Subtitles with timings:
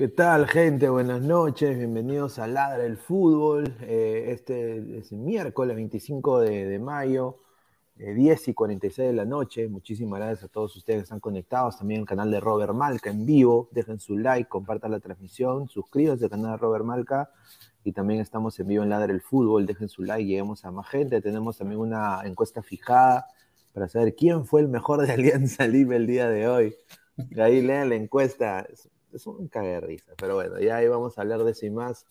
[0.00, 0.88] ¿Qué tal, gente?
[0.88, 3.76] Buenas noches, bienvenidos a Ladra el Fútbol.
[3.82, 7.40] Eh, este es miércoles 25 de, de mayo,
[7.98, 9.68] eh, 10 y 46 de la noche.
[9.68, 11.76] Muchísimas gracias a todos ustedes que están conectados.
[11.76, 13.68] También el canal de Robert Malca en vivo.
[13.72, 17.30] Dejen su like, compartan la transmisión, suscríbanse al canal de Robert Malca.
[17.84, 19.66] Y también estamos en vivo en Ladra el Fútbol.
[19.66, 21.20] Dejen su like, lleguemos a más gente.
[21.20, 23.26] Tenemos también una encuesta fijada
[23.74, 26.74] para saber quién fue el mejor de Alianza Lima el día de hoy.
[27.36, 28.66] Ahí lean la encuesta
[29.12, 31.70] es un cague de risa, pero bueno, ya ahí vamos a hablar de eso y
[31.70, 32.06] más.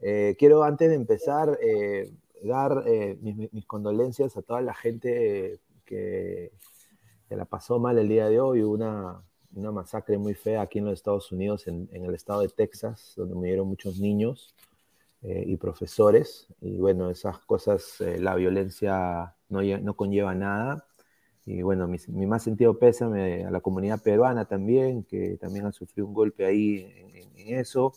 [0.00, 2.10] Eh, quiero antes de empezar eh,
[2.42, 6.52] dar eh, mis, condolencias a toda la gente que,
[7.28, 8.62] que, la pasó mal el día de hoy.
[8.62, 9.22] Hubo una,
[9.54, 13.12] una masacre muy fea aquí en los Estados Unidos, en, en el estado de Texas,
[13.16, 14.54] donde murieron muchos niños
[15.22, 16.48] y profesores.
[16.62, 20.86] Y bueno, esas cosas, la violencia no, no conlleva nada.
[21.46, 25.72] Y bueno, mi, mi, más sentido pésame a la comunidad peruana también, que también ha
[25.72, 27.92] sufrido un golpe ahí en, en eso,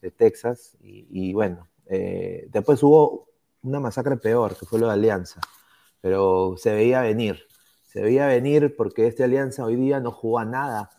[0.00, 0.76] de Texas.
[0.80, 3.28] Y, y bueno, eh, después hubo
[3.62, 5.40] una masacre peor, que fue lo de Alianza,
[6.00, 7.40] pero se veía venir.
[7.86, 10.90] Se veía venir porque este Alianza hoy día no jugó a nada.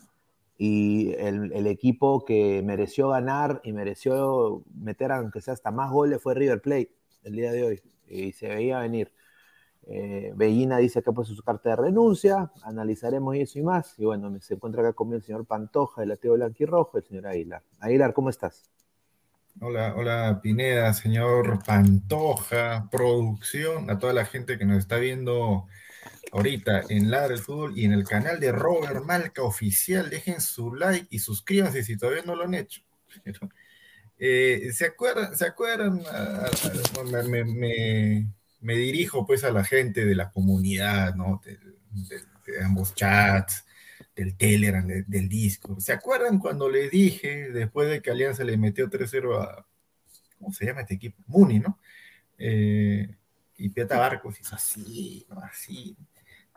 [0.58, 6.20] Y el, el equipo que mereció ganar y mereció meter, aunque sea hasta más goles,
[6.20, 6.92] fue River Plate
[7.24, 7.82] el día de hoy.
[8.08, 9.10] Y se veía venir.
[9.86, 13.98] Eh, Bellina dice que ha puesto su carta de renuncia, analizaremos eso y más.
[13.98, 17.62] Y bueno, se encuentra acá conmigo el señor Pantoja, el ateo blanquirrojo, el señor Aguilar.
[17.80, 18.70] Aguilar, ¿cómo estás?
[19.60, 25.66] Hola, hola Pineda, señor Pantoja, producción, a toda la gente que nos está viendo
[26.32, 30.08] ahorita en Ladra el Fútbol y en el canal de Robert Malca Oficial.
[30.08, 32.82] Dejen su like y suscríbanse si todavía no lo han hecho.
[34.22, 35.34] Eh, ¿Se acuerdan?
[35.34, 36.02] ¿Se acuerdan?
[37.10, 38.26] Me, me, me,
[38.60, 41.40] me dirijo pues a la gente de la comunidad, ¿no?
[41.44, 41.58] De,
[42.64, 43.64] ambos chats,
[44.14, 45.80] del Telegram, de, del Discord.
[45.80, 49.66] ¿Se acuerdan cuando le dije, después de que Alianza le metió 3-0 a,
[50.38, 51.22] ¿cómo se llama este equipo?
[51.26, 51.78] Muni, ¿no?
[52.38, 53.08] Eh,
[53.56, 55.26] y Pieta Barcos hizo así.
[55.42, 55.96] Así.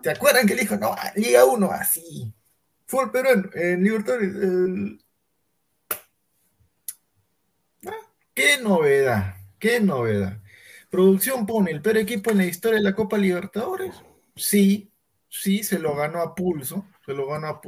[0.01, 2.33] ¿Se acuerdan que le dijo, no, Liga 1, así?
[2.85, 4.33] Fue el en Libertadores.
[8.33, 9.35] ¿Qué novedad?
[9.59, 10.42] ¿Qué novedad?
[10.93, 13.95] ¿Producción pone el peor equipo en la historia de la Copa Libertadores?
[14.35, 14.91] Sí,
[15.27, 17.61] sí, se lo ganó a pulso, se lo ganó a,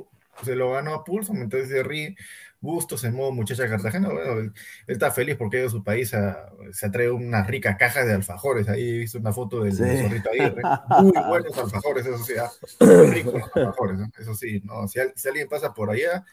[0.44, 2.16] se lo ganó a pulso, entonces se ríe.
[2.62, 4.54] Bustos en modo muchacha Cartagena, bueno, él,
[4.86, 8.14] él está feliz porque de su país a, se ha traído unas ricas cajas de
[8.14, 8.70] alfajores.
[8.70, 9.84] Ahí he visto una foto del, sí.
[9.84, 10.62] zorrito Aguirre.
[11.02, 12.34] Muy buenos alfajores, eso sí,
[12.80, 14.12] muy ricos alfajores, ¿no?
[14.20, 14.62] eso sí.
[14.64, 14.88] ¿no?
[14.88, 16.24] Si, si, alguien pasa por allá,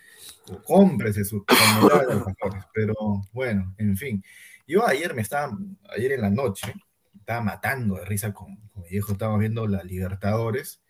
[0.67, 2.65] cómprese su de alfajores.
[2.75, 2.95] Pero
[3.33, 4.23] bueno, en fin.
[4.66, 5.57] Yo ayer me estaba,
[5.97, 6.75] ayer en la noche,
[7.19, 10.83] estaba matando de risa con, con mi viejo, estábamos viendo la Libertadores,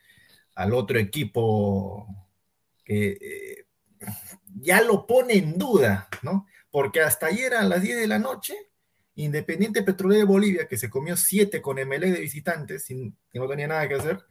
[0.54, 2.06] al otro equipo
[2.84, 3.66] que eh,
[4.60, 6.46] ya lo pone en duda, ¿no?
[6.70, 8.54] Porque hasta ayer a las 10 de la noche,
[9.14, 13.46] Independiente Petrolero de Bolivia, que se comió 7 con MLE de visitantes, sin, que no
[13.46, 14.24] tenía nada que hacer,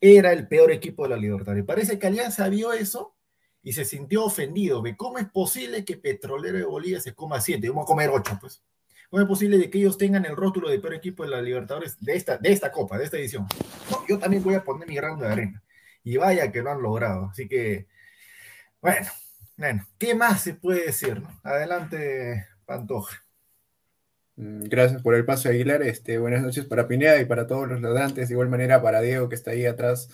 [0.00, 1.64] era el peor equipo de la Libertadores.
[1.64, 3.16] Parece que Alianza vio eso
[3.62, 4.82] y se sintió ofendido.
[4.96, 7.68] ¿Cómo es posible que Petrolero de Bolivia se coma 7?
[7.68, 8.62] Vamos a comer 8, pues.
[9.10, 11.96] ¿Cómo es posible de que ellos tengan el rótulo de peor equipo de la Libertadores
[12.00, 13.46] de esta, de esta Copa, de esta edición?
[14.08, 15.62] Yo también voy a poner mi grano de arena.
[16.02, 17.30] Y vaya que lo han logrado.
[17.30, 17.86] Así que,
[18.80, 19.08] bueno,
[19.56, 21.20] bueno, ¿qué más se puede decir?
[21.20, 21.40] No?
[21.42, 23.24] Adelante, Pantoja.
[24.36, 25.82] Gracias por el paso, Aguilar.
[25.82, 28.28] Este, buenas noches para Pineda y para todos los ladrantes.
[28.28, 30.10] De igual manera para Diego, que está ahí atrás,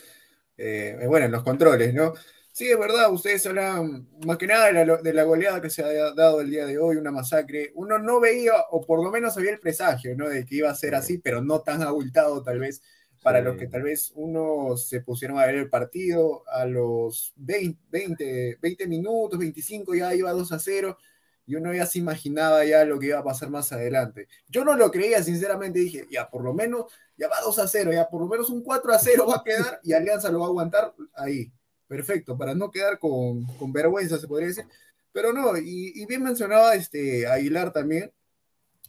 [0.56, 2.14] eh, bueno, en los controles, ¿no?
[2.54, 5.82] Sí, es verdad, ustedes hablan más que nada de la, de la, goleada que se
[5.82, 7.72] ha dado el día de hoy, una masacre.
[7.74, 10.28] Uno no veía, o por lo menos había el presagio, ¿no?
[10.28, 12.82] De que iba a ser así, pero no tan abultado tal vez
[13.22, 17.80] para los que tal vez uno se pusieron a ver el partido a los 20,
[17.90, 20.98] 20, 20 minutos, 25, ya iba 2 a 0
[21.46, 24.28] y uno ya se imaginaba ya lo que iba a pasar más adelante.
[24.48, 27.92] Yo no lo creía, sinceramente, dije, ya por lo menos, ya va 2 a 0,
[27.92, 30.46] ya por lo menos un 4 a 0 va a quedar y Alianza lo va
[30.46, 31.50] a aguantar ahí
[31.92, 34.64] perfecto, para no quedar con, con vergüenza, se podría decir.
[35.12, 38.10] Pero no, y, bien mencionaba este Aguilar también,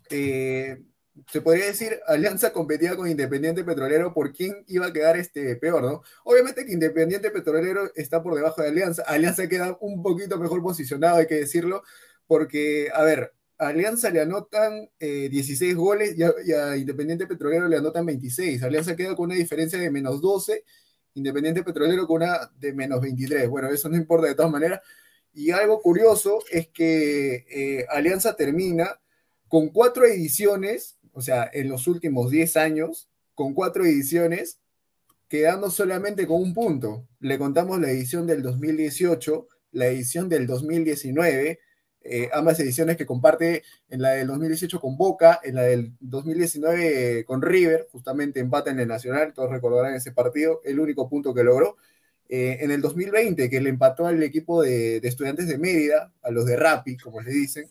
[0.09, 0.81] eh,
[1.29, 5.83] se podría decir, Alianza competía con Independiente Petrolero por quién iba a quedar este peor,
[5.83, 6.01] ¿no?
[6.23, 11.17] Obviamente que Independiente Petrolero está por debajo de Alianza, Alianza queda un poquito mejor posicionado,
[11.17, 11.83] hay que decirlo,
[12.25, 17.75] porque, a ver, Alianza le anotan 16 eh, goles y y a, Independiente Petrolero le
[17.75, 20.63] anotan 26, Alianza queda con una diferencia de menos 12
[21.15, 23.47] Independiente Petrolero con una de menos 23.
[23.49, 24.81] Bueno, eso no importa de todas maneras.
[25.33, 28.99] Y algo curioso es que eh, Alianza termina
[29.47, 34.59] con cuatro ediciones, o sea, en los últimos 10 años, con cuatro ediciones,
[35.27, 37.07] quedando solamente con un punto.
[37.19, 41.59] Le contamos la edición del 2018, la edición del 2019,
[42.03, 47.23] eh, ambas ediciones que comparte en la del 2018 con Boca, en la del 2019
[47.25, 51.43] con River, justamente empata en el Nacional, todos recordarán ese partido, el único punto que
[51.43, 51.77] logró.
[52.27, 56.45] Eh, en el 2020, que le empató al equipo de, estudiantes de Mérida, a los
[56.45, 57.69] de Rappi, como le dicen.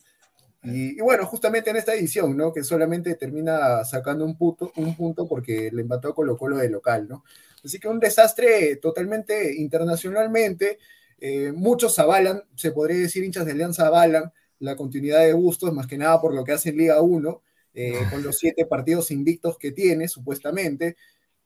[0.65, 2.53] Y, bueno, justamente en esta edición, ¿no?
[2.53, 6.71] Que solamente termina sacando un punto, un punto porque le empató a Colo Colo de
[6.71, 7.25] local, ¿no?
[7.65, 10.79] Así que un desastre totalmente internacionalmente.
[11.25, 15.87] Eh, muchos avalan, se podría decir hinchas de Alianza avalan la continuidad de Bustos, más
[15.87, 17.43] que nada por lo que hace en Liga 1,
[17.75, 20.97] eh, con los siete partidos invictos que tiene, supuestamente,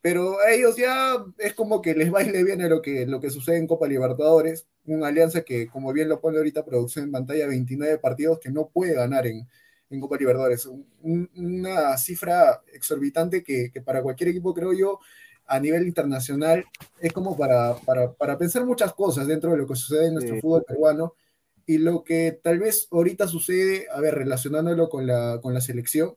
[0.01, 3.29] pero a ellos ya es como que les baile bien a lo que, lo que
[3.29, 7.47] sucede en Copa Libertadores, una alianza que, como bien lo pone ahorita producción en pantalla,
[7.47, 9.47] 29 partidos que no puede ganar en,
[9.91, 10.67] en Copa Libertadores.
[11.03, 15.01] una cifra exorbitante que, que, para cualquier equipo, creo yo,
[15.47, 16.65] a nivel internacional
[17.01, 20.65] es como para, para, pensar muchas cosas dentro de lo que sucede en nuestro fútbol
[20.65, 21.15] peruano
[21.67, 26.15] y lo que tal vez ahorita sucede, a ver, relacionándolo con la, con la selección,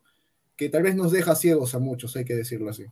[0.56, 2.86] que tal vez nos deja ciegos a muchos, hay que decirlo así.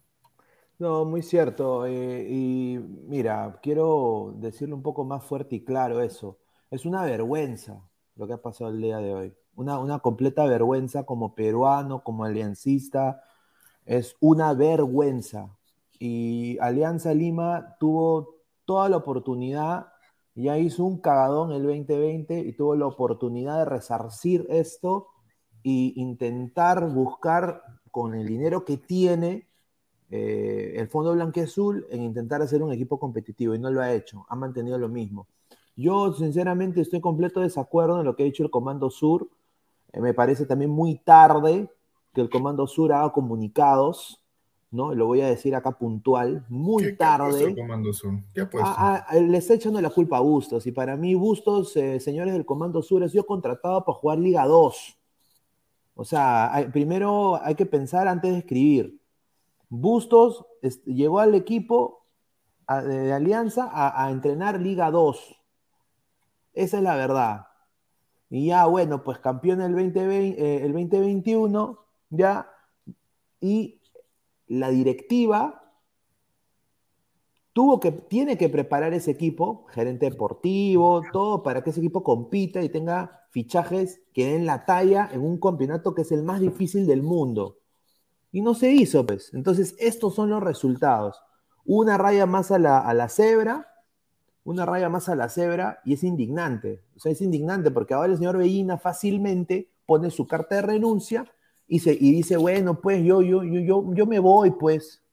[0.79, 1.85] No, muy cierto.
[1.85, 6.37] Eh, y mira, quiero decirlo un poco más fuerte y claro eso.
[6.69, 7.81] Es una vergüenza
[8.15, 9.33] lo que ha pasado el día de hoy.
[9.55, 13.21] Una, una completa vergüenza como peruano, como aliancista.
[13.85, 15.56] Es una vergüenza
[15.99, 19.87] y Alianza Lima tuvo toda la oportunidad,
[20.35, 25.07] ya hizo un cagadón el 2020 y tuvo la oportunidad de resarcir esto
[25.63, 29.47] e intentar buscar con el dinero que tiene
[30.09, 34.25] eh, el Fondo Blanqueazul en intentar hacer un equipo competitivo y no lo ha hecho,
[34.29, 35.27] ha mantenido lo mismo.
[35.75, 39.29] Yo sinceramente estoy completo desacuerdo en lo que ha dicho el Comando Sur.
[39.91, 41.69] Eh, me parece también muy tarde
[42.13, 44.21] que el Comando Sur haga comunicados
[44.77, 44.93] ¿no?
[44.93, 47.55] Lo voy a decir acá puntual, muy tarde.
[48.33, 48.69] ¿Qué ha puesto?
[48.69, 50.67] Ah, ah, le está echando la culpa a Bustos.
[50.67, 54.45] Y para mí, Bustos, eh, señores del Comando Sur, ha sido contratado para jugar Liga
[54.45, 54.97] 2.
[55.95, 59.01] O sea, primero hay que pensar antes de escribir.
[59.67, 60.45] Bustos
[60.85, 62.05] llegó al equipo
[62.69, 65.41] de, Alianza a, entrenar Liga 2.
[66.53, 67.47] Esa es la verdad.
[68.29, 71.79] Y ya, bueno, pues campeón el, 2020, eh, el 2021,
[72.11, 72.47] ya.
[73.41, 73.76] Y
[74.47, 75.67] la directiva
[77.57, 82.61] tuvo que, tiene que preparar ese equipo, gerente deportivo, todo, para que ese equipo compita
[82.61, 86.85] y tenga fichajes que den la talla en un campeonato que es el más difícil
[86.85, 87.57] del mundo.
[88.31, 89.33] Y no se hizo, pues.
[89.33, 91.19] Entonces, estos son los resultados.
[91.65, 93.67] Una raya más a la, a la cebra,
[94.43, 96.83] una raya más a la cebra, y es indignante.
[96.95, 101.25] O sea, es indignante porque ahora el señor Bellina fácilmente pone su carta de renuncia
[101.67, 101.79] y,
[102.13, 105.03] dice, bueno, pues yo, yo, yo, yo, yo me voy, pues,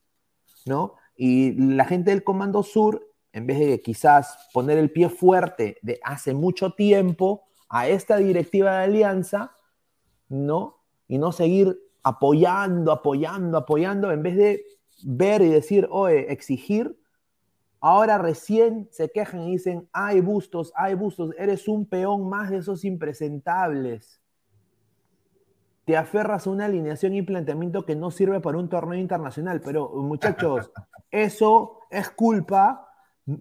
[0.64, 0.94] ¿no?
[1.16, 5.98] Y la gente del Comando Sur, en vez de quizás poner el pie fuerte de
[6.04, 9.52] hace mucho tiempo a esta directiva de alianza,
[10.28, 10.76] ¿no?
[11.08, 14.64] Y no seguir apoyando, apoyando, apoyando, en vez de
[15.02, 16.96] ver y decir, oye, exigir,
[17.80, 22.58] ahora recién se quejan y dicen, ay, bustos, ay, bustos, eres un peón más de
[22.58, 24.20] esos impresentables
[25.84, 29.60] te aferras a una alineación y planteamiento que no sirve para un torneo internacional.
[29.60, 30.70] Pero, muchachos,
[31.10, 32.88] eso es culpa,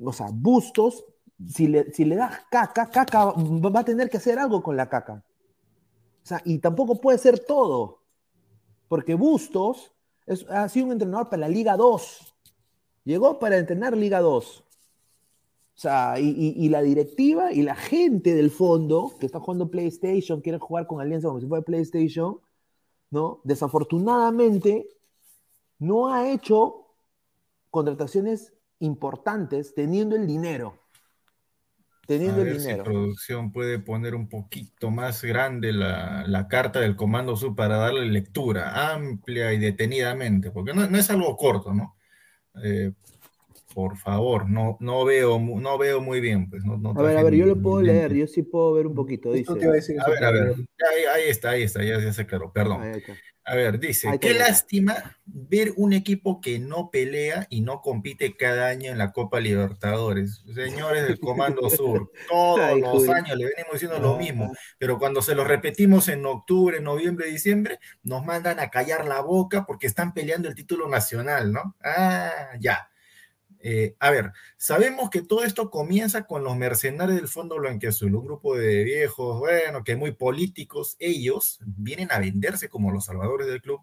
[0.04, 1.06] o sea, Bustos,
[1.48, 4.90] si le, si le das caca, caca va a tener que hacer algo con la
[4.90, 5.24] caca.
[6.24, 8.02] O sea, y tampoco puede ser todo,
[8.88, 9.94] porque Bustos
[10.50, 12.36] ha sido un entrenador para la Liga 2.
[13.04, 14.64] Llegó para entrenar Liga 2.
[15.76, 19.70] O sea, y, y- y la directiva y la gente del fondo que está jugando
[19.72, 22.40] PlayStation, quieren jugar con Alianza como si fuera PlayStation,
[23.12, 23.42] ¿no?
[23.44, 24.88] Desafortunadamente,
[25.80, 26.88] no ha hecho
[27.72, 30.76] contrataciones importantes teniendo el dinero.
[32.04, 32.84] A Teniendo el ver si dinero.
[32.84, 38.06] producción puede poner un poquito más grande la, la carta del Comando Sur para darle
[38.06, 41.96] lectura amplia y detenidamente, porque no, no es algo corto, ¿no?
[42.64, 42.94] Eh,
[43.74, 46.64] por favor, no, no, veo, no veo muy bien, pues.
[46.64, 48.96] No, no A ver, a ver, yo lo puedo leer, yo sí puedo ver un
[48.96, 49.32] poquito.
[49.32, 49.52] Dice.
[49.52, 52.82] A ver, a ver, ahí, ahí está, ahí está, ya, ya se aclaró, perdón.
[53.46, 58.68] A ver, dice, qué lástima ver un equipo que no pelea y no compite cada
[58.68, 60.44] año en la Copa Libertadores.
[60.54, 65.22] Señores del Comando Sur, todos Ay, los años le venimos diciendo lo mismo, pero cuando
[65.22, 70.14] se lo repetimos en octubre, noviembre, diciembre, nos mandan a callar la boca porque están
[70.14, 71.76] peleando el título nacional, ¿no?
[71.84, 72.88] Ah, ya.
[73.66, 78.26] Eh, a ver, sabemos que todo esto comienza con los mercenarios del Fondo Blanquiazul, un
[78.26, 83.62] grupo de viejos, bueno, que muy políticos, ellos vienen a venderse como los salvadores del
[83.62, 83.80] club,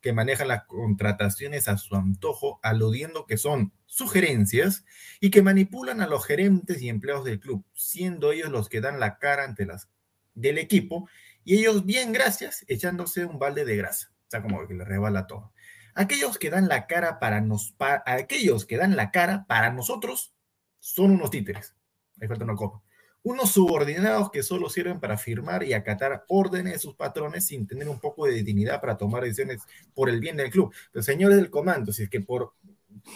[0.00, 4.84] que manejan las contrataciones a su antojo, aludiendo que son sugerencias
[5.18, 9.00] y que manipulan a los gerentes y empleados del club, siendo ellos los que dan
[9.00, 9.88] la cara ante las
[10.34, 11.08] del equipo
[11.42, 15.26] y ellos bien gracias echándose un balde de grasa, o sea, como que le rebala
[15.26, 15.53] todo.
[15.94, 20.34] Aquellos que dan la cara para nos, pa- aquellos que dan la cara para nosotros
[20.80, 21.74] son unos títeres.
[22.20, 22.82] Ahí falta una copa.
[23.22, 27.88] Unos subordinados que solo sirven para firmar y acatar órdenes de sus patrones sin tener
[27.88, 29.62] un poco de dignidad para tomar decisiones
[29.94, 30.74] por el bien del club.
[30.92, 32.52] Pero señores del comando, si es que por,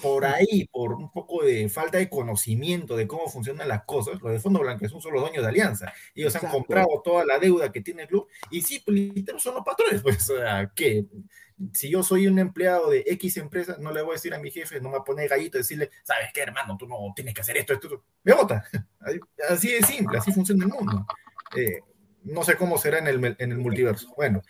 [0.00, 4.32] por ahí, por un poco de falta de conocimiento de cómo funcionan las cosas, los
[4.32, 5.92] de Fondo Blanquezón son los dueños de Alianza.
[6.14, 8.82] Ellos han comprado toda la deuda que tiene el club y sí,
[9.38, 10.02] son los patrones.
[10.02, 10.32] Pues,
[10.74, 11.04] ¿qué?
[11.72, 14.50] Si yo soy un empleado de X empresa, no le voy a decir a mi
[14.50, 16.76] jefe, no me poner gallito decirle, ¿sabes qué, hermano?
[16.78, 18.04] Tú no tienes que hacer esto, esto, esto".
[18.22, 18.64] Me vota.
[19.48, 21.06] Así de simple, así funciona el mundo.
[21.56, 21.80] Eh,
[22.24, 24.12] no sé cómo será en el, en el multiverso.
[24.16, 24.42] Bueno,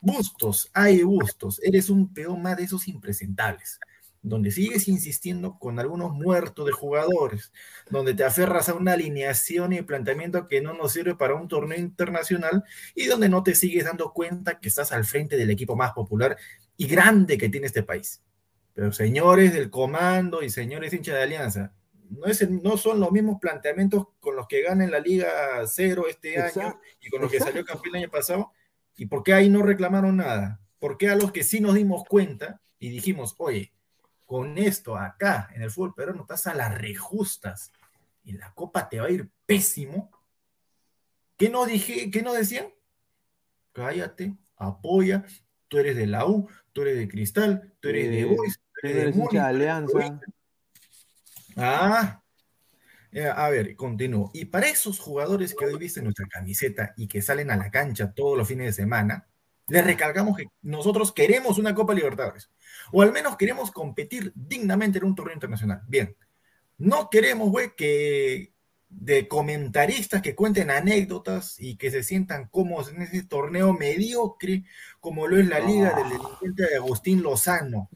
[0.00, 3.80] Bustos, hay Bustos, eres un peón más de esos impresentables,
[4.24, 7.52] donde sigues insistiendo con algunos muertos de jugadores,
[7.90, 11.78] donde te aferras a una alineación y planteamiento que no nos sirve para un torneo
[11.78, 15.92] internacional y donde no te sigues dando cuenta que estás al frente del equipo más
[15.92, 16.38] popular
[16.78, 18.22] y grande que tiene este país.
[18.72, 21.74] Pero señores del comando y señores hinchas de Alianza,
[22.08, 25.28] no, es no son los mismos planteamientos con los que ganan la Liga
[25.66, 26.80] Cero este año Exacto.
[27.02, 28.52] y con los que salió campeón el año pasado.
[28.96, 30.60] ¿Y por qué ahí no reclamaron nada?
[30.78, 33.74] ¿Por qué a los que sí nos dimos cuenta y dijimos, oye,
[34.26, 37.72] con esto acá en el fútbol peruano estás a las rejustas
[38.22, 40.10] y la copa te va a ir pésimo?
[41.36, 42.66] ¿Qué no dije, qué no decían?
[43.72, 45.24] Cállate, apoya,
[45.68, 48.94] tú eres de la U, tú eres de Cristal, tú eres de Boys, tú eres
[48.94, 50.20] de eres hincha de Múnich, de Alianza.
[51.56, 52.22] Ah,
[53.12, 54.30] eh, a ver, continúo.
[54.34, 58.12] Y para esos jugadores que hoy visten nuestra camiseta y que salen a la cancha
[58.12, 59.28] todos los fines de semana,
[59.66, 62.50] les recalcamos que nosotros queremos una Copa Libertadores,
[62.92, 65.82] o al menos queremos competir dignamente en un torneo internacional.
[65.88, 66.16] Bien,
[66.78, 68.52] no queremos, güey, que
[68.88, 74.64] de comentaristas que cuenten anécdotas y que se sientan cómodos en ese torneo mediocre
[75.00, 77.88] como lo es la liga del delincuente de Agustín Lozano.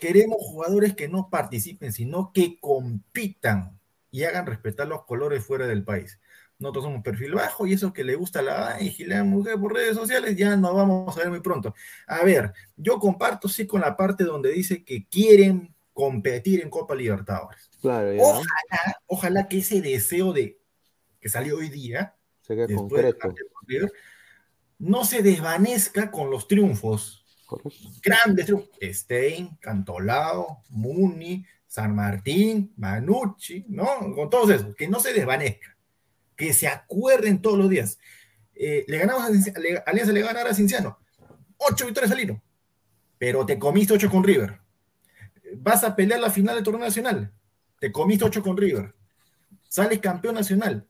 [0.00, 3.78] Queremos jugadores que no participen, sino que compitan
[4.10, 6.18] y hagan respetar los colores fuera del país.
[6.58, 9.94] Nosotros somos perfil bajo y eso que le gusta la y la mujer por redes
[9.94, 11.74] sociales ya nos vamos a ver muy pronto.
[12.06, 16.94] A ver, yo comparto sí con la parte donde dice que quieren competir en Copa
[16.94, 17.70] Libertadores.
[17.80, 18.22] Claro, ya.
[18.22, 20.60] Ojalá, ojalá que ese deseo de
[21.20, 23.34] que salió hoy día Se concreto.
[23.66, 23.92] River,
[24.78, 27.24] no se desvanezca con los triunfos.
[28.02, 28.70] Grandes triunfos.
[28.80, 34.14] Stein, Cantolao, Muni, San Martín, Manucci, ¿no?
[34.14, 34.74] Con todos esos.
[34.74, 35.75] Que no se desvanezca.
[36.36, 37.98] Que se acuerden todos los días.
[38.54, 39.26] Eh, le ganamos a
[39.86, 40.98] Alianza le va a ganar a Cinciano.
[41.56, 42.42] Ocho victorias al.
[43.18, 44.60] Pero te comiste ocho con River.
[45.56, 47.32] Vas a pelear la final del torneo nacional.
[47.78, 48.94] Te comiste ocho con River.
[49.68, 50.86] Sales campeón nacional.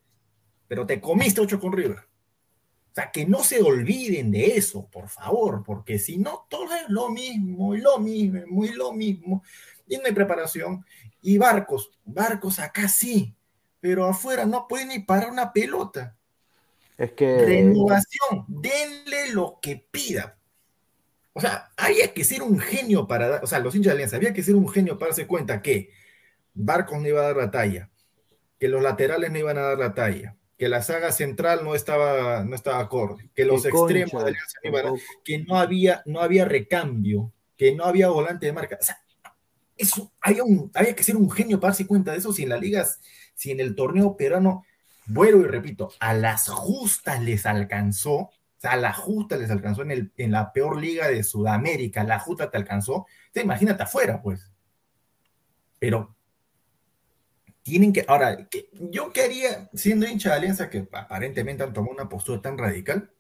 [0.69, 1.99] Pero te comiste ocho con River.
[1.99, 6.89] O sea, que no se olviden de eso, por favor, porque si no, todo es
[6.89, 9.43] lo mismo, y lo mismo, y lo mismo.
[9.87, 10.85] Y no hay preparación.
[11.21, 13.36] Y barcos, barcos acá sí,
[13.87, 16.17] pero afuera no pueden ni parar una pelota.
[16.99, 17.39] Es que.
[17.39, 20.37] Renovación, denle lo que pida.
[21.33, 24.17] O sea, había que ser un genio para dar, o sea, los hinchas de Alianza,
[24.17, 25.91] había que ser un genio para darse cuenta que
[26.53, 27.91] Barcos no iba a dar la talla,
[28.59, 32.43] que los laterales no iban a dar la talla, que la saga central no estaba,
[32.43, 35.23] no estaba acorde, que los extremos concha, de Alianza no iban a- tampoco.
[35.25, 38.79] que no había, no había recambio, que no había volante de marca.
[38.81, 38.99] O sea,
[39.77, 42.49] eso, hay, un, hay que ser un genio para darse cuenta de eso si en
[42.49, 42.85] la liga,
[43.37, 44.65] si en el torneo peruano,
[45.07, 49.83] vuelvo y repito, a las justas les alcanzó, o sea, a la justa les alcanzó
[49.83, 54.21] en, el, en la peor liga de Sudamérica, la justa te alcanzó, te imagínate afuera,
[54.21, 54.51] pues.
[55.79, 56.17] Pero
[57.63, 62.41] tienen que, ahora, yo quería, siendo hincha de Alianza, que aparentemente han tomado una postura
[62.41, 63.13] tan radical,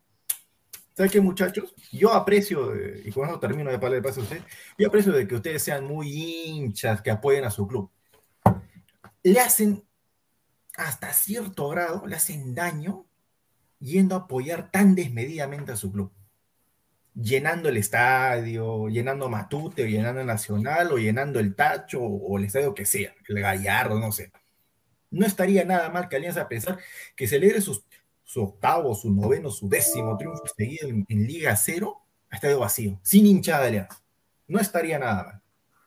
[0.96, 1.74] ¿Saben qué, muchachos?
[1.92, 2.72] Yo aprecio,
[3.05, 4.40] y con eso termino de hablar de paso a usted,
[4.79, 7.90] yo aprecio de que ustedes sean muy hinchas, que apoyen a su club.
[9.22, 9.85] Le hacen,
[10.77, 13.07] hasta cierto grado, le hacen daño
[13.81, 16.12] yendo a apoyar tan desmedidamente a su club.
[17.15, 22.75] Llenando el estadio, llenando Matute, o llenando Nacional, o llenando el Tacho, o el estadio
[22.75, 24.31] que sea, el Gallardo, no sé.
[25.11, 26.79] No estaría nada mal que Alianza pensar
[27.15, 27.83] que celebre su
[28.43, 33.62] octavo, su noveno, su décimo triunfo seguido en, Liga Cero ha estado vacío, sin hinchada
[33.62, 34.03] de Alianza.
[34.47, 35.43] No estaría nada mal.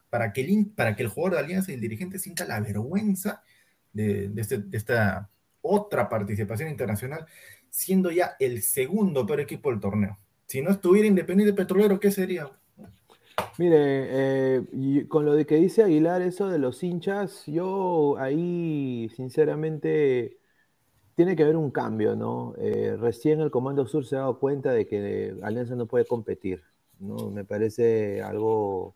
[0.10, 3.44] Para que, el, para que el jugador de Alianza y el dirigente sienta la vergüenza
[3.94, 5.30] de, este, de, esta
[5.62, 7.26] otra participación internacional,
[7.70, 10.18] siendo ya el segundo peor equipo del torneo.
[10.46, 12.50] Si no estuviera Independiente Petrolero, ¿qué sería?
[13.58, 20.40] Mire, eh, con lo de que dice Aguilar, eso de los hinchas, yo ahí sinceramente
[21.16, 22.54] tiene que haber un cambio, ¿no?
[22.58, 26.64] Eh, recién el Comando Sur se ha dado cuenta de que Alianza no puede competir,
[27.00, 27.30] ¿no?
[27.30, 28.96] Me parece algo,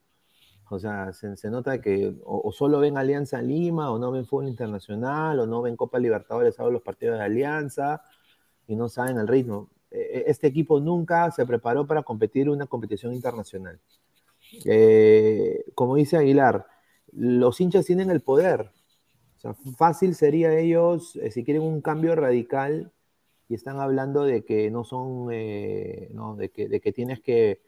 [0.70, 5.40] o sea, se, nota que o, solo ven Alianza Lima, o no ven fútbol internacional,
[5.40, 8.02] o no ven Copa Libertadores, saben los partidos de Alianza,
[8.68, 9.70] y no saben el ritmo.
[9.92, 13.80] E, e, este equipo nunca se preparó para competir una competición internacional.
[14.66, 16.68] Eh, como dice Aguilar,
[17.12, 18.72] los hinchas tienen el poder,
[19.78, 22.92] fácil sería ellos, eh, si quieren un cambio radical,
[23.50, 27.62] y están hablando de que no son, eh, no, de, que, de que tienes que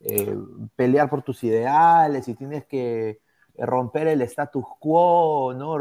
[0.00, 0.36] eh,
[0.76, 3.20] pelear por tus ideales y tienes que
[3.58, 5.76] romper el status quo, ¿no?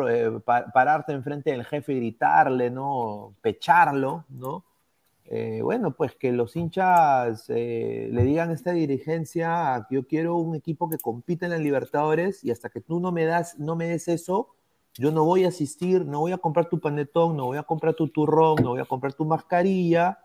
[0.45, 3.35] pararte enfrente del jefe y gritarle, ¿no?
[3.41, 4.65] Pecharlo, ¿no?
[5.61, 10.97] bueno, pues que los hinchas le digan a esta dirigencia yo quiero un equipo que
[10.97, 14.55] compita en la Libertadores y hasta que tú no me das, no me des eso,
[14.95, 17.93] yo no voy a asistir, no voy a comprar tu panetón, no voy a comprar
[17.93, 20.19] tu turrón, no voy a comprar tu mascarilla,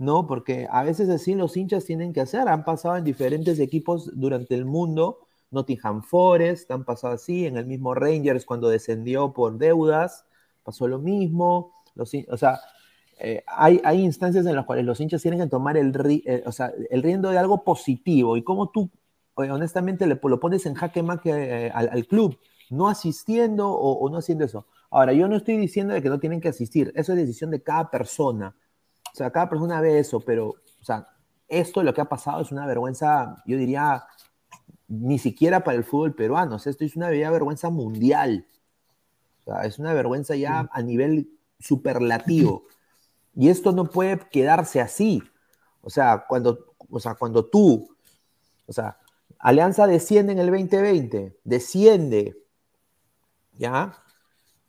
[0.00, 0.26] ¿no?
[0.26, 2.48] Porque a veces así los hinchas tienen que hacer.
[2.48, 5.28] Han pasado en diferentes equipos durante el mundo.
[5.50, 10.24] Nottingham Forest, han pasado así, en el mismo Rangers cuando descendió por deudas,
[10.64, 11.74] pasó lo mismo.
[11.94, 12.60] Los, o sea,
[13.18, 15.92] eh, hay, hay, instancias en las cuales los hinchas tienen que tomar el,
[16.24, 18.36] eh, o sea, el riendo de algo positivo.
[18.36, 18.90] Y como tú,
[19.34, 22.38] honestamente, le, lo pones en jaque eh, al, al club
[22.70, 24.66] no asistiendo o, no haciendo eso.
[24.90, 27.62] Ahora, yo no estoy diciendo de que no tienen que asistir, eso es decisión de
[27.62, 28.54] cada persona.
[29.12, 31.08] O sea, cada persona ve eso, pero, o sea,
[31.48, 34.04] esto lo que ha pasado es una vergüenza, yo diría,
[34.88, 38.46] ni siquiera para el fútbol peruano, o sea, esto es una vergüenza mundial.
[39.40, 42.64] O sea, es una vergüenza ya a nivel superlativo.
[43.34, 45.22] Y esto no puede quedarse así.
[45.82, 47.96] O sea, cuando, o sea, cuando tú,
[48.66, 48.98] o sea,
[49.38, 52.36] Alianza desciende en el 2020, desciende,
[53.54, 53.96] ¿ya?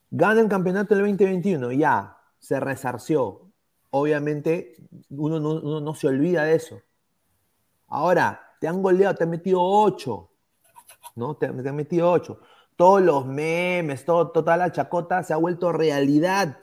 [0.10, 3.51] Gana el campeonato del 2021, ya, se resarció.
[3.92, 4.76] Obviamente,
[5.10, 6.82] uno no, se olvida de eso.
[7.88, 10.30] Ahora, te han goleado, te han metido 8,
[11.16, 11.36] ¿no?
[11.36, 12.40] Te, han metido 8.
[12.78, 16.58] Todos los memes, todo, toda la chacota se ha vuelto realidad.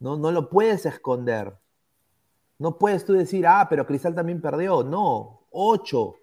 [0.00, 1.56] No, no lo puedes esconder.
[2.58, 4.82] No puedes tú decir, ah, pero Cristal también perdió.
[4.82, 6.14] No, 8.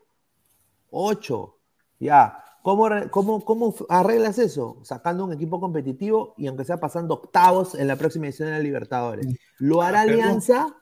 [0.91, 1.57] 8.
[1.99, 2.44] Ya.
[2.65, 4.80] ¿Cómo, cómo, arreglas eso?
[4.82, 8.60] Sacando un equipo competitivo y aunque sea pasando octavos en la próxima edición de la
[8.60, 9.28] Libertadores.
[9.60, 10.75] ¿Lo hará Alianza?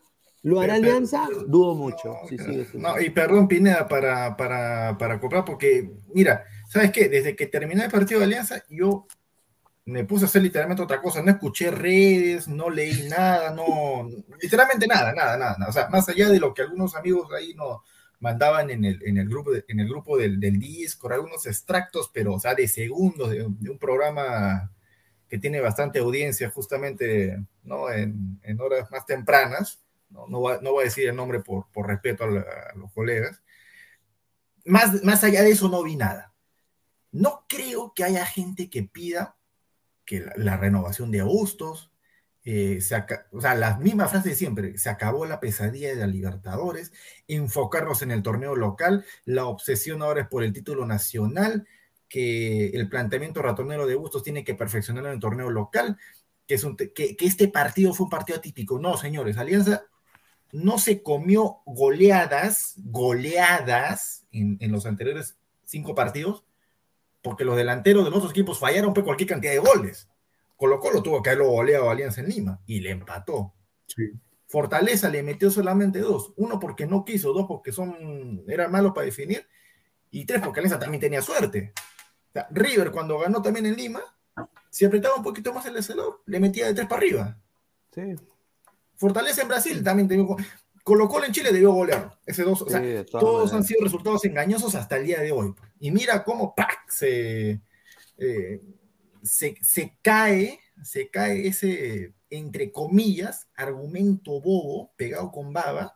[0.43, 1.27] ¿Lo hará Alianza?
[1.45, 2.15] Dudo mucho.
[2.75, 7.09] no, y perdón, Pineda, para, para, para comprar, porque, mira, ¿sabes qué?
[7.09, 9.05] Desde que terminé el partido de Alianza, yo
[9.83, 11.21] me puse a hacer literalmente otra cosa.
[11.21, 14.07] No escuché redes, no leí nada, no.
[14.41, 15.67] Literalmente nada, nada, nada.
[15.67, 17.83] O sea, más allá de lo que algunos amigos ahí no,
[18.23, 22.35] mandaban en el, en el grupo, en el grupo del, del Discord algunos extractos, pero,
[22.35, 24.71] o sea, de segundos de, un programa
[25.27, 27.91] que tiene bastante audiencia justamente, ¿no?
[27.91, 31.69] En, en horas más tempranas, no, no, voy, no, voy a decir el nombre por,
[31.73, 33.43] por respeto a, a, los colegas.
[34.63, 36.33] Más, más allá de eso no vi nada.
[37.11, 39.35] No creo que haya gente que pida
[40.05, 41.91] que la, la renovación de Augustos,
[42.45, 42.79] eh,
[43.31, 46.91] o sea, las mismas frases de siempre, se acabó la pesadilla de la Libertadores,
[47.27, 51.67] enfocarnos en el torneo local, la obsesión ahora es por el título nacional,
[52.09, 55.97] que el planteamiento ratonero de Bustos tiene que perfeccionar en el torneo local,
[56.45, 58.77] que, es que, este partido fue un partido atípico.
[58.77, 59.85] No, señores, Alianza
[60.51, 66.43] no se comió goleadas, goleadas en, los anteriores cinco partidos,
[67.23, 70.09] porque los delanteros de los otros equipos fallaron pues, cualquier cantidad de goles.
[70.63, 73.53] Colo Colo tuvo que haberlo goleado a Alianza en Lima y le empató.
[74.47, 76.31] Fortaleza le metió solamente dos.
[76.37, 79.45] Uno porque no quiso, dos porque son, eran malos para definir
[80.09, 81.73] y tres porque Alianza también tenía suerte.
[82.51, 83.99] River cuando ganó también en Lima,
[84.69, 87.37] si apretaba un poquito más el acelerador, le metía de tres para arriba.
[87.93, 88.15] Sí.
[88.95, 90.25] Fortaleza en Brasil también tenía...
[90.85, 92.17] Colo Colo en Chile debió golear.
[92.25, 95.53] Ese dos, o sea, todos han sido resultados engañosos hasta el día de hoy.
[95.81, 96.55] Y mira cómo
[96.87, 97.59] Se,
[98.17, 98.61] eh,
[99.23, 105.95] se, se, cae, se cae ese, entre comillas, argumento bobo, pegado con baba,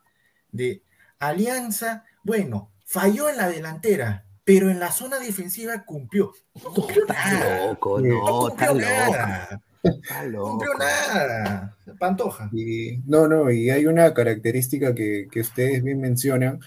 [0.52, 0.84] de
[1.20, 6.32] Alianza, bueno, falló en la delantera, pero en la zona defensiva cumplió.
[6.64, 7.68] No cumplió nada.
[7.68, 9.62] Loco, no, no cumplió nada.
[10.32, 11.78] No cumplió nada.
[12.00, 12.50] Pantoja.
[12.54, 16.60] Y, no, no, y hay una característica que, que ustedes bien mencionan.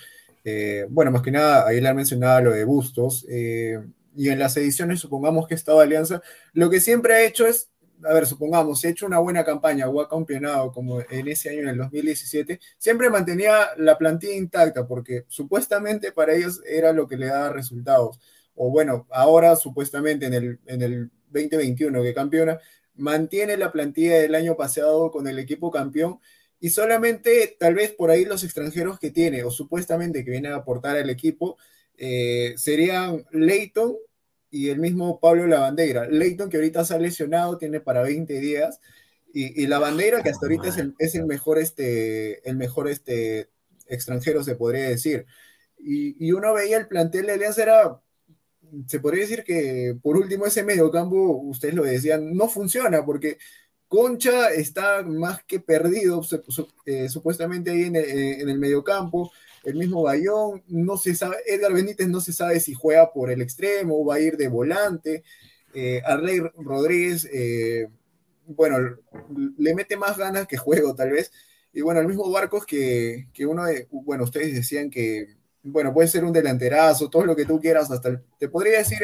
[0.44, 3.26] Eh, bueno, más que nada, ahí le han mencionado lo de Bustos.
[3.28, 3.78] Eh,
[4.16, 7.70] y en las ediciones, supongamos que estaba Alianza, lo que siempre ha hecho es
[8.04, 11.50] a ver, supongamos, si ha hecho una buena campaña o ha campeonado como en ese
[11.50, 17.06] año, en el 2017, siempre mantenía la plantilla intacta porque supuestamente para ellos era lo
[17.06, 18.18] que le daba resultados.
[18.54, 22.58] O bueno, ahora supuestamente en el, en el 2021 que campeona,
[22.94, 26.20] mantiene la plantilla del año pasado con el equipo campeón
[26.58, 30.56] y solamente tal vez por ahí los extranjeros que tiene o supuestamente que vienen a
[30.56, 31.56] aportar al equipo
[32.02, 33.94] eh, serían Leighton
[34.50, 36.08] y el mismo Pablo Lavandera.
[36.08, 38.80] Leighton, que ahorita se ha lesionado, tiene para 20 días,
[39.34, 43.50] y, y Lavandera, que hasta ahorita es el, es el, mejor, este, el mejor este,
[43.86, 45.26] extranjero, se podría decir.
[45.76, 48.00] Y, y, uno veía el plantel de Alianza, era,
[48.86, 53.36] se podría decir que por último ese mediocampo, ustedes lo decían, no funciona, porque
[53.88, 56.22] Concha está más que perdido,
[56.86, 59.30] eh, supuestamente ahí en el, en el mediocampo
[59.64, 63.42] el mismo Bayón, no se sabe, Edgar Benítez no se sabe si juega por el
[63.42, 65.22] extremo va a ir de volante,
[65.74, 66.02] eh,
[66.56, 67.88] Rodríguez, eh,
[68.46, 68.96] bueno,
[69.58, 71.32] le mete más ganas que juego tal vez,
[71.72, 76.08] y bueno, el mismo Barcos que, que uno, de, bueno, ustedes decían que, bueno, puede
[76.08, 78.98] ser un delanterazo, todo lo que tú quieras, hasta te podría decir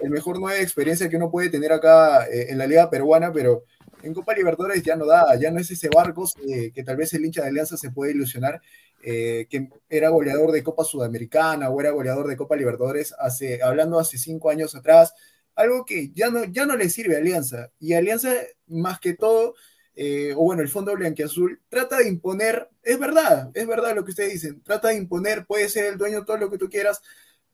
[0.00, 3.32] el, mejor nueve de experiencia que uno puede tener acá eh, en la liga peruana,
[3.32, 3.64] pero
[4.02, 7.14] en Copa Libertadores ya no da, ya no es ese Barcos eh, que tal vez
[7.14, 8.60] el hincha de Alianza se puede ilusionar,
[9.04, 13.98] eh, que era goleador de Copa Sudamericana o era goleador de Copa Libertadores, hace, hablando
[13.98, 15.14] hace cinco años atrás,
[15.54, 17.70] algo que ya no, ya no le sirve a Alianza.
[17.78, 18.32] Y Alianza,
[18.66, 19.54] más que todo,
[19.94, 24.10] eh, o bueno, el Fondo Blanquiazul, trata de imponer, es verdad, es verdad lo que
[24.10, 27.02] ustedes dicen, trata de imponer, puede ser el dueño todo lo que tú quieras,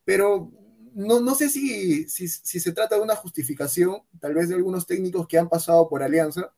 [0.05, 0.51] pero
[0.95, 4.87] no, no sé si, si, si se trata de una justificación, tal vez de algunos
[4.87, 6.53] técnicos que han pasado por Alianza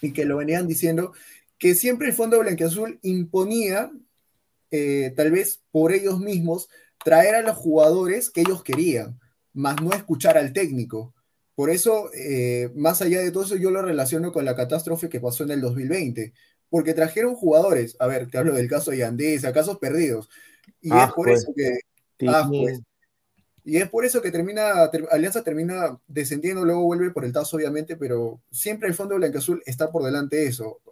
[0.00, 1.12] y que lo venían diciendo,
[1.58, 3.90] que siempre el Fondo Blanquiazul imponía
[4.76, 6.68] eh, tal vez por ellos mismos,
[7.04, 9.20] traer a los jugadores que ellos querían,
[9.52, 11.14] más no escuchar al técnico.
[11.54, 15.20] Por eso, eh, más allá de todo eso, yo lo relaciono con la catástrofe que
[15.20, 16.32] pasó en el 2020,
[16.68, 20.28] porque trajeron jugadores, a ver, te hablo del caso de Yandés, a casos perdidos,
[20.80, 21.42] y ah, es por pues.
[21.42, 21.78] eso que...
[22.26, 22.80] Ah, pues,
[23.66, 27.54] y es por eso que termina, ter, Alianza termina descendiendo, luego vuelve por el TAS,
[27.54, 30.82] obviamente, pero siempre el Fondo Blanca-Azul está por delante de eso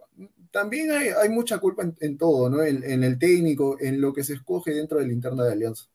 [0.53, 2.62] también hay, hay mucha culpa en, en todo, ¿no?
[2.62, 5.87] En, en, el técnico, en lo que se escoge dentro de la interna de Alianza.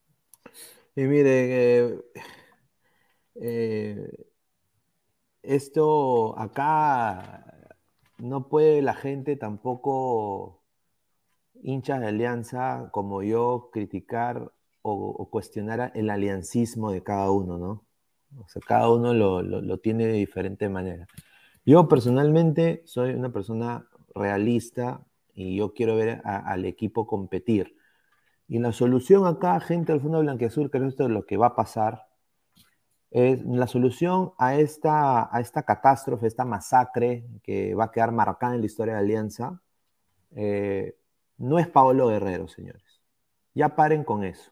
[0.96, 2.00] Y mire, eh,
[3.36, 4.12] eh,
[5.48, 7.46] esto acá
[8.18, 10.62] no puede la gente tampoco,
[11.62, 17.86] hinchas de Alianza como yo, criticar o, cuestionar el aliancismo de cada uno, ¿no?
[18.40, 21.08] O sea, cada uno lo, lo, tiene de diferente manera.
[21.66, 27.76] Yo personalmente soy una persona realista y yo quiero ver a, al equipo competir.
[28.48, 31.56] Y la solución acá, gente del Fondo Blanqueazul, que esto es lo que va a
[31.56, 32.07] pasar,
[33.12, 38.62] la solución a esta, a esta catástrofe, esta masacre que va a quedar marcada en
[38.62, 39.62] la historia de Alianza,
[40.36, 40.98] eh,
[41.38, 43.02] no es Paolo Guerrero, señores.
[43.54, 44.52] Ya paren con eso.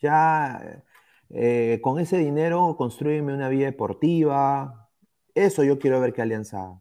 [0.00, 0.84] Ya
[1.30, 4.90] eh, con ese dinero construyenme una vía deportiva.
[5.34, 6.80] Eso yo quiero ver que Alianza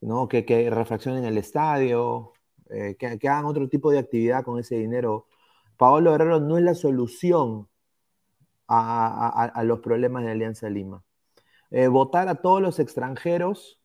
[0.00, 0.28] ¿no?
[0.28, 2.32] que, que refaccionen el estadio,
[2.70, 5.28] eh, que, que, hagan otro tipo de actividad con ese dinero.
[5.76, 7.68] Paolo Guerrero no es la solución
[8.74, 11.02] a, los problemas de Alianza Lima.
[11.70, 13.80] Eh, votar a todos los extranjeros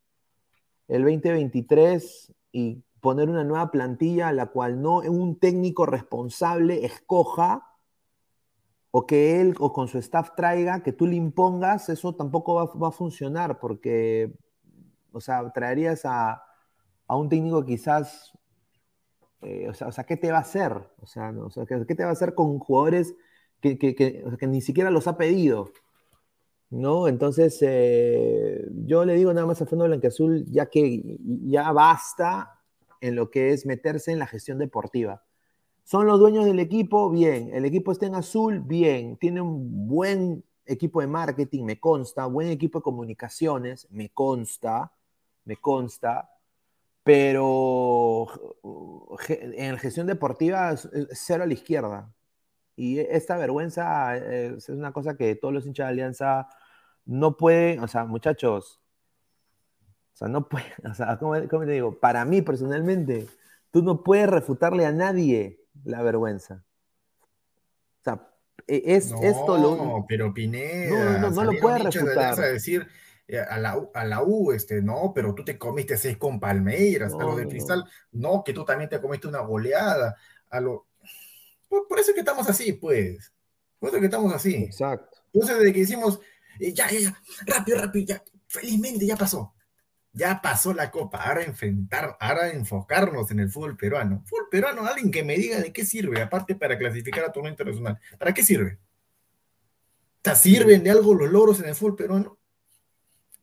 [0.88, 7.68] el 2023 y poner una nueva plantilla a la cual no un técnico responsable escoja
[8.92, 12.66] o que él o con su staff traiga, que tú le impongas, eso tampoco va,
[12.66, 14.34] va a funcionar porque
[15.18, 16.44] o sea, traerías a,
[17.08, 18.32] a un técnico quizás,
[19.42, 20.74] eh, o, sea, o, sea, ¿qué te va a hacer?
[21.02, 23.16] O sea, o sea ¿qué, ¿qué, te va a hacer con jugadores
[23.62, 25.72] que, que, que, ni siquiera los ha pedido?
[26.70, 27.08] ¿no?
[27.08, 32.60] Entonces, eh, yo le digo nada más a Fondo Blanqueazul, ya que ya basta
[33.02, 35.24] en lo que es meterse en la gestión deportiva.
[35.84, 37.52] Son los dueños del equipo, bien.
[37.54, 39.18] El equipo está en azul, bien.
[39.18, 42.26] Tiene un buen equipo de marketing, me consta.
[42.26, 44.92] Buen equipo de comunicaciones, me consta.
[45.46, 46.30] Me consta.
[47.04, 48.28] Pero
[49.30, 50.76] en la gestión deportiva,
[51.12, 52.14] cero a la izquierda.
[52.78, 56.48] Y esta vergüenza es una cosa que todos los hinchas de Alianza
[57.06, 58.80] no pueden, o sea, muchachos,
[60.14, 62.00] o sea, no pueden, o sea, ¿cómo, ¿cómo, te digo?
[62.00, 63.28] Para mí personalmente,
[63.72, 66.64] tú no puedes refutarle a nadie la vergüenza.
[68.02, 68.28] O sea,
[68.68, 69.76] e, es esto lo.
[69.76, 71.20] No, pero Pineda.
[71.20, 72.36] No, no, no, lo puedes refutar.
[72.36, 72.88] Decir
[73.28, 77.14] eh, a la, a la U, este, no, pero tú te comiste seis con Palmeiras,
[77.14, 80.16] a lo de Cristal, no, que tú también te comiste una goleada,
[80.50, 80.87] a lo.
[81.68, 83.34] Por, eso es que estamos así, pues.
[83.80, 84.56] Por eso es que estamos así.
[84.56, 85.18] Exacto.
[85.34, 86.20] Entonces, desde que hicimos,
[86.60, 89.54] eh, ya, ya, ya, rápido, rápido, ya, felizmente ya pasó
[90.18, 94.24] ya pasó la copa, ahora enfrentar, ahora enfocarnos en el fútbol peruano.
[94.26, 98.00] Fútbol peruano, alguien que me diga de qué sirve, aparte para clasificar a torneo internacional.
[98.18, 98.80] ¿Para qué sirve?
[100.36, 102.40] ¿Sirven de algo los logros en el fútbol peruano?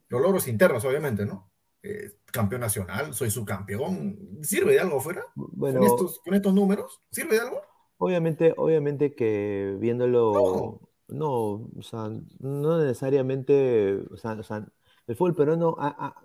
[0.09, 1.51] Los logros internos, obviamente, ¿no?
[1.83, 4.41] Eh, campeón nacional, soy subcampeón.
[4.43, 5.25] ¿Sirve de algo fuera?
[5.35, 7.01] Bueno, ¿Con estos, con estos números?
[7.11, 7.63] ¿Sirve de algo?
[7.99, 11.31] Obviamente, obviamente que viéndolo, no,
[11.77, 14.67] o sea, no necesariamente, o sea, o sea
[15.07, 15.77] el fútbol peruano,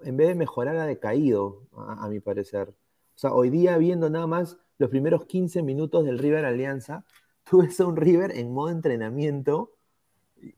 [0.03, 2.69] en vez de mejorar, ha decaído, a, mi parecer.
[2.69, 7.05] O sea, hoy día, viendo nada más los primeros 15 minutos del River Alianza,
[7.49, 9.75] tú ves a un River en modo entrenamiento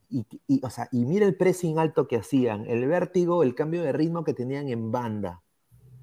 [0.08, 0.24] y,
[0.62, 4.22] o sea, y mira el pressing alto que hacían, el vértigo, el cambio de ritmo
[4.22, 5.42] que tenían en banda,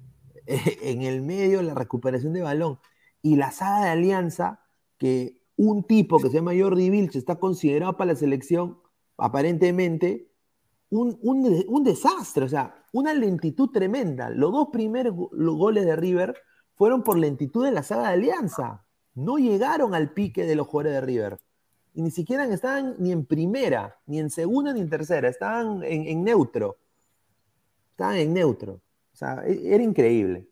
[0.46, 2.78] en el medio, la recuperación de balón.
[3.22, 4.60] Y la saga de Alianza,
[5.00, 8.78] que un tipo que se llama Jordi Vilch está considerado para la selección,
[9.16, 10.30] aparentemente,
[10.90, 14.28] un, desastre, o sea, una lentitud tremenda.
[14.28, 16.36] Los dos primeros goles de River
[16.74, 18.84] fueron por lentitud de la saga de Alianza.
[19.14, 21.40] No llegaron al pique de los jugadores de River.
[21.94, 25.28] Y ni siquiera estaban ni en primera, ni en segunda, ni en tercera.
[25.28, 26.76] Estaban en, neutro.
[27.92, 28.74] Estaban en neutro.
[29.12, 30.48] O sea, e, era increíble.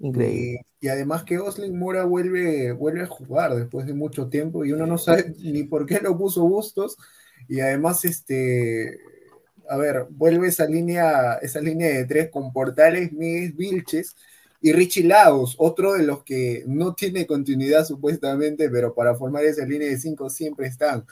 [0.00, 0.66] Increíble.
[0.80, 4.86] Y, además que Osling Mora vuelve, vuelve a jugar después de mucho tiempo y uno
[4.86, 6.96] no sabe ni por qué lo puso Bustos.
[7.48, 9.00] Y además, este,
[9.68, 14.16] a ver, vuelve esa línea, esa línea de tres con Portales, Miguel Vilches
[14.60, 19.64] y Richie Lagos, otro de los que no tiene continuidad supuestamente, pero para formar esa
[19.64, 21.04] línea de cinco siempre están.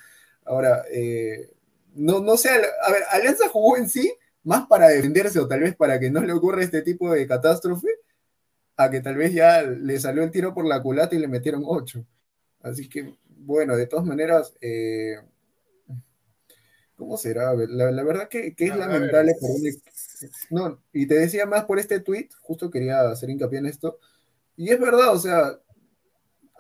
[0.45, 1.51] Ahora, eh,
[1.95, 4.13] no, no sé, a ver, Alianza jugó en sí
[4.45, 7.89] más para defenderse o tal vez para que no le ocurra este tipo de catástrofe,
[8.77, 11.63] a que tal vez ya le salió el tiro por la culata y le metieron
[11.65, 12.05] ocho.
[12.61, 15.17] Así que, bueno, de todas maneras, eh,
[17.03, 17.53] ¿Cómo será?
[17.55, 19.51] La, verdad que, es lamentable por
[20.51, 23.99] No, y te decía más por este tweet, justo quería hacer hincapié en esto.
[24.57, 25.59] Y es verdad, o sea,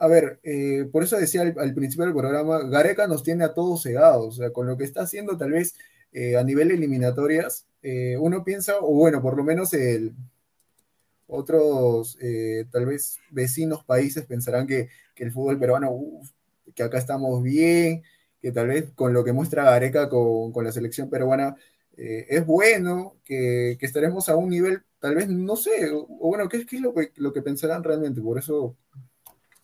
[0.01, 3.85] a ver, eh, por eso decía al, principio del programa, Gareca nos tiene a todos
[3.85, 5.77] cegados, o sea, con lo que está haciendo tal vez
[6.13, 10.13] eh, a nivel eliminatorias, eh, uno piensa, o bueno, por lo menos el,
[11.33, 12.19] otros,
[12.71, 16.01] tal vez vecinos países pensarán que, el fútbol peruano,
[16.75, 18.03] que acá estamos bien,
[18.43, 21.55] que tal vez con lo que muestra Gareca con, la selección peruana
[21.97, 26.59] eh, es bueno, que, estaremos a un nivel, tal vez, no sé, o, bueno, ¿qué,
[26.59, 28.21] es lo que, lo que pensarán realmente?
[28.21, 28.77] Por eso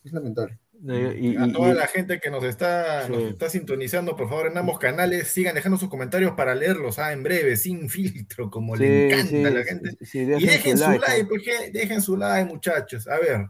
[0.05, 0.59] es lamentable.
[0.81, 5.27] Y, a toda la gente que nos está, está sintonizando, por favor, en ambos canales,
[5.27, 9.51] sigan dejando sus comentarios para leerlos ah, en breve, sin filtro, como le encanta a
[9.51, 9.97] la gente.
[10.13, 13.09] y dejen su like, porque dejen su like, muchachos.
[13.09, 13.47] A ver,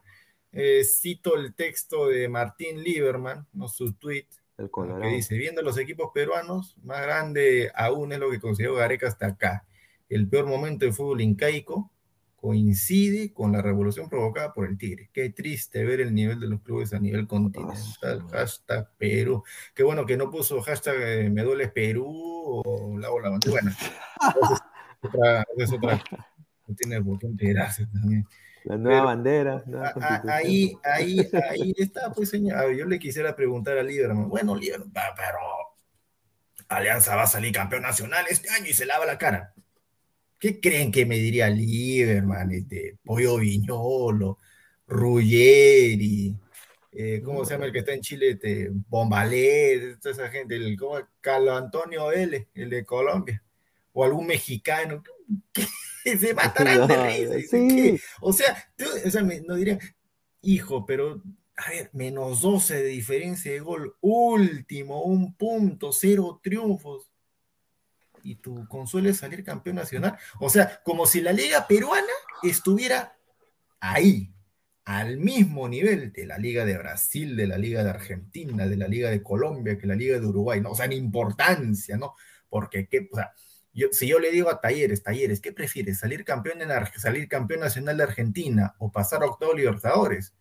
[0.52, 3.68] eh, cito el texto de Martín Lieberman, ¿no?
[3.68, 4.26] su tweet.
[4.56, 9.06] El que dice, viendo los equipos peruanos, más grande aún es lo que consideró Gareca
[9.06, 9.66] hasta acá.
[10.08, 11.92] El peor momento del fútbol incaico
[12.40, 15.10] coincide con la revolución provocada por el Tigre.
[15.12, 18.22] Qué triste ver el nivel de los clubes a nivel continental.
[18.30, 19.42] Hashtag Perú.
[19.74, 23.76] Qué bueno que no puso hashtag eh, me duele Perú o la la Bueno, es
[25.02, 26.02] otra, es otra.
[26.66, 28.26] No tiene por qué enterarse también.
[28.64, 29.64] La nueva bandera.
[30.28, 31.18] ahí, ahí,
[31.50, 32.72] ahí está, pues, señor.
[32.72, 34.28] Yo le quisiera preguntar a Lieberman.
[34.28, 35.38] Bueno, Lieberman, pero
[36.68, 39.54] Alianza va a salir campeón nacional este año y se lava la cara.
[40.38, 44.38] ¿Qué creen que me diría Lieberman, este, Pollo Viñolo,
[44.86, 46.36] Ruggeri,
[46.92, 48.30] eh, ¿cómo se llama el que está en Chile?
[48.30, 50.98] Este, Bombalet, toda esa gente, el, ¿cómo?
[51.20, 53.42] Carlos Antonio L, el de Colombia,
[53.92, 55.02] o algún mexicano.
[55.52, 55.66] ¿Qué?
[56.18, 58.04] se matarán de risa.
[58.20, 58.72] O sea,
[59.04, 59.78] o sea no diría,
[60.42, 61.22] hijo, pero
[61.56, 67.10] a ver, menos 12 de diferencia de gol, último, un punto, cero triunfos.
[68.28, 70.18] Y tu consuelo es salir campeón nacional.
[70.38, 72.12] O sea, como si la liga peruana
[72.42, 73.16] estuviera
[73.80, 74.32] ahí,
[74.84, 78.88] al mismo nivel de la liga de Brasil, de la liga de Argentina, de la
[78.88, 80.70] liga de Colombia, que la liga de Uruguay, ¿no?
[80.70, 82.14] O sea, en importancia, ¿no?
[82.48, 83.08] Porque, ¿qué?
[83.12, 83.32] O sea,
[83.92, 85.98] si yo le digo a Talleres, Talleres, ¿qué prefieres?
[85.98, 90.34] ¿Salir campeón, en salir campeón nacional de Argentina o pasar a octavo Libertadores?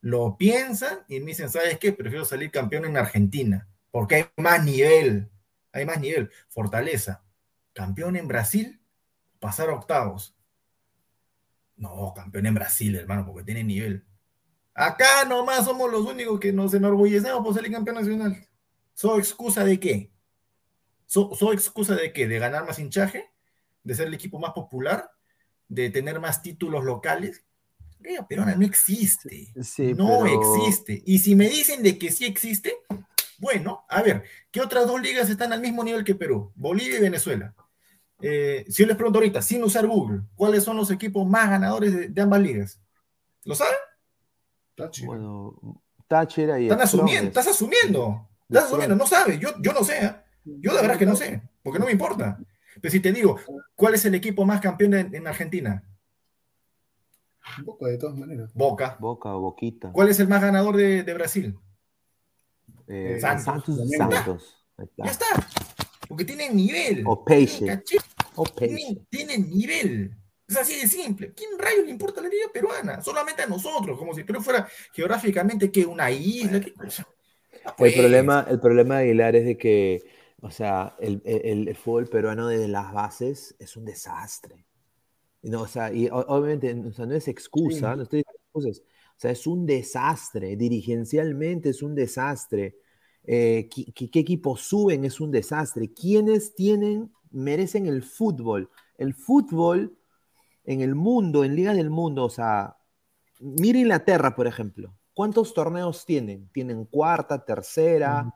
[0.00, 1.92] Lo piensan y me dicen, ¿sabes qué?
[1.92, 5.30] Prefiero salir campeón en Argentina, porque hay más nivel,
[5.72, 7.21] hay más nivel, fortaleza.
[7.72, 8.80] Campeón en Brasil,
[9.40, 10.36] pasar a octavos.
[11.76, 14.04] No, campeón en Brasil, hermano, porque tiene nivel.
[14.74, 18.48] Acá nomás somos los únicos que nos enorgullecemos por salir campeón nacional.
[18.94, 20.12] ¿So excusa de qué?
[21.06, 22.26] ¿So, excusa de qué?
[22.26, 23.30] ¿De ganar más hinchaje?
[23.84, 25.10] ¿De ser el equipo más popular?
[25.68, 27.44] ¿De tener más títulos locales?
[28.00, 29.52] Liga Peruana no existe.
[29.96, 31.02] no existe.
[31.04, 32.78] Y si me dicen de que sí existe,
[33.38, 36.52] bueno, a ver, ¿qué otras dos ligas están al mismo nivel que Perú?
[36.54, 37.54] Bolivia y Venezuela.
[38.22, 42.14] Eh, si yo les pregunto ahorita, sin usar Google, ¿cuáles son los equipos más ganadores
[42.14, 42.80] de, ambas ligas?
[43.44, 43.74] ¿Lo saben?
[45.04, 48.28] Bueno, Thatcher y Están asumiendo, estás asumiendo.
[48.48, 50.04] Estás asumiendo, no sabes, yo, yo no sé.
[50.04, 50.14] ¿eh?
[50.44, 52.38] Yo la verdad que no sé, porque no me importa.
[52.80, 53.38] Pero si te digo,
[53.74, 55.84] ¿cuál es el equipo más campeón en, Argentina?
[57.64, 58.52] Boca, de todas maneras.
[58.54, 58.96] Boca.
[59.00, 59.92] Boca o Boquita.
[59.92, 61.58] ¿Cuál es el más ganador de, Brasil?
[62.86, 63.64] Eh, Santos.
[63.96, 64.64] Santos.
[64.96, 65.26] Ya está.
[66.08, 67.04] Porque tienen nivel.
[67.06, 67.82] O Peixe.
[69.10, 70.16] Tienen, nivel.
[70.46, 71.32] Es así de simple.
[71.34, 73.00] ¿Quién rayos le importa la liga peruana?
[73.02, 76.58] Solamente a nosotros, como si Perú fuera geográficamente que una isla.
[76.58, 77.04] el, pues.
[77.94, 80.02] problema, el problema de Aguilar es de que
[80.42, 84.66] o sea, el, el, fútbol peruano desde las bases es un desastre.
[85.42, 88.82] No, o sea, y obviamente o sea, no es excusa, no estoy diciendo excusas.
[89.16, 90.56] O sea, es un desastre.
[90.56, 92.76] Dirigencialmente es un desastre.
[93.22, 95.04] Eh, ¿qué, ¿qué, equipos suben?
[95.04, 95.92] Es un desastre.
[95.92, 98.70] ¿Quiénes tienen, merecen el fútbol?
[98.98, 99.96] El fútbol
[100.64, 102.76] en el mundo, en Liga del Mundo, o sea,
[103.40, 104.94] mira Inglaterra, por ejemplo.
[105.14, 106.48] ¿Cuántos torneos tienen?
[106.52, 108.34] Tienen cuarta, tercera,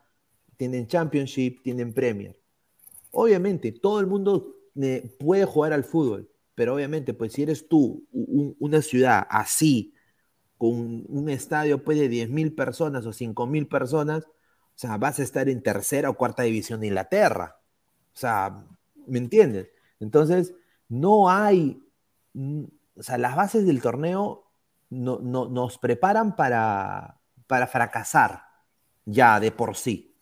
[0.57, 2.39] tienen Championship, tienen Premier.
[3.13, 8.07] Obviamente, todo el mundo eh, puede jugar al fútbol, pero obviamente, pues si eres tú,
[8.13, 9.95] una ciudad así,
[10.59, 15.49] con un estadio pues, de 10.000 personas o 5.000 personas, o sea, vas a estar
[15.49, 17.59] en tercera o cuarta división de Inglaterra.
[18.15, 18.67] O sea,
[19.07, 19.71] ¿me entiendes?
[20.01, 20.55] Entonces,
[20.89, 21.83] no hay,
[22.35, 22.65] mm,
[22.97, 24.51] o sea, las bases del torneo
[24.91, 28.43] no, nos preparan para, para fracasar
[29.05, 30.17] ya de por sí.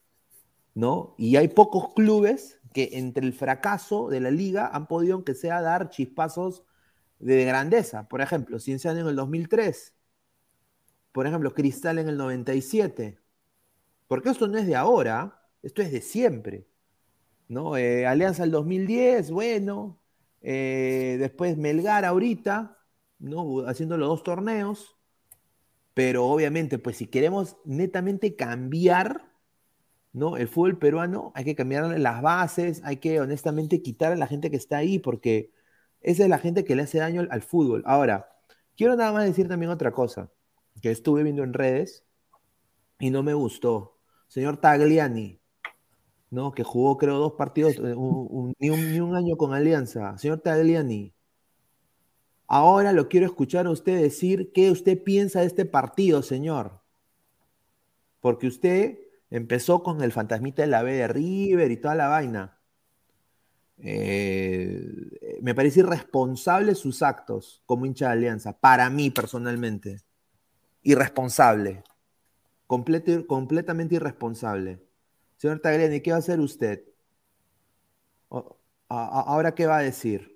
[0.75, 1.15] ¿no?
[1.19, 5.63] Y hay pocos clubes que entre el fracaso de la liga han podido, aunque sea,
[5.63, 6.65] dar chispazos
[7.21, 8.09] de grandeza.
[8.09, 9.95] Por ejemplo, Cienciano en el 2003.
[11.13, 13.21] Por ejemplo, Cristal en el 97.
[14.09, 16.67] Porque esto no es de ahora, esto es de siempre.
[17.49, 17.77] ¿No?
[17.77, 19.99] Eh, Alianza el 2010, bueno.
[20.43, 22.79] Eh, después Melgar ahorita,
[23.19, 23.61] ¿no?
[23.67, 24.97] haciendo los dos torneos.
[25.95, 29.35] Pero obviamente, pues si queremos netamente cambiar
[30.15, 30.37] ¿no?
[30.37, 34.51] El fútbol peruano hay que cambiar las bases, hay que honestamente quitar a la gente
[34.51, 35.53] que está ahí, porque
[36.01, 37.83] esa es la gente que le hace daño al, fútbol.
[37.85, 38.31] Ahora,
[38.77, 40.31] quiero nada más decir también otra cosa,
[40.81, 42.05] que estuve viendo en redes
[43.01, 43.99] y no me gustó.
[44.29, 45.41] Señor Tagliani,
[46.35, 46.53] ¿no?
[46.53, 47.95] Que jugó creo dos partidos, eh,
[48.59, 48.71] ni,
[49.01, 50.19] un, año con Alianza.
[50.19, 51.15] Señor Tagliani,
[52.47, 56.81] ahora lo quiero escuchar a usted decir qué usted piensa de este partido, señor.
[58.21, 58.99] Porque usted
[59.35, 62.57] Empezó con el fantasmita de la B de River y toda la vaina.
[63.79, 64.81] Eh,
[65.43, 70.03] me parece irresponsable sus actos como hincha de Alianza, para mí personalmente.
[70.85, 71.83] Irresponsable.
[72.69, 74.79] completamente irresponsable.
[75.37, 76.85] Señor Tagliani, ¿qué va a hacer usted?
[78.89, 80.35] ¿Ahora qué va a decir?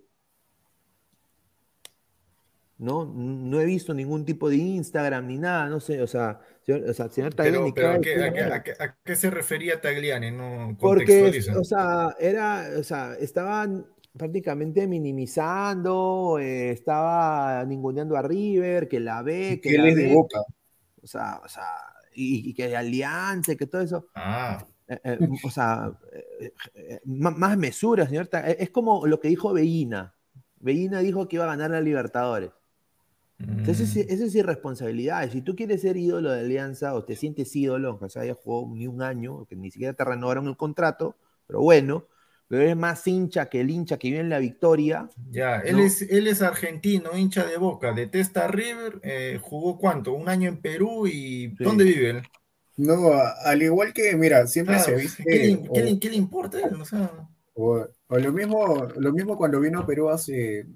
[2.78, 3.04] ¿no?
[3.04, 6.94] No he visto ningún tipo de Instagram ni nada, no sé, o sea, señor, o
[6.94, 7.72] sea, señor Tagliani.
[7.72, 10.30] Pero, ¿a, qué, a, qué, se refería Tagliani?
[10.30, 13.84] No Porque, o sea, era, o sea, estaban
[14.16, 20.40] prácticamente minimizando, eh, estaba ninguneando a River, que la ve, que, la de boca.
[21.02, 21.64] O sea, o sea,
[22.14, 24.06] y, que de Alianza, que todo eso.
[24.14, 24.64] Ah.
[24.88, 25.92] Eh, eh, o sea,
[27.04, 28.28] más mesura, señor.
[28.58, 30.14] Es como lo que dijo Veína.
[30.60, 32.50] Veína dijo que iba a ganar la Libertadores.
[33.38, 34.12] Entonces, mm.
[34.12, 35.30] eso es irresponsabilidad.
[35.30, 38.74] Si tú quieres ser ídolo de Alianza o te sientes ídolo, aunque se haya jugado
[38.74, 41.16] ni un año, que ni siquiera te renovaron el contrato,
[41.46, 42.06] pero bueno,
[42.48, 45.08] pero eres más hincha que el hincha que vive en la victoria.
[45.30, 50.14] Ya, él, es, él es argentino, hincha de boca, detesta a River, eh, jugó cuánto,
[50.14, 52.22] un año en Perú y ¿dónde vive él?
[52.78, 55.24] No, al igual que, mira, siempre se viste.
[55.24, 56.58] ¿qué le, importa?
[56.80, 57.28] O sea...
[57.54, 60.66] O lo mismo, lo mismo cuando vino a Perú hace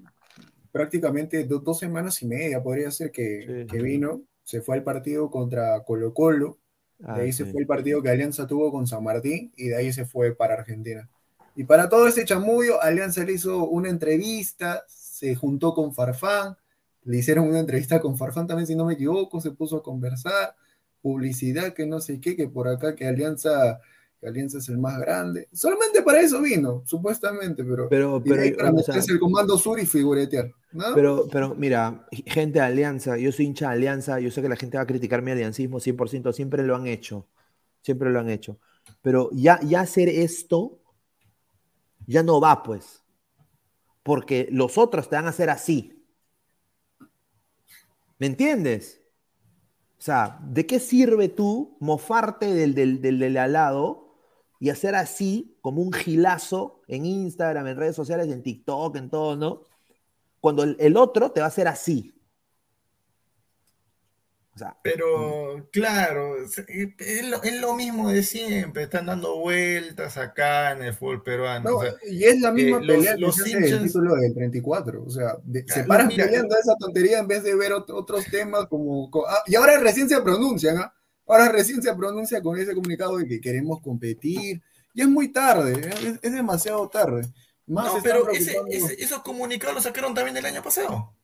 [0.70, 5.30] prácticamente do- dos semanas y media, podría ser que, que vino, se fue al partido
[5.30, 6.58] contra Colo Colo,
[7.04, 9.76] Ah, de ahí se fue el partido que Alianza tuvo con San Martín y de
[9.76, 11.08] ahí se fue para Argentina.
[11.56, 16.56] Y para todo ese chamullo, Alianza le hizo una entrevista, se juntó con Farfán,
[17.04, 20.54] le hicieron una entrevista con Farfán también, si no me equivoco, se puso a conversar,
[21.02, 23.80] publicidad, que no sé qué, que por acá que Alianza,
[24.20, 25.48] que Alianza es el más grande.
[25.52, 29.58] Solamente para eso vino, supuestamente, pero, Pero- ahí pero, para o sea- meterse el comando
[29.58, 30.50] sur y figuretear.
[30.72, 30.94] ¿no?
[30.94, 34.56] Pero, pero mira, gente de Alianza, yo soy hincha de Alianza, yo sé que la
[34.56, 37.26] gente va a criticar mi aliancismo 100%, siempre lo han hecho,
[37.82, 38.58] siempre lo han hecho.
[39.02, 40.78] Pero ya, ya hacer esto,
[42.06, 43.02] ya no va, pues.
[44.02, 46.02] Porque los otros te van a hacer así.
[48.18, 49.01] ¿Me entiendes?
[50.02, 53.38] O sea, ¿de qué sirve tú mofarte del, del, del, del
[54.58, 59.36] y hacer así, como un gilazo en Instagram, en redes sociales, en TikTok, en todo,
[59.36, 59.62] ¿no?
[60.40, 62.12] Cuando el, el otro te va a hacer así.
[64.54, 70.72] O sea, Pero, claro, es, lo, es lo mismo de siempre, están dando vueltas acá
[70.72, 71.70] en el fútbol peruano.
[71.70, 73.82] No, o sea, y es la misma eh, los- pelea que los hace del hinchas-
[73.84, 75.02] título del 34.
[75.04, 78.66] O sea, de- se paran peleando esa tontería en vez de ver ot- otros temas
[78.66, 79.10] como.
[79.10, 80.92] co- ah, y ahora recién se pronuncian, ¿ah?
[81.26, 84.60] Ahora recién se pronuncia con ese comunicado de que queremos competir.
[84.94, 85.94] Ya es muy tarde, ¿eh?
[86.02, 87.22] es, es demasiado tarde.
[87.66, 91.14] Más no, pero ese- ese- esos comunicados los sacaron también el año pasado.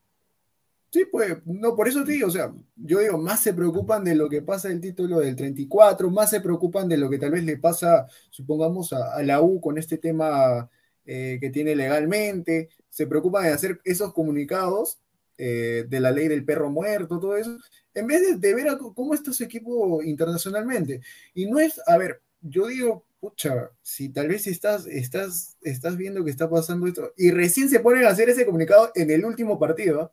[0.91, 4.14] Sí, pues, no, por eso te digo, o sea, yo digo, más se preocupan de
[4.14, 7.45] lo que pasa el título del 34, más se preocupan de lo que tal vez
[7.45, 10.70] le pasa, supongamos, a, la U con este tema
[11.05, 14.99] eh, que tiene legalmente, se preocupan de hacer esos comunicados
[15.36, 17.59] eh, de la ley del perro muerto, todo eso,
[17.95, 21.01] en vez de, ver a cómo está su equipo internacionalmente.
[21.34, 26.24] Y no es, a ver, yo digo, pucha, si tal vez estás, estás, estás viendo
[26.24, 29.59] que está pasando esto, y recién se ponen a hacer ese comunicado en el último
[29.59, 30.12] partido.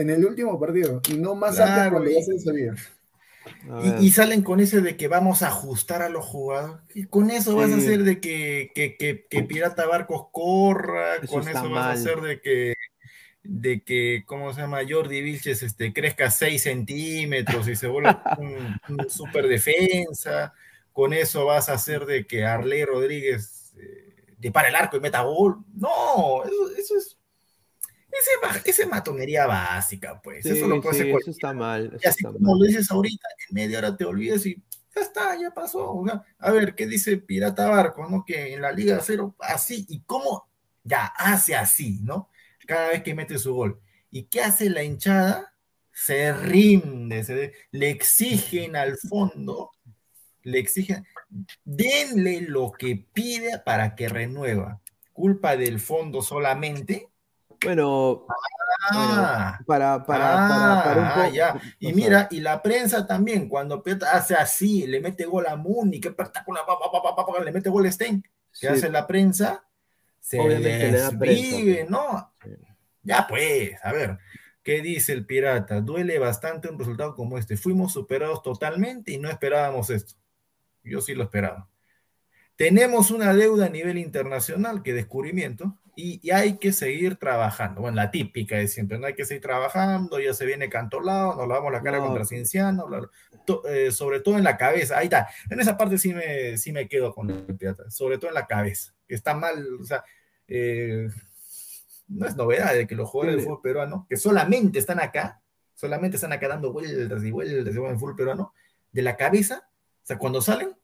[0.00, 2.74] En el último partido, y no más antes Claro, cuando y- ya se sabía.
[3.82, 6.82] Y, y salen con ese de que vamos a ajustar a los jugadores.
[6.94, 11.26] Y con eso vas a hacer de que, que, que- que Pirata Barcos corra, Eso
[11.26, 12.74] con eso vas a hacer de que,
[13.42, 14.80] de que, ¿cómo se llama?
[14.88, 20.52] Jordi Vilches este, crezca 6 centímetros y se vuelva un, un super defensa.
[20.92, 25.22] Con eso vas a hacer de que Arley Rodríguez eh, dispare el arco y meta
[25.22, 25.58] gol.
[25.74, 27.16] No, eso, eso es.
[28.12, 30.42] Ese, ese matonería básica, pues.
[30.44, 31.92] sí, eso lo puede sí, hacer eso está mal.
[32.02, 32.58] Y así está como mal.
[32.58, 34.56] lo dices ahorita, en media hora te olvidas y
[34.94, 35.92] ya está, ya pasó.
[35.92, 38.24] o sea, a ver, ¿qué dice Pirata Barco, no?
[38.24, 40.48] Que en la Liga Cero, así, y cómo
[40.82, 42.28] ya hace así, ¿no?
[42.66, 43.80] Cada vez que mete su gol.
[44.10, 45.54] ¿Y qué hace la hinchada?
[45.92, 49.70] Se rinde, se- le exigen al fondo,
[50.42, 51.06] le exigen,
[51.64, 54.80] denle lo que pide para que renueva.
[55.12, 57.09] Culpa del fondo solamente.
[57.64, 58.26] Bueno,
[58.92, 61.60] Ah, bueno, para, para, para, para un Ah, ya.
[61.78, 66.00] Y o mira, y la prensa también, cuando hace así, le mete gol a Muni,
[66.00, 66.64] qué espectacular,
[67.44, 68.66] le mete gol a Stein, ¿qué Sí.
[68.66, 69.64] hace la prensa?
[70.18, 71.86] Se Obviamente le da prensa, desvive.
[71.88, 72.32] ¿no?
[73.02, 74.18] Ya pues, a ver,
[74.62, 75.80] ¿qué dice el pirata?
[75.80, 77.56] Duele bastante un resultado como este.
[77.56, 80.14] Fuimos superados totalmente y no esperábamos esto.
[80.84, 81.68] Yo sí lo esperaba.
[82.60, 87.80] Tenemos una deuda a nivel internacional, que descubrimiento, y, y hay que seguir trabajando.
[87.80, 91.48] Bueno, la típica de siempre, no hay que seguir trabajando, ya se viene cantolado, nos
[91.48, 92.08] lavamos la cara No.
[92.08, 92.86] contra Cienciano.
[93.46, 95.26] To- eh, sobre todo en la cabeza, ahí está.
[95.48, 98.46] En esa parte sí me, sí me quedo con el pirata, sobre todo en la
[98.46, 100.04] cabeza, que está mal, o sea,
[100.46, 101.08] eh,
[102.08, 105.40] no es novedad de que los jugadores del fútbol peruano, que solamente están acá,
[105.74, 108.52] solamente están acá dando vueltas y vueltas y vueltas en fútbol peruano,
[108.92, 109.66] de la cabeza,
[110.02, 110.76] o sea, cuando salen,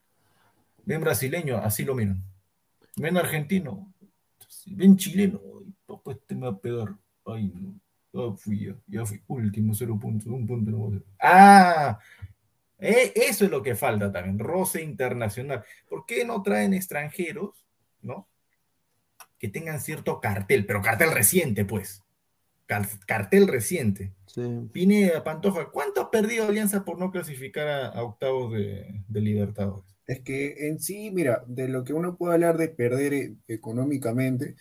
[0.87, 2.23] ven brasileño, así lo miran.
[2.97, 3.93] Ven argentino,
[4.67, 5.41] ven chileno,
[5.85, 6.95] papá, este me va a pegar.
[7.27, 7.79] Ay, no,
[8.31, 11.07] ya fui, ya, ya fui, último, cero puntos, un punto no voy a hacer.
[11.21, 11.99] Ah,
[12.79, 15.65] eh, eso es lo que falta también, roce internacional.
[15.89, 17.67] ¿Por qué no traen extranjeros,
[18.01, 18.29] no?
[19.39, 22.03] Que tengan cierto cartel, pero cartel reciente, pues.
[22.67, 24.13] Car- cartel reciente.
[24.27, 24.43] Sí.
[24.73, 29.96] Pineda, Pantoja, ¿cuánto ha perdido Alianza por no clasificar a, a octavos de, de Libertadores?
[30.07, 34.55] Es que en sí, mira, de lo que uno puede hablar de perder eh, económicamente,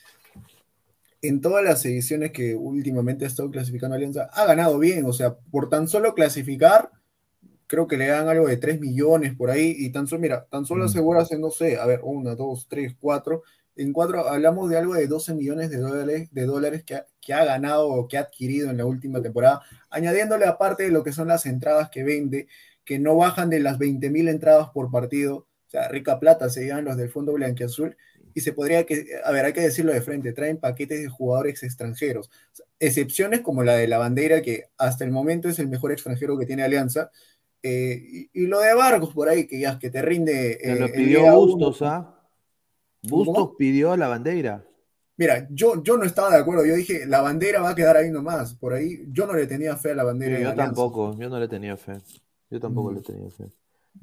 [1.22, 5.36] en todas las ediciones que últimamente ha estado clasificando Alianza, ha ganado bien, o sea,
[5.52, 6.92] por tan solo clasificar,
[7.68, 10.66] creo que le dan algo de 3 millones por ahí, y tan solo, mira, tan
[10.66, 10.88] solo Mm.
[10.88, 13.44] aseguras en, no sé, a ver, una, dos, tres, cuatro,
[13.76, 17.34] en cuatro hablamos de algo de 12 millones de dólares, de dólares que, ha, que
[17.34, 21.12] ha ganado o que ha adquirido en la última temporada, añadiéndole aparte de lo que
[21.14, 22.48] son las entradas que vende,
[22.86, 26.64] que no bajan de las 20 mil entradas por partido, o sea, rica plata se
[26.66, 27.98] llevan los del Fondo Blanquiazul,
[28.34, 31.64] y se podría que, a ver, hay que decirlo de frente, traen paquetes de jugadores
[31.64, 32.30] extranjeros.
[32.80, 36.46] Excepciones como la de la bandera, que hasta el momento es el mejor extranjero que
[36.46, 37.12] tiene Alianza.
[37.64, 37.98] eh,
[38.34, 40.60] y, y lo de Vargas por ahí, que ya que te rinde.
[40.62, 41.82] Eh, lo pidió Bustos.
[41.82, 42.14] ¿ah?
[43.04, 44.66] Bustos pidió la bandera.
[45.18, 46.66] Mira, yo, yo no estaba de acuerdo.
[46.66, 48.54] Yo dije, la bandera va a quedar ahí nomás.
[48.56, 50.36] Por ahí, yo no le tenía fe a la bandera.
[50.36, 50.66] Sí, yo Alianza.
[50.66, 51.94] tampoco, yo no le tenía fe.
[52.50, 52.96] Yo tampoco Mm.
[52.96, 53.46] le tenía fe.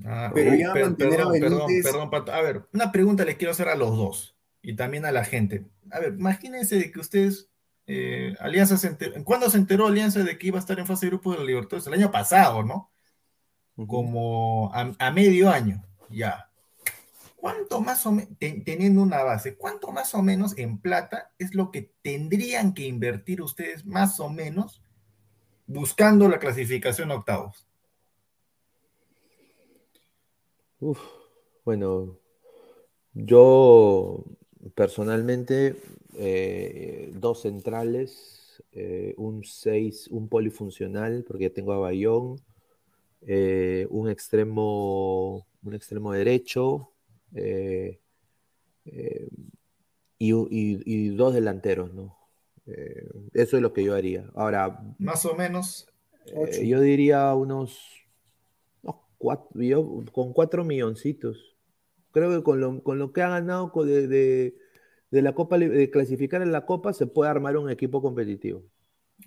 [0.07, 2.33] Ah, Pero ya per- mantener a perdón, perdón, Benítez- perdón, Pato.
[2.33, 5.67] A ver, una pregunta les quiero hacer a los dos y también a la gente.
[5.91, 7.51] A ver, imagínense de que ustedes,
[7.87, 11.07] eh, Alianza se enteró, ¿cuándo se enteró Alianza de que iba a estar en fase
[11.07, 11.87] de grupo de la Libertadores?
[11.87, 12.91] El año pasado, ¿no?
[13.87, 16.49] Como a, a medio año, ya.
[17.37, 21.71] ¿Cuánto más o menos, teniendo una base, cuánto más o menos en plata es lo
[21.73, 24.81] que tendrían que invertir ustedes más o menos
[25.67, 27.67] buscando la clasificación a octavos?
[30.83, 31.01] Uf,
[31.65, 32.19] bueno,
[33.15, 34.25] yo
[34.75, 35.77] personalmente,
[36.17, 42.41] eh, dos centrales, eh, un 6, un polifuncional, porque tengo a Bayón,
[43.23, 46.91] eh, un extremo, un extremo derecho,
[50.19, 52.17] y, y- y dos delanteros, ¿no?
[53.35, 54.31] Eso es lo que yo haría.
[54.35, 55.87] Ahora, Más o menos.
[56.63, 58.02] yo diría unos
[59.23, 61.57] cuatro, yo con cuatro milloncitos.
[62.11, 64.55] Creo que con lo, con lo que ha ganado de, de-
[65.13, 68.65] de la Copa, de clasificar en la Copa, se puede armar un equipo competitivo.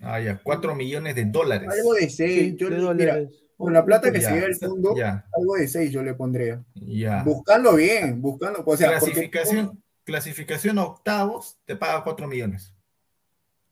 [0.00, 1.68] Ah, ya, 4 millones de dólares.
[1.72, 2.16] Algo de 6.
[2.50, 3.44] Sí, yo le- mira, dólares.
[3.56, 5.24] con la plata que Ya, se lleva el fondo, ya.
[5.36, 6.62] algo de 6 yo le pondría.
[6.74, 7.22] Ya.
[7.24, 8.62] Buscando bien, buscando.
[8.66, 12.74] O sea, porque- clasificación, clasificación a octavos te paga 4 millones.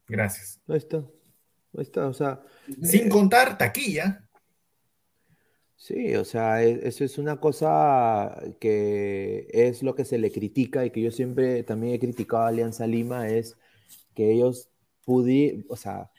[0.09, 0.61] Gracias.
[0.68, 0.99] Ahí está.
[0.99, 2.41] Ahí está, o sea.
[2.83, 4.24] Sin contar taquilla.
[5.77, 10.85] Sí, o sea, e- eso es una cosa que es lo que se le critica
[10.87, 13.57] y que yo siempre también he criticado a Alianza Lima, es
[14.14, 14.70] que ellos
[15.05, 16.11] pudieron, o sea,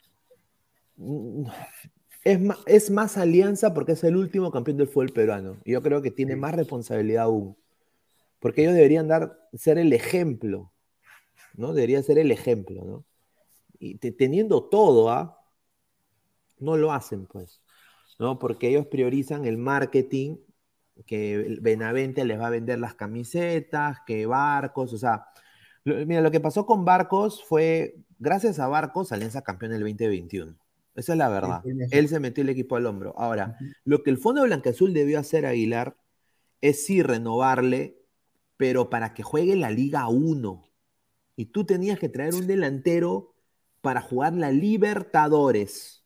[2.24, 5.56] es más, es más Alianza porque es el último campeón del fútbol peruano.
[5.64, 7.56] Y yo creo que tiene más responsabilidad aún,
[8.40, 10.72] porque ellos deberían dar, ser el ejemplo,
[11.56, 11.74] ¿no?
[11.74, 13.04] Debería ser el ejemplo, ¿no?
[13.80, 15.38] Y te- teniendo todo, ¿ah?
[16.58, 17.62] No lo hacen, pues.
[18.18, 18.38] ¿No?
[18.38, 20.36] Porque ellos priorizan el marketing,
[21.06, 25.26] que Benavente les va a vender las camisetas, que Barcos, o sea,
[25.84, 29.82] lo- mira, lo que pasó con Barcos fue, gracias a Barcos, Alianza campeón en el
[29.82, 30.56] 2021.
[30.94, 31.64] Esa es la verdad.
[31.90, 33.14] Él se metió el equipo al hombro.
[33.18, 35.96] Ahora, lo que el Fondo Blanqueazul debió hacer a Aguilar
[36.62, 37.98] es sí renovarle,
[38.56, 40.64] pero para que juegue la Liga 1.
[41.36, 43.34] Y tú tenías que traer un delantero
[43.82, 46.05] para jugar la Libertadores.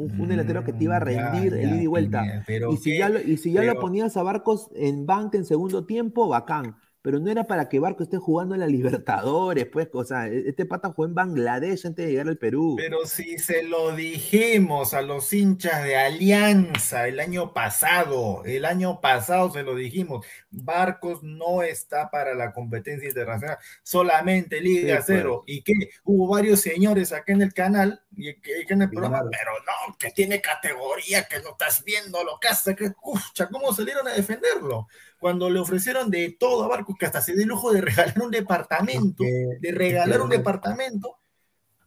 [0.00, 2.42] Un, un delantero que te iba a Mm, ya, rendir el ya, ida y vuelta.
[2.46, 5.36] Pero y si, ya lo, y si ya lo pero- ponías a Barcos en banca
[5.38, 6.76] en segundo tiempo, bacán.
[7.02, 10.66] Pero no era para que Barcos esté jugando en la Libertadores, pues, o sea, este
[10.66, 12.74] pata jugó en Bangladesh antes de llegar al Perú.
[12.76, 19.00] Pero si se lo dijimos a los hinchas de Alianza el año pasado, el año
[19.00, 25.04] pasado se lo dijimos, Barcos no está para la competencia internacional, solamente Liga Sí, pues.
[25.06, 25.44] Cero.
[25.46, 25.72] ¿Y que
[26.04, 29.30] Hubo varios señores acá en el canal y que en el programa, Claro.
[29.30, 33.72] pero no, que tiene categoría, que no estás viendo lo que hace, que escucha, ¿cómo
[33.72, 34.88] salieron a defenderlo?
[35.20, 38.18] Cuando le ofrecieron de todo a Barcos, que hasta se dio el lujo de regalar
[38.22, 41.18] un departamento, de regalar un departamento,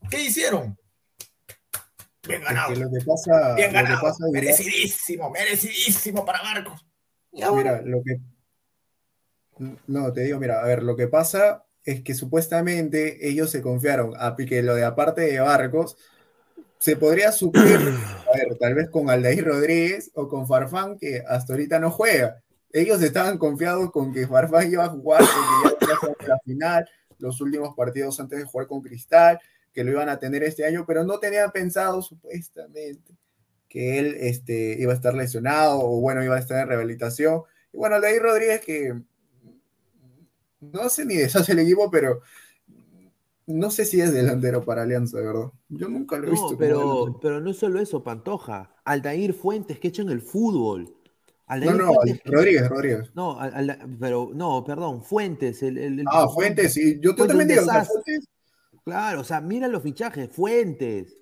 [0.10, 0.78] ¿qué hicieron?
[2.28, 2.76] Bien ganado.
[2.76, 4.02] Lo que pasa, Bien lo que ganado.
[4.02, 6.64] pasa, merecidísimo, merecidísimo para ahora,
[7.32, 8.20] Mira, lo que.
[9.88, 14.14] No, te digo, mira, a ver, lo que pasa es que supuestamente ellos se confiaron
[14.16, 15.98] a que lo de aparte de Barcos
[16.78, 17.80] se podría suplir,
[18.32, 22.43] a ver, tal vez con Aldair Rodríguez o con Farfán, que hasta ahorita no juega.
[22.74, 26.40] Ellos estaban confiados con que Farfán iba a jugar, porque ya iba a ser la
[26.40, 29.40] final, los últimos partidos antes de jugar con Cristal,
[29.72, 33.16] que lo iban a tener este año, pero no tenían pensado supuestamente
[33.70, 37.44] que él este, iba a estar lesionado o bueno, iba a estar en rehabilitación.
[37.72, 38.94] Y bueno, Aldair Rodríguez que
[40.60, 42.22] no sé ni deshace el equipo, pero
[43.46, 45.52] no sé si es delantero para Alianza, de verdad.
[45.70, 46.52] Yo nunca lo he visto.
[46.52, 48.76] No, pero, pero no solo eso, Pantoja.
[48.86, 50.96] Aldair Fuentes, que echan el fútbol.
[51.46, 53.12] Aldair No, no, Fuentes, Rodríguez, Rodríguez.
[53.16, 55.62] No, Alda- pero no, perdón, Fuentes.
[55.64, 57.00] El, el- el- Ah, Fuentes, sí.
[57.02, 57.62] Yo Fuentes, también digo.
[57.64, 58.28] Fuentes-
[58.86, 61.18] Claro, o sea, mira los fichajes, Fuentes,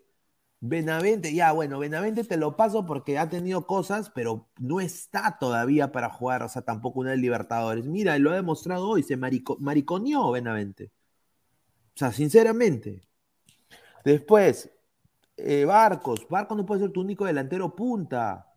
[0.63, 5.91] Benavente, ya, bueno, Benavente te lo paso porque ha tenido cosas, pero no está todavía
[5.91, 7.85] para jugar, o sea, tampoco una de Libertadores.
[7.85, 10.91] Mira, lo ha demostrado hoy, se marico- mariconeó Benavente.
[11.95, 13.01] O sea, sinceramente.
[14.05, 14.71] Después,
[15.37, 18.47] eh, Barcos, Barcos no puede ser tu único delantero punta.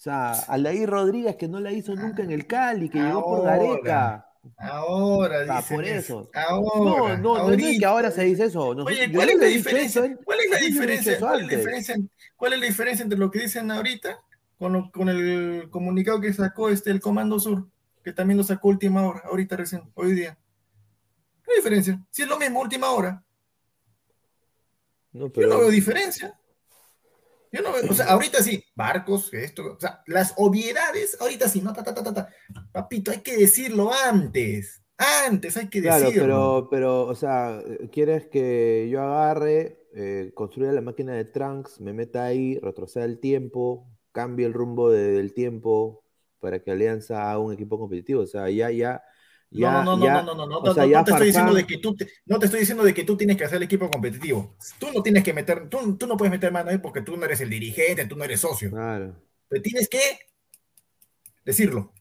[0.00, 3.44] O sea, Aldair Rodríguez que no la hizo nunca en el Cali, que llegó por.
[3.44, 4.26] Gareca.
[4.56, 6.30] Ahora, sea, dicen por eso.
[6.32, 8.68] Ahora, no, no, no es que ahora se dice eso.
[8.68, 10.00] Oye, yo ¿cuál es la diferencia?
[10.06, 10.16] eso, ¿eh?
[10.24, 11.18] ¿Cuál es la Yo diferencia?
[11.20, 11.96] ¿Cuál es la diferencia?
[12.34, 14.18] ¿Cuál es la diferencia entre lo que dicen ahorita
[14.58, 17.68] con, lo- con el comunicado que sacó este el Comando Sur,
[18.02, 20.38] que también lo sacó última hora, ahorita recién, hoy día?
[21.44, 22.02] ¿Qué diferencia?
[22.10, 23.22] Si es lo mismo, última hora.
[25.12, 26.39] No, Yo pero- no veo diferencia.
[27.52, 31.72] Yo no o sea, ahorita sí, barcos, esto, o sea, las obviedades, ahorita sí, no,
[31.72, 32.28] ta, ta, ta, ta, ta.
[32.72, 34.82] Papito, hay que decirlo antes.
[34.96, 36.20] Antes hay que Claro, decirlo.
[36.20, 41.92] pero, pero, o sea, quieres que yo agarre, eh, construya la máquina de Trunks, me
[41.94, 46.04] meta ahí, retroceda el tiempo, cambie el rumbo de- del tiempo
[46.38, 48.22] para que Alianza haga un equipo competitivo.
[48.22, 49.02] O sea, ya, ya,
[49.50, 51.04] ya, no, no, no, ya, no, no, no, no, o no, sea, no, ya no
[51.04, 53.36] te estoy diciendo de que tú, te- no te estoy diciendo de que tú tienes
[53.36, 54.56] que hacer el equipo competitivo.
[54.78, 57.24] Tú no tienes que meter, tú, tú no puedes meter mano ahí porque tú no
[57.24, 58.70] eres el dirigente, tú no eres socio.
[58.70, 59.16] Claro.
[59.48, 60.00] Pero tienes que
[61.44, 61.92] decirlo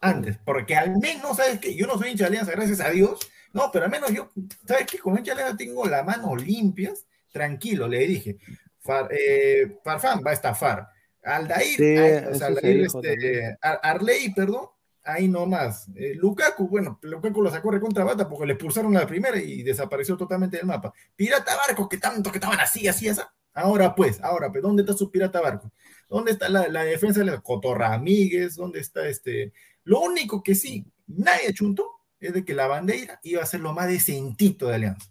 [0.00, 3.18] antes, porque al menos, ¿sabes que Yo no soy hincha de Alianza, gracias a Dios,
[3.52, 4.28] no, pero al menos yo,
[4.66, 4.98] ¿sabes qué?
[4.98, 8.38] Como hincha de Alianza tengo la mano limpias, tranquilo, le dije.
[8.80, 10.88] Far- eh, Farfán va a estafar.
[11.22, 11.96] Aldair, Sí,
[12.30, 14.66] o sea, Aldair, dijo este, Arley, perdón,
[15.04, 15.86] ahí nomás.
[15.94, 19.62] Eh, Lukaku, bueno, Lukaku lo sacó recontra bata porque le expulsaron a la primera y
[19.62, 20.92] desapareció totalmente del mapa.
[21.14, 23.20] Pirata Barco, que tanto que estaban así, así, así.
[23.52, 25.70] Ahora pues, ahora pues, ¿dónde está su Pirata Barco?
[26.08, 28.56] ¿Dónde está la, la defensa de la Cotorra Amigues?
[28.56, 29.52] ¿Dónde está este?
[29.84, 31.88] Lo único que sí, nadie achuntó
[32.18, 35.08] es de que la bandera iba a ser lo más decentito de Alianza.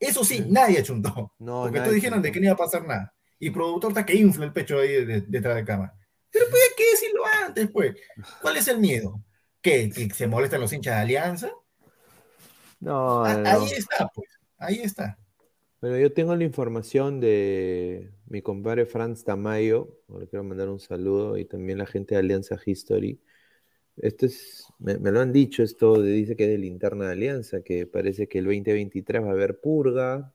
[0.00, 1.32] Eso sí, nadie achuntó.
[1.38, 3.14] No, porque todos dijeron de que no iba a pasar nada.
[3.38, 5.94] Y productor está que infla el pecho ahí de- detrás de cámara.
[6.30, 7.94] Pero pues hay que decirlo antes, pues.
[8.40, 9.22] ¿Cuál es el miedo?
[9.66, 11.50] ¿Que, que se molestan los hinchas de Alianza?
[12.78, 13.48] No, Ah, no.
[13.48, 14.28] Ahí está, pues.
[14.58, 15.18] Ahí está.
[15.80, 21.36] Bueno, yo tengo la información de mi compadre Franz Tamayo, le quiero mandar un saludo,
[21.36, 23.20] y también la gente de Alianza History.
[23.96, 27.62] Esto es, me, me lo han dicho, esto dice que es de linterna de Alianza,
[27.62, 30.32] que parece que el 2023 va a haber purga,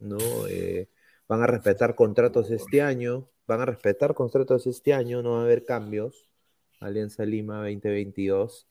[0.00, 0.18] ¿no?
[0.48, 0.88] Eh,
[1.28, 5.44] van a respetar contratos este año, van a respetar contratos este año, no va a
[5.44, 6.28] haber cambios.
[6.80, 8.66] Alianza Lima 2022.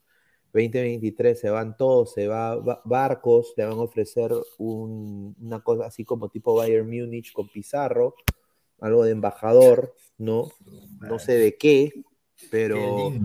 [0.52, 5.86] 2023 se van todos, se va va- Barcos, le van a ofrecer un- una cosa
[5.86, 8.14] así como tipo Bayern Múnich con Pizarro,
[8.80, 10.48] algo de embajador, ¿no?
[11.00, 11.92] No sé de qué,
[12.50, 13.20] pero, Qué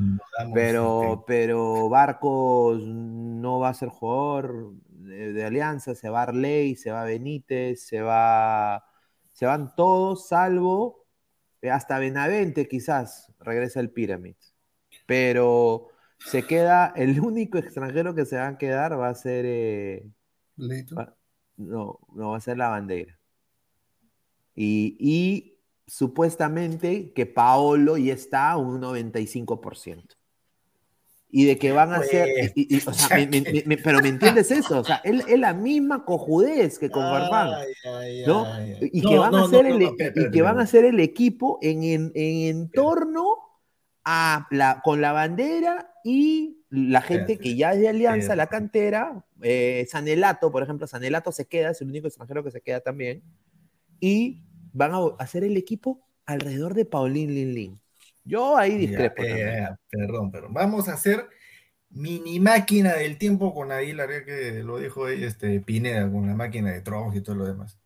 [0.54, 6.92] pero, pero Barcos no va a ser jugador de, de Alianza, se va Arley, se
[6.92, 8.86] va Benítez, se va,
[9.34, 11.06] se van todos, salvo
[11.62, 14.36] eh, hasta Benavente quizás regresa el Pyramid.
[15.06, 15.88] Pero
[16.20, 20.06] se queda, el único extranjero que se va a quedar va a ser, eh,
[20.98, 21.16] va-
[21.58, 23.18] no, no va a ser la bandera.
[24.56, 30.16] Y, y supuestamente que Paolo ya está a un 95%.
[31.30, 33.78] Y de que van a ser, Pues, y- y- o sea, me- me- me- me-
[33.78, 34.80] pero ¿me entiendes eso?
[34.80, 37.50] O sea, es, es la misma cojudez que con Farfán.
[38.26, 38.44] ¿no?
[40.14, 43.47] Y que van a ser el equipo en, en, en entorno
[44.10, 49.26] a la, con la bandera y la gente que ya es de Alianza, la cantera,
[49.42, 53.22] eh, Sanelato, por ejemplo, Sanelato se queda, es el único extranjero que se queda también,
[54.00, 57.82] y van a hacer el equipo alrededor de Paulín Lin Lin.
[58.24, 61.28] Yo ahí discrepo Ya, perdón, pero vamos a hacer
[61.90, 66.72] mini máquina del tiempo con Aguilar, que lo dijo ahí este, Pineda, con la máquina
[66.72, 67.78] de Trunks y todo lo demás.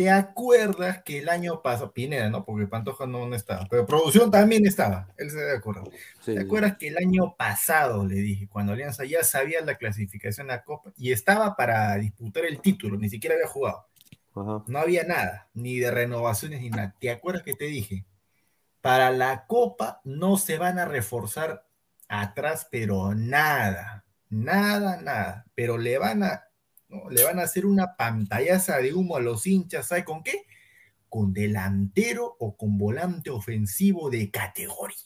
[0.00, 4.30] ¿Te acuerdas que el año pasado, Pineda, no, porque Pantoja no, no estaba, pero producción
[4.30, 5.84] también estaba, él se debe acordar.
[6.22, 10.50] Sí, ¿Te acuerdas que el año pasado, le dije, cuando Alianza ya sabía la clasificación
[10.50, 13.88] a la Copa y estaba para disputar el título, ni siquiera había jugado?
[14.34, 14.64] Ajá.
[14.68, 16.94] No había nada, ni de renovaciones ni nada.
[16.98, 18.06] ¿Te acuerdas que te dije?
[18.80, 21.66] Para la Copa no se van a reforzar
[22.08, 25.44] atrás, pero nada, nada, nada.
[25.54, 26.44] Pero le van a,
[26.90, 27.08] ¿no?
[27.08, 30.46] le van a hacer una pantallaza de humo a los hinchas, ¿sabe con qué?
[31.08, 34.96] Con delantero o con volante ofensivo de categoría.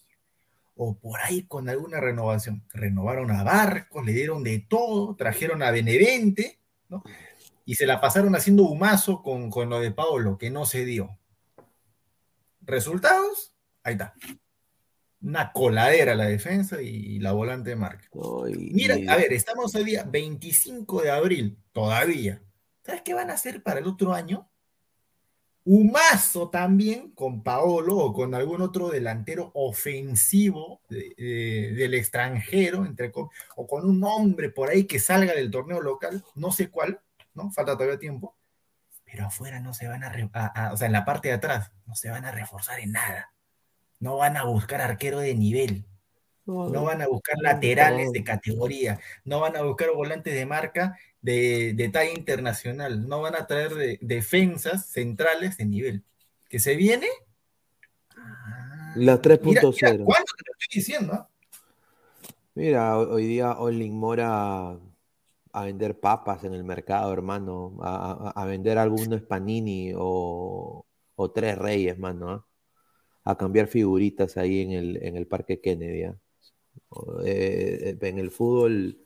[0.76, 2.64] O por ahí con alguna renovación.
[2.72, 6.58] Renovaron a Barcos, le dieron de todo, trajeron a Benevente,
[6.88, 7.04] ¿no?
[7.64, 11.18] y se la pasaron haciendo humazo con, con lo de Paolo, que no se dio.
[12.60, 13.54] ¿Resultados?
[13.82, 14.14] Ahí está.
[15.22, 18.08] Una coladera la defensa y la volante de marca.
[18.72, 22.40] Mira, a ver, estamos hoy día 25 de abril, todavía.
[22.82, 24.48] ¿Sabes qué van a hacer para el otro año?
[25.66, 33.10] Humazo también con Paolo o con algún otro delantero ofensivo de- de- del extranjero, entre
[33.56, 37.00] o con un hombre por ahí que salga del torneo local, no sé cuál,
[37.32, 37.50] ¿no?
[37.50, 38.36] Falta todavía tiempo.
[39.04, 41.72] Pero afuera no se van a, a- a- o sea, en la parte de atrás,
[41.86, 43.32] no se van a reforzar en nada.
[44.00, 45.86] No van a buscar arquero de nivel.
[46.46, 51.72] No van a buscar laterales de categoría, no van a buscar volantes de marca de,
[51.74, 56.04] de talla internacional, no van a traer de- defensas centrales de nivel.
[56.48, 57.08] ¿Que se viene?
[58.96, 59.40] Mira, 3.0.
[59.42, 61.12] mira, ¿cuándo te lo estoy diciendo?
[61.14, 61.28] ah?
[62.54, 64.78] Mira, ho- hoy día Olin Mora
[65.52, 70.84] a vender papas en el mercado, hermano, a, a- a vender algunos panini o,
[71.16, 72.46] o tres reyes, mano, ¿ah?
[73.24, 76.04] a cambiar figuritas ahí en el, en el Parque Kennedy.
[76.04, 76.16] ¿ah?
[77.24, 78.98] Eh, en el fútbol,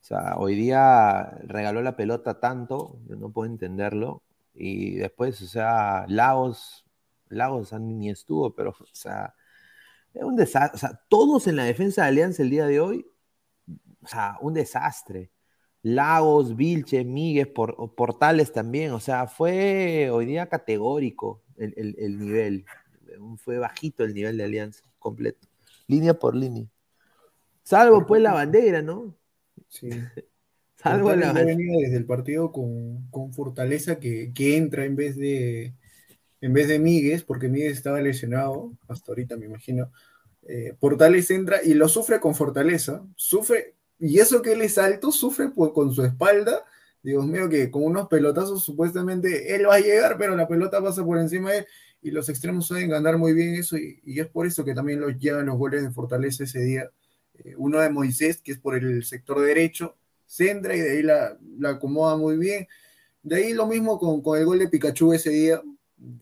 [0.00, 4.22] o sea, hoy día regaló la pelota tanto, yo no puedo entenderlo,
[4.54, 6.84] y después, o sea, Lagos,
[7.28, 9.34] Lagos ni estuvo, pero, o sea,
[10.14, 10.76] es un desastre.
[10.76, 13.06] O sea, todos en la defensa de Alianza el día de hoy,
[14.02, 15.30] o sea, un desastre.
[15.82, 18.92] Lagos, Vilches, Míguez, por, Portales también.
[18.92, 22.64] O sea, fue hoy día categórico el nivel.
[23.38, 25.46] Fue bajito el nivel de Alianza, completo.
[25.86, 26.66] Línea por línea.
[27.70, 29.14] Salvo pues la bandera, ¿no?
[29.68, 29.88] Sí.
[30.76, 31.78] Salvo la bandera.
[31.82, 35.74] desde el partido con, con Fortaleza que, que entra en vez de
[36.40, 39.92] en vez de Míguez, porque Míguez estaba lesionado, hasta ahorita me imagino.
[40.48, 45.12] Eh, Portales entra y lo sufre con Fortaleza, sufre, y eso que él es alto,
[45.12, 46.64] sufre por- con su espalda.
[47.02, 51.04] Dios mío, que con unos pelotazos supuestamente él va a llegar, pero la pelota pasa
[51.04, 51.66] por encima de él
[52.02, 55.00] y los extremos saben ganar muy bien eso y, y es por eso que también
[55.00, 56.90] los llegan los goles de Fortaleza ese día.
[57.38, 61.38] Eh, uno de Moisés, que es por el sector derecho, centra y de ahí la,
[61.58, 62.66] la acomoda muy bien.
[63.22, 65.62] De ahí lo mismo con, con el gol de Pikachu ese día,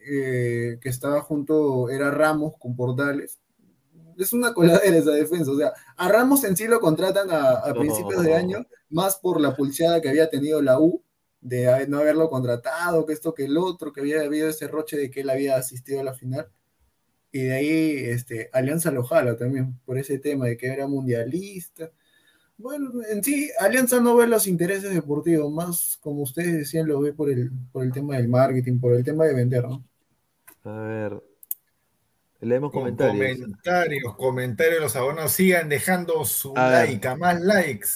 [0.09, 3.39] eh, que estaba junto, era Ramos con Portales.
[4.17, 5.51] Es una coladera esa defensa.
[5.51, 9.41] O sea, a Ramos en sí lo contratan a, a principios de año, más por
[9.41, 11.03] la pulseada que había tenido la U,
[11.41, 15.11] de no haberlo contratado, que esto, que el otro, que había habido ese roche de
[15.11, 16.49] que él había asistido a la final.
[17.33, 21.91] Y de ahí este, Alianza lo jala también, por ese tema de que era mundialista.
[22.59, 27.13] Bueno, en sí, Alianza no ve los intereses deportivos, más como ustedes decían, lo ve
[27.13, 29.85] por el, por el tema del marketing, por el tema de vender, ¿no?
[30.65, 31.23] A ver.
[32.41, 33.39] Leemos comentarios.
[33.41, 36.89] Comentarios, comentarios, los abonados sigan dejando su A ver.
[36.89, 37.89] like, a más likes,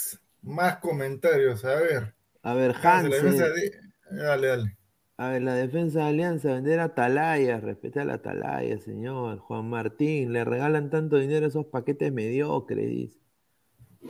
[0.43, 2.14] más comentarios, a ver.
[2.43, 3.72] A ver, de-
[4.11, 4.76] Dale, dale.
[5.21, 9.37] A ver, la defensa de Alianza, vender a Atalaya, respeta a la Atalaya, señor.
[9.37, 13.18] Juan Martín, le regalan tanto dinero esos paquetes mediocres, dice.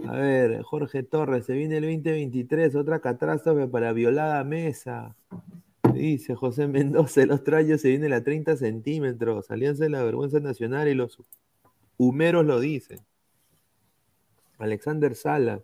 [0.07, 5.17] A ver, Jorge Torres, se viene el 2023, otra catástrofe para violada mesa.
[5.93, 9.51] Dice José Mendoza, otro año se viene la 30 centímetros.
[9.51, 11.19] Alianza de la Vergüenza Nacional y los
[11.97, 13.01] humeros lo dicen.
[14.59, 15.61] Alexander Sala.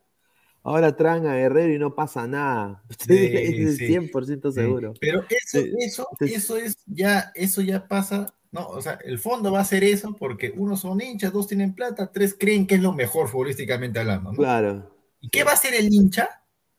[0.66, 2.82] Ahora traen a Guerrero y no pasa nada.
[3.08, 4.60] Es sí, 100% sí.
[4.60, 4.94] seguro.
[5.00, 9.60] Pero eso, eso, eso es ya, eso ya pasa, no, o sea, el fondo va
[9.60, 12.92] a ser eso porque uno son hinchas, dos tienen plata, tres creen que es lo
[12.92, 14.38] mejor futbolísticamente hablando, ¿no?
[14.38, 14.92] Claro.
[15.20, 16.28] ¿Y qué va a hacer el hincha?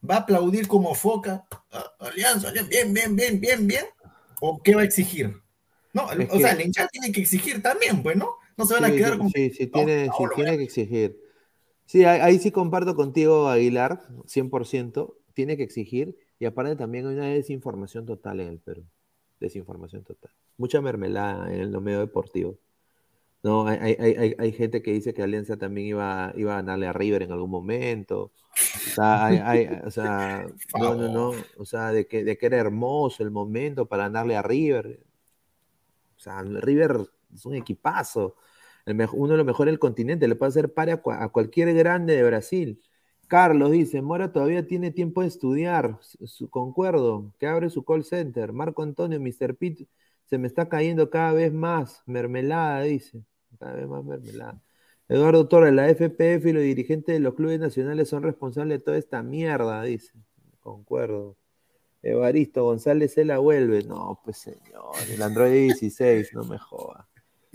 [0.08, 1.46] ¿Va a aplaudir como foca?
[1.72, 3.86] "Ah, Alianza, bien, bien, bien, bien, bien.
[4.42, 5.34] ¿O qué va a exigir?
[5.94, 8.36] No, Es o sea, el hincha tiene que exigir también, pues, ¿no?
[8.58, 9.30] No se van a Sí, quedar sí, con.
[9.30, 11.27] sí, sí, "No, tiene, no, sí, tiene que exigir.
[11.88, 15.16] Sí, ahí, sí comparto contigo, Aguilar, 100%.
[15.34, 16.18] Tiene que exigir.
[16.38, 18.84] Y aparte también hay una desinformación total en el Perú.
[19.40, 20.32] Desinformación total.
[20.58, 22.60] Mucha mermelada en el medio deportivo.
[23.44, 26.88] No, hay, hay- hay- hay- gente que dice que Alianza también iba, iba a ganarle
[26.88, 28.34] a River en algún momento.
[29.86, 30.46] O sea,
[30.78, 31.32] no, no, no.
[31.58, 35.00] O sea, de que, de que era hermoso el momento para ganarle a River.
[36.18, 38.36] O sea, River es un equipazo.
[39.14, 40.28] Uno de los mejores del continente.
[40.28, 42.82] Le puede hacer par a, cua- a cualquier grande de Brasil.
[43.28, 46.00] Carlos dice, Mora todavía tiene tiempo de estudiar.
[46.50, 48.54] Concuerdo, que abre su call center.
[48.54, 49.56] Marco Antonio, Mr.
[49.56, 49.88] Pitt,
[50.30, 52.02] se me está cayendo cada vez más.
[52.06, 53.24] Mermelada, dice.
[53.60, 54.62] Cada vez más mermelada.
[55.10, 58.98] Eduardo Torres, la FPF y los dirigentes de los clubes nacionales son responsables de toda
[58.98, 60.14] esta mierda, dice.
[60.60, 61.38] Concuerdo.
[62.04, 63.84] Evaristo González se la vuelve.
[63.84, 67.07] No, pues señor, el Android 16, no me joda.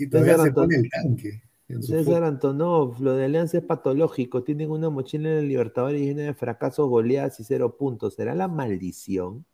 [0.03, 1.42] Y todavía César se pone el tanque.
[1.80, 2.24] César.
[2.24, 4.42] Antonov, lo de Alianza es patológico.
[4.42, 8.14] Tienen una mochila en el Libertadores llena de fracasos, goleadas y cero puntos.
[8.14, 9.44] ¿Será la maldición?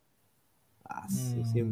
[0.83, 1.63] Ah, sí.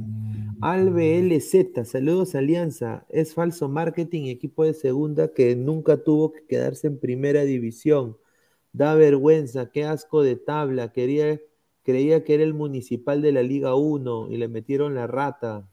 [0.62, 3.06] Albe LZ, saludos Alianza.
[3.10, 8.18] Es falso marketing, equipo de segunda que nunca tuvo que quedarse en primera división.
[8.74, 10.92] Da vergüenza, qué asco de tabla.
[10.92, 11.42] Quería,
[11.84, 15.68] creía que era el municipal de la Liga 1 y le metieron la rata.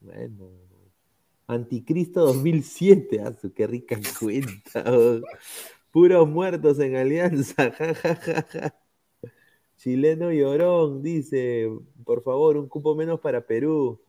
[0.00, 0.65] Bueno,
[1.46, 4.84] Anticristo 2007, ah, su, qué rica cuenta.
[4.86, 5.20] oh.
[5.90, 8.74] Puros muertos en Alianza, ja, ja, ja, ja.
[9.76, 11.70] Chileno llorón, dice,
[12.04, 14.00] por favor, un cupo menos para Perú.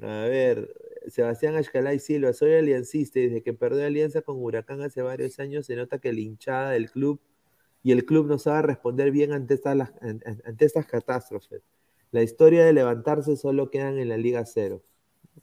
[0.00, 0.74] A ver,
[1.08, 5.66] Sebastián Ashcalay Silva, soy aliancista y desde que perdió alianza con Huracán hace varios años
[5.66, 7.20] se nota que la hinchada del club
[7.82, 11.62] y el club no sabe responder bien ante estas, ante estas catástrofes.
[12.10, 14.82] La historia de levantarse solo quedan en la Liga Cero.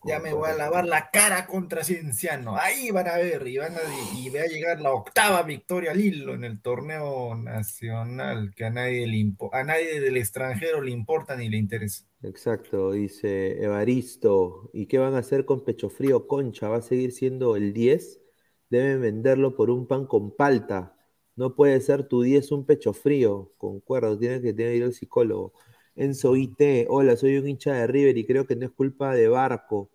[0.03, 2.55] Ya me voy a lavar la cara contra Cienciano.
[2.57, 3.79] Ahí van a ver, y, van a,
[4.17, 8.69] y va a llegar la octava victoria al hilo en el torneo nacional, que a
[8.69, 12.05] nadie, le impo- a nadie del extranjero le importa ni le interesa.
[12.23, 14.69] Exacto, dice Evaristo.
[14.73, 16.67] ¿Y qué van a hacer con Pecho Frío Concha?
[16.69, 18.21] ¿Va a seguir siendo el 10?
[18.69, 20.95] Deben venderlo por un pan con palta.
[21.35, 23.53] No puede ser tu 10 un pecho frío.
[23.57, 25.53] Concuerdo, tiene que tener que ir al psicólogo.
[25.99, 29.27] Enzo IT, hola, soy un hincha de River y creo que no es culpa de
[29.27, 29.89] Barco.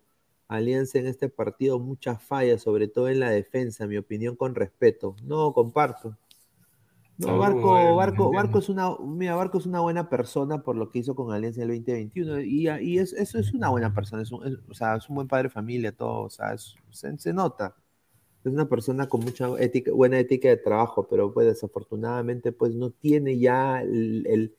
[0.49, 5.17] Alianza en este partido, muchas fallas, sobre todo en la defensa, mi opinión con respeto.
[5.25, 6.17] No, comparto.
[7.17, 8.33] No, Uh, Barco, Barco.
[8.33, 11.63] Barco es una, mira, Barco es una buena persona por lo que hizo con Alianza
[11.63, 14.75] en el 2021 y, y es, eso es una buena persona, es un, es- o
[14.75, 17.75] sea, es un buen padre de familia, todo, o sea, es- se, se nota.
[18.45, 22.91] Es una persona con mucha ética, buena ética de trabajo, pero pues desafortunadamente pues no
[22.91, 24.55] tiene ya el, el-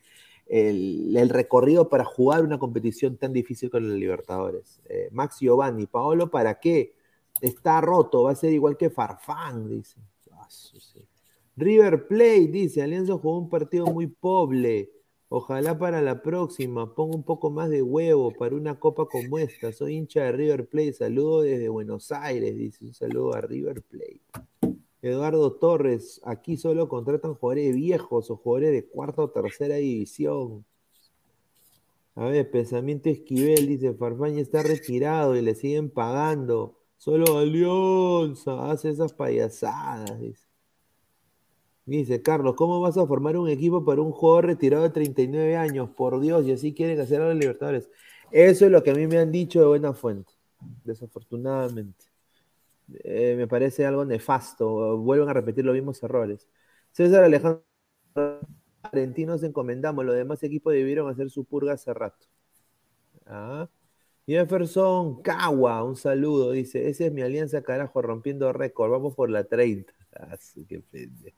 [0.48, 4.82] el- recorrido para jugar una competición tan difícil con los Libertadores.
[4.90, 6.94] Eh, Max Giovanni, Paolo, ¿para qué?
[7.42, 9.98] Está roto, va a ser igual que Farfán, dice.
[10.32, 10.48] Ah.
[11.58, 14.92] River Plate dice, Alianza jugó un partido muy pobre.
[15.28, 19.72] Ojalá para la próxima ponga un poco más de huevo para una copa como esta.
[19.74, 20.94] Soy hincha de River Plate.
[20.94, 22.86] Saludo desde Buenos Aires, dice.
[22.86, 24.22] Un saludo a River Plate.
[25.10, 30.66] Eduardo Torres, aquí solo contratan jugadores viejos o jugadores de cuarta o tercera división.
[32.16, 36.80] A ver, pensamiento Esquivel dice, Farfán ya está retirado y le siguen pagando.
[36.98, 40.48] Solo Alianza hace esas payasadas, dice.
[41.86, 45.90] Dice, Carlos, ¿cómo vas a formar un equipo para un jugador retirado de 39 años?
[45.92, 47.92] Por Dios, y así quieren hacer a los Libertadores.
[48.32, 50.34] Eso es lo que a mí me han dicho de buena fuente,
[50.84, 52.15] desafortunadamente.
[53.04, 54.98] Eh, me parece algo nefasto.
[54.98, 56.48] Vuelven a repetir los mismos errores.
[56.92, 57.64] César Alejandro
[58.84, 60.06] Argentinos encomendamos.
[60.06, 62.28] Los demás equipos debieron hacer su purga hace rato.
[63.26, 63.70] Ah.
[64.28, 66.52] Jefferson Cagua, un saludo.
[66.52, 68.92] Dice: Esa es mi alianza, carajo, rompiendo récord.
[68.92, 69.94] Vamos por la 30.
[70.14, 71.38] Ah, su, qué pendejo.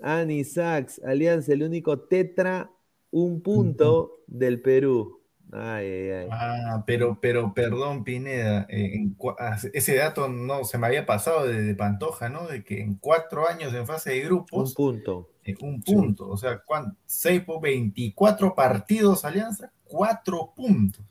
[0.00, 2.70] Ani Sachs, Alianza, el único tetra,
[3.10, 5.21] un punto del Perú.
[5.54, 6.28] Ay, ay, ay.
[6.32, 11.46] Ah, pero, pero, perdón, Pineda, eh, en ah, ese dato no se me había pasado
[11.46, 12.46] de, de Pantoja, ¿no?
[12.46, 15.28] De que en cuatro años en fase de Un grupos, punto.
[15.44, 21.04] eh, un punto, o sea, ¿cuán- seis por 24 partidos Alianza, cuatro puntos.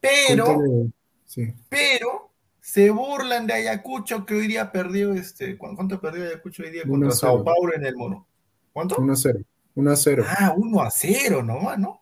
[0.00, 0.88] Pero,
[1.24, 1.52] sí.
[1.68, 6.70] pero, se burlan de Ayacucho que hoy día perdió, este, ¿cu- ¿cuánto perdió Ayacucho hoy
[6.70, 7.44] día contra Sao.
[7.44, 8.26] Paulo en el Mono?
[8.72, 8.96] ¿Cuánto?
[9.00, 9.38] 1 a 0.
[9.76, 10.24] 1 a 0.
[10.26, 11.97] Ah, 1 a 0 nomás, ¿no?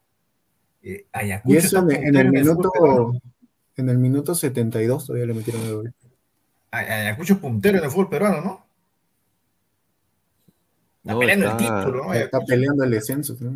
[0.83, 1.07] Eh,
[1.45, 3.13] Y eso en, el minuto
[3.77, 5.95] en el minuto 72 todavía le metieron el gol.
[6.71, 8.67] Ay- Ayacucho es puntero en el fútbol peruano, ¿no?
[11.03, 12.15] Está No, peleando está- el título, ¿no?
[12.15, 13.37] Está peleando el descenso.
[13.41, 13.55] ¿no?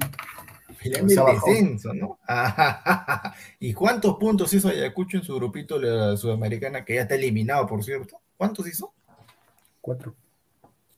[0.83, 2.19] peleando el descenso, ¿no?
[3.61, 7.67] ¿Y cuántos puntos hizo Ayacucho en su grupito de la Sudamericana, que ya está eliminado,
[7.67, 8.19] por cierto?
[8.37, 8.93] ¿Cuántos hizo?
[9.81, 10.15] Cuatro.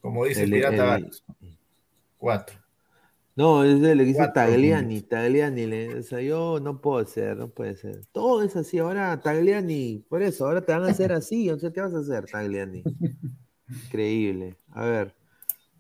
[0.01, 1.11] Como dice el, El- Pirata el-.
[2.19, 2.57] Cuatro.
[3.35, 7.05] No, es de lo que dice Cuatro Tagliani, Tagliani, le- o sea, yo no puedo
[7.07, 8.05] ser, no puede ser.
[8.13, 11.71] Todo es así, ahora Tagliani, por eso, ahora te van a hacer así, o sea,
[11.73, 12.83] ¿qué vas a hacer, Tagliani?
[13.87, 14.57] Increíble.
[14.71, 15.15] A ver,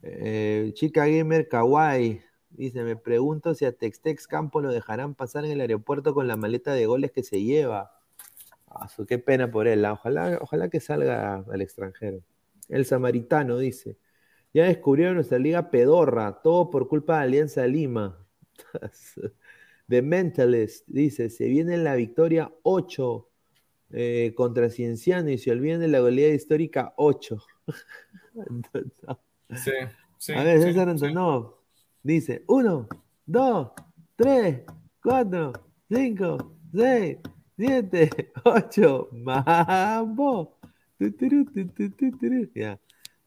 [0.02, 5.52] eh, chica gamer kawaii, dice, me pregunto si a Textex Campo lo dejarán pasar en
[5.52, 7.92] el aeropuerto con la maleta de goles que se lleva.
[8.66, 12.20] Ah, qué pena por él, ah, ojalá, ojalá que salga al extranjero.
[12.70, 13.98] El samaritano dice,
[14.52, 18.18] ya descubrieron nuestra liga pedorra, todo por culpa de Alianza Lima.
[19.88, 23.28] The Mentalist dice, se viene la victoria 8
[23.90, 27.38] eh, contra Cienciano y se olviden de la goleada histórica 8.
[29.54, 29.70] Sí,
[30.16, 30.32] sí.
[30.32, 31.04] A ver, César sí.
[31.04, 31.56] Antonov
[32.02, 32.88] dice, 1,
[33.26, 33.72] 2,
[34.16, 34.60] 3,
[35.02, 35.52] 4,
[35.90, 37.18] 5, 6,
[37.58, 40.58] 7, 8, mambo.
[42.54, 42.80] Ya.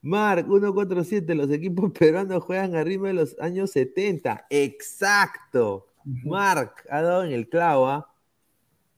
[0.05, 4.45] Mark 147, los equipos peruanos juegan arriba de los años 70.
[4.51, 5.87] Exacto.
[6.23, 7.87] Mark ha dado en el clavo.
[7.87, 8.07] ¿ah?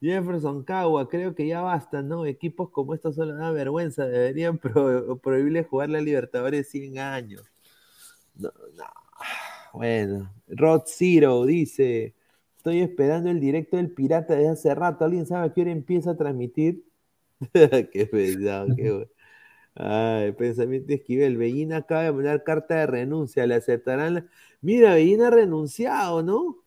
[0.02, 2.26] Jefferson Cagua, creo que ya basta, ¿no?
[2.26, 4.06] Equipos como estos solo da vergüenza.
[4.06, 7.42] Deberían pro- prohibirle jugar la Libertadores 100 años.
[8.36, 8.84] No, no.
[9.72, 12.14] Bueno, Rod Zero dice:
[12.58, 15.06] Estoy esperando el directo del Pirata desde hace rato.
[15.06, 16.84] ¿Alguien sabe a qué hora empieza a transmitir?
[17.52, 19.06] qué pesado, qué bueno.
[19.80, 21.36] Ay, pensamiento esquivel.
[21.36, 23.46] Bellina acaba de mandar carta de renuncia.
[23.46, 24.14] ¿Le aceptarán?
[24.14, 24.26] la-
[24.60, 26.64] Mira, Bellina ha renunciado, ¿no?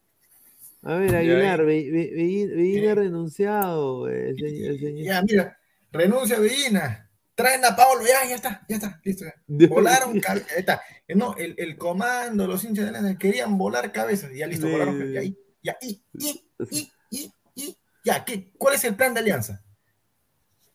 [0.82, 1.66] A ver, Ya, Aguilar, eh.
[1.66, 4.09] Be- Be- Bellina, ha renunciado.
[4.09, 5.03] eh, señor- señor.
[5.05, 5.57] Ya, mira,
[5.91, 9.26] renuncia Bellina, traen a Pablo, ya, ya está, ya está, listo.
[10.07, 10.82] Volaron, ahí está.
[11.05, 15.12] Eh, no, el, el, comando, los hinchas de Alianza querían volar cabezas, ya listo, volaron,
[15.12, 19.20] ya, y, ya, y, y, y, y, y, ya, ¿qué, ¿cuál es el plan de
[19.20, 19.62] Alianza?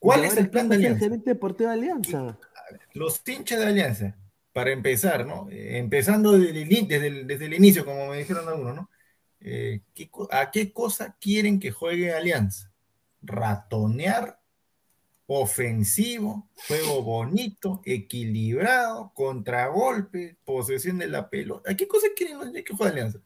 [0.06, 1.08] ¿Cuál es el plan de Alianza?
[1.08, 2.34] De.
[2.94, 4.16] Los hinchas de Alianza,
[4.52, 5.48] para empezar, ¿no?
[5.50, 8.90] Eh, empezando desde el, desde, el, desde el, inicio, como me dijeron algunos, ¿no?
[9.40, 12.72] Eh, ¿qué, ¿A qué cosa quieren que juegue Alianza?
[13.20, 14.38] Ratonear
[15.26, 21.72] ofensivo, juego bonito, equilibrado, contragolpe, posesión de la pelota.
[21.72, 23.18] ¿A qué cosa quieren que juega Alianza?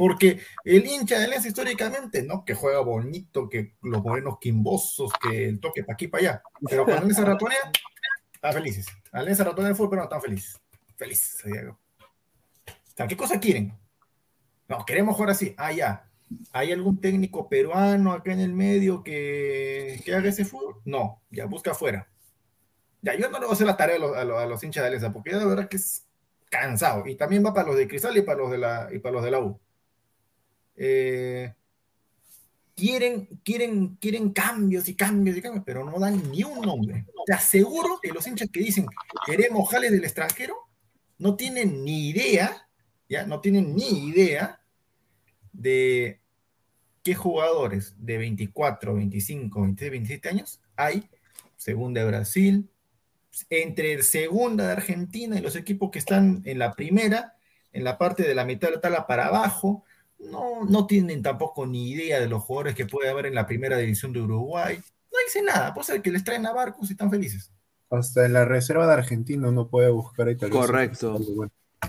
[0.00, 2.42] Porque el hincha de Alianza históricamente, ¿no?
[2.42, 6.42] Que juega bonito, que los morenos quimbosos, que el toque para aquí para allá.
[6.70, 7.70] Pero cuando Alianza ratonea,
[8.32, 8.86] están felices.
[9.12, 10.58] Alianza ratonea el fútbol, pero no están felices.
[10.96, 11.44] Felices.
[11.44, 11.76] O
[12.96, 13.78] sea, ¿qué cosa quieren?
[14.68, 15.54] No, queremos jugar así.
[15.58, 16.08] Ah, ya.
[16.52, 20.76] ¿Hay algún técnico peruano acá en el medio que, que haga ese fútbol?
[20.86, 22.08] No, ya busca afuera.
[23.02, 24.86] Ya, yo no le voy a hacer la tarea a los, a los, hinchas de
[24.86, 26.06] Alianza, porque de verdad que es
[26.48, 27.06] cansado.
[27.06, 29.24] Y también va para los de Cristal y para los de la, y para los
[29.24, 29.60] de la U.
[30.82, 31.52] Eh,
[32.74, 37.04] quieren, quieren, quieren cambios y cambios y cambios, pero no dan ni un nombre.
[37.26, 38.86] Te aseguro que los hinchas que dicen
[39.26, 40.56] queremos jales del extranjero
[41.18, 42.66] no tienen ni idea,
[43.10, 44.62] ya no tienen ni idea
[45.52, 46.22] de
[47.02, 51.10] qué jugadores de 24, 25, 26, 27 años hay,
[51.56, 52.70] segunda de Brasil,
[53.50, 57.36] entre segunda de Argentina y los equipos que están en la primera,
[57.70, 59.84] en la parte de la mitad de la tabla para abajo,
[60.20, 63.76] no, no tienen tampoco ni idea de los jugadores que puede haber en la primera
[63.76, 64.76] división de Uruguay.
[65.12, 67.50] No dice nada, puede ser que les traen a barcos y están felices.
[67.90, 71.18] Hasta en la reserva de Argentina uno puede buscar ahí Correcto.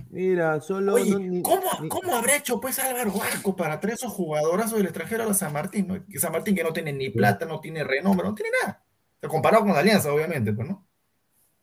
[0.10, 0.94] Mira, solo.
[0.94, 5.34] Oye, ¿cómo, ¿cómo, habrá hecho pues Álvaro Barco para traer esos jugadorazos del extranjero a
[5.34, 5.88] San Martín?
[5.88, 6.06] ¿no?
[6.08, 8.84] Que San Martín que no tiene ni plata, no tiene renombre, no tiene nada.
[9.28, 10.88] Comparado con la Alianza, obviamente, pues, ¿no?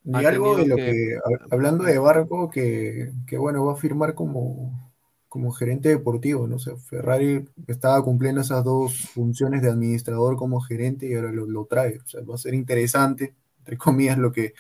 [0.05, 1.19] Y algo de lo que,
[1.51, 4.88] hablando de Barco, que, que, bueno, va a firmar como,
[5.29, 6.59] como gerente deportivo, ¿no?
[6.59, 11.99] sé, Ferrari estaba cumpliendo esas dos funciones de administrador como gerente y ahora lo, trae.
[11.99, 14.55] O sea, va a ser interesante, entre comillas, lo que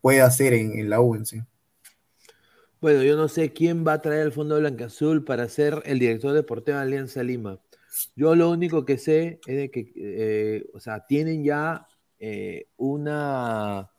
[0.00, 1.40] puede hacer en, en la U en sí.
[2.80, 6.32] Bueno, yo no sé quién va a traer el Fondo Azul para ser el director
[6.32, 7.60] deportivo de Alianza Lima.
[8.14, 11.88] Yo lo único que sé es de que, eh, o sea, tienen ya
[12.20, 13.90] eh, una...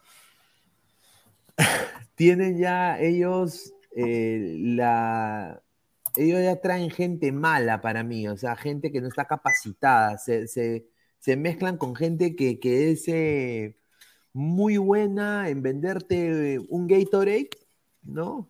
[2.15, 5.61] tienen ya ellos eh, la...
[6.15, 10.17] Ellos ya traen gente mala para mí, o sea, gente que no está capacitada.
[10.17, 13.07] Se, se, mezclan con gente que, que es
[14.33, 17.49] muy buena en venderte un Gatorade,
[18.03, 18.49] ¿no?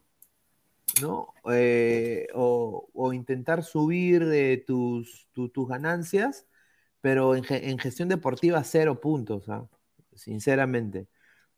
[1.02, 1.34] ¿no?
[1.52, 6.48] Eh, o, intentar subir de tus, tus ganancias,
[7.02, 7.44] pero en,
[7.80, 9.68] gestión deportiva cero puntos, ¿ah?
[10.16, 11.08] sinceramente.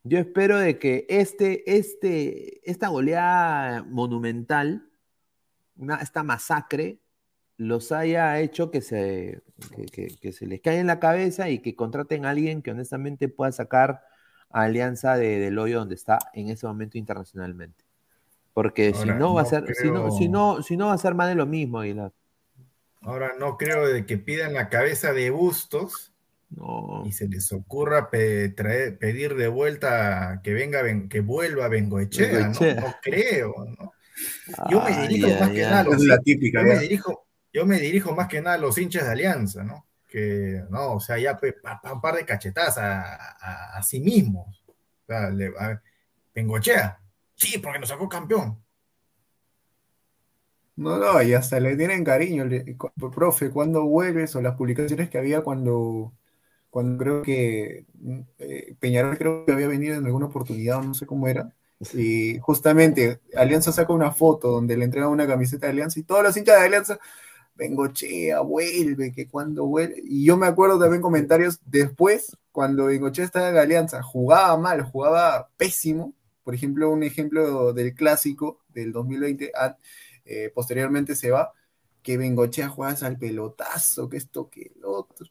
[0.03, 4.90] Yo espero de que este, este, esta goleada monumental,
[6.01, 6.99] esta masacre,
[7.57, 9.41] los haya hecho que se,
[9.91, 13.51] que, se les caiga en la cabeza y que contraten a alguien que honestamente pueda
[13.51, 14.03] sacar
[14.49, 17.85] a Alianza del hoyo donde está en ese momento internacionalmente.
[18.53, 21.13] Porque si no va a ser, si, no, si, no, si no va a ser
[21.13, 22.11] más de lo mismo, Aguilar.
[23.01, 26.11] Ahora no creo de que pidan la cabeza de Bustos
[27.05, 32.59] y se les ocurra traer, pedir de vuelta que venga, que vuelva Bengoechea, ¿no?
[32.59, 33.93] No creo, ¿no?
[34.69, 37.79] Yo me dirijo más que nada a los, la típica, yo, me dirijo, yo me
[37.79, 39.87] dirijo más que nada a los hinchas de Alianza, ¿no?
[40.07, 41.39] Que, no, o sea, ya
[41.91, 44.63] un par de cachetadas a, a, sí mismos.
[44.67, 45.53] O sea, le,
[46.33, 47.01] Bengoechea,
[47.41, 48.63] Sí, porque nos sacó campeón.
[50.75, 52.45] No, no, y hasta le tienen cariño,
[53.11, 56.13] profe, cuando vuelves o las publicaciones que había cuando,
[56.69, 57.85] cuando creo que
[58.37, 61.51] eh, Peñarol creo que había venido en alguna oportunidad, no sé cómo era,
[61.93, 66.23] y justamente Alianza saca una foto donde le entrega una camiseta de Alianza y todos
[66.23, 66.99] los hinchas de Alianza,
[67.55, 73.25] vengo Bengochea, vuelve, que cuando vuelve, y yo me acuerdo también comentarios después, cuando Bengochea
[73.25, 76.13] estaba en Alianza, jugaba mal, jugaba pésimo,
[76.43, 79.51] por ejemplo, un ejemplo del clásico del 2020,
[80.25, 81.53] eh, posteriormente se va,
[82.01, 85.27] que Bengochea juega al pelotazo, que esto, que el otro.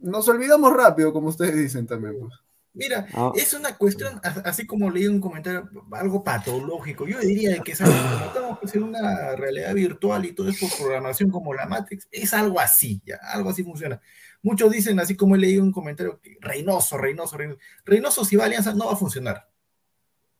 [0.00, 2.18] nos olvidamos rápido, como ustedes dicen también.
[2.18, 2.32] Pues.
[2.74, 3.32] Mira, ah.
[3.36, 7.06] es una cuestión, así como leí un comentario, algo patológico.
[7.06, 11.30] Yo diría que es algo como estamos en una realidad virtual y todo esto, programación
[11.30, 14.00] como la Matrix, es algo así, ya, algo así funciona.
[14.42, 18.42] Muchos dicen, así como he leído un comentario, que Reynoso, Reynoso, Reynoso, Reynoso si va
[18.42, 19.48] a Alianza no va a funcionar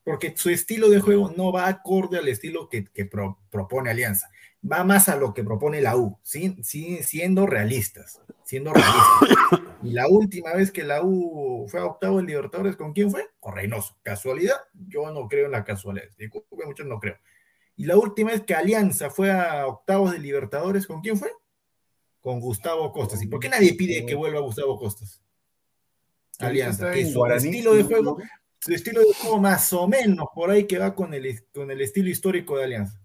[0.02, 4.28] porque su estilo de juego no va acorde al estilo que, que pro- propone Alianza.
[4.70, 6.56] Va más a lo que propone la U, ¿sí?
[6.62, 9.60] Sí, siendo realistas, siendo realistas.
[9.82, 13.26] Y la última vez que la U fue a octavo en Libertadores, ¿con quién fue?
[13.38, 13.98] Con Reynoso.
[14.02, 14.56] ¿Casualidad?
[14.88, 16.06] Yo no creo en la casualidad.
[16.16, 17.18] Disculpen, muchos no creo.
[17.76, 21.30] Y la última vez que Alianza fue a octavos de Libertadores, ¿con quién fue?
[22.20, 23.22] Con Gustavo Costas.
[23.22, 25.20] ¿Y por qué nadie pide que vuelva Gustavo Costas?
[26.38, 28.18] Alianza, que su estilo de juego,
[28.58, 31.80] su estilo de juego más o menos por ahí que va con el, con el
[31.80, 33.03] estilo histórico de Alianza.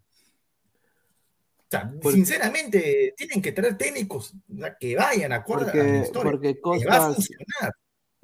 [1.69, 4.33] O sea, sinceramente, tienen que traer técnicos
[4.79, 6.33] que vayan acorde a la Porque, historia.
[6.33, 7.73] porque que va a funcionar.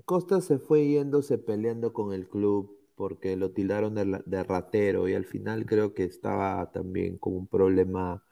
[0.06, 5.16] Costa se fue yéndose peleando con el club porque lo tildaron de, de ratero y
[5.16, 8.24] al final creo que estaba también con un problema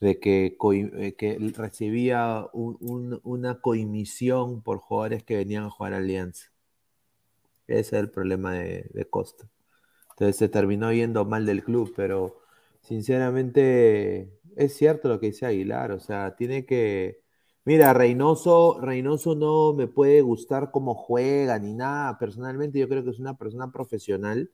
[0.00, 5.94] de que, eh, que recibía un- un- una coimisión por jugadores que venían a jugar
[5.94, 6.48] a Alianza.
[7.66, 9.48] Ese es el problema de, de Costa.
[10.12, 12.36] Entonces se terminó yendo mal del club, pero
[12.82, 17.22] sinceramente es cierto lo que dice Aguilar, o sea, tiene que...
[17.64, 22.16] Mira, Reynoso, Reynoso no me puede gustar cómo juega ni nada.
[22.18, 24.52] Personalmente yo creo que es una persona profesional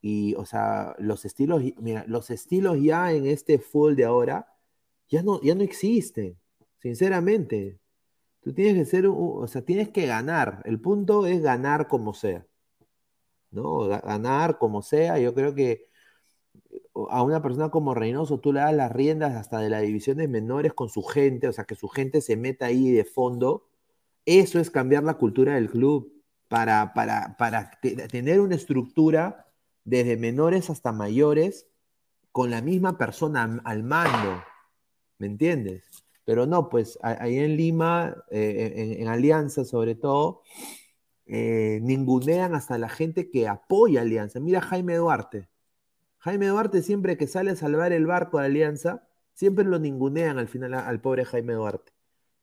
[0.00, 4.48] y, o sea, los estilos, mira, los estilos ya en este fútbol de ahora
[5.08, 6.38] ya no, ya no existen,
[6.80, 7.80] sinceramente.
[8.42, 10.62] Tú tienes que ser, o sea, tienes que ganar.
[10.66, 12.46] El punto es ganar como sea.
[13.50, 13.88] ¿No?
[13.88, 15.18] Ga- Ganar como sea.
[15.18, 15.87] Yo creo que
[17.10, 20.72] a una persona como Reynoso tú le das las riendas hasta de las divisiones menores
[20.74, 23.68] con su gente, o sea, que su gente se meta ahí de fondo.
[24.26, 26.12] Eso es cambiar la cultura del club
[26.48, 29.46] para, para, para te- tener una estructura
[29.84, 31.66] desde menores hasta mayores
[32.32, 34.42] con la misma persona al mando.
[35.18, 35.84] ¿Me entiendes?
[36.24, 40.42] Pero no, pues ahí en Lima, eh, en, Alianza sobre todo,
[41.26, 44.40] eh, ningunean hasta la gente que apoya Alianza.
[44.40, 45.48] Mira Jaime Duarte.
[46.18, 50.48] Jaime Duarte siempre que sale a salvar el barco de Alianza, siempre lo ningunean al
[50.48, 51.92] final al pobre Jaime Duarte.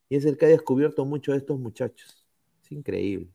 [0.09, 2.27] Y es el que ha descubierto mucho de estos muchachos.
[2.63, 3.29] Es increíble.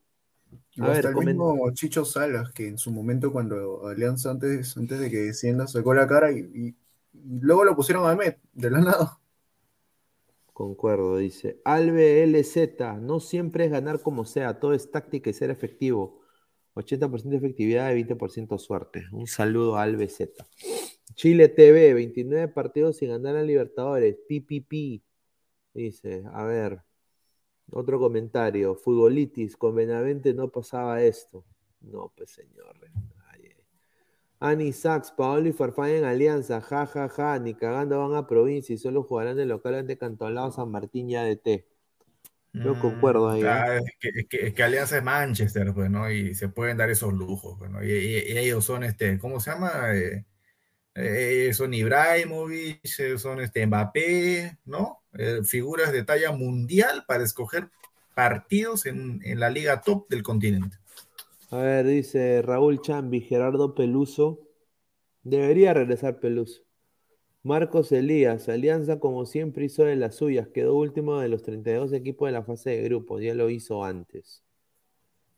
[0.79, 4.99] A ver, hasta el mismo Chicho Salas, que en su momento cuando Alianza antes, antes
[4.99, 6.75] de que descienda sacó la cara y, y-
[7.13, 9.19] y luego lo pusieron a Met, de la nada.
[10.53, 11.61] Concuerdo, dice.
[11.65, 16.20] Albe LZ, no siempre es ganar como sea, todo es táctica y ser efectivo.
[16.75, 19.05] 80% efectividad y 20% suerte.
[19.11, 20.47] Un saludo a Albe Z.
[21.15, 24.15] Chile TV, 29 partidos sin ganar a Libertadores.
[24.27, 25.03] PPP.
[25.73, 26.81] Dice, a ver,
[27.71, 28.75] otro comentario.
[28.75, 31.45] Futbolitis, con no pasaba esto.
[31.81, 32.75] No, pues señor.
[33.27, 33.49] Ay.
[34.39, 38.73] Ani Sachs, Paolo y Farfán en alianza, ja, ja, ja, ni cagando van a provincia
[38.73, 41.70] y solo jugarán de local ante Cantolao San Martín y ADT.
[42.53, 43.41] Yo concuerdo ahí.
[43.41, 43.43] ¿eh?
[43.43, 46.11] Claro, es que, es que- es que Alianza es Manchester, pues, ¿no?
[46.11, 47.83] Y se pueden dar esos lujos, pues, ¿no?
[47.83, 49.95] Y, y- y ellos son, este, ¿cómo se llama?
[49.95, 50.25] Eh,
[50.95, 55.03] eh, son Ibrahimovic, eh, son este Mbappé, ¿no?
[55.13, 57.69] Eh, figuras de talla mundial para escoger
[58.15, 60.77] partidos en, en la liga top del continente.
[61.51, 64.39] A ver, dice Raúl Chambi, Gerardo Peluso.
[65.23, 66.63] Debería regresar Peluso.
[67.43, 72.27] Marcos Elías, Alianza como siempre hizo de las suyas, quedó último de los 32 equipos
[72.27, 74.43] de la fase de grupos, ya lo hizo antes.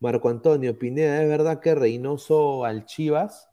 [0.02, 3.50] Marco Antonio Pineda, ¿es verdad que Reynoso al Chivas?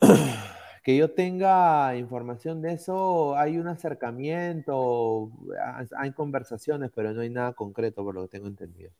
[0.84, 5.32] Que yo tenga información de eso, hay un acercamiento,
[5.98, 8.92] hay conversaciones, pero no hay nada concreto por lo que tengo entendido.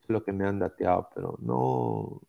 [0.00, 2.22] Es lo que me han dateado, pero no.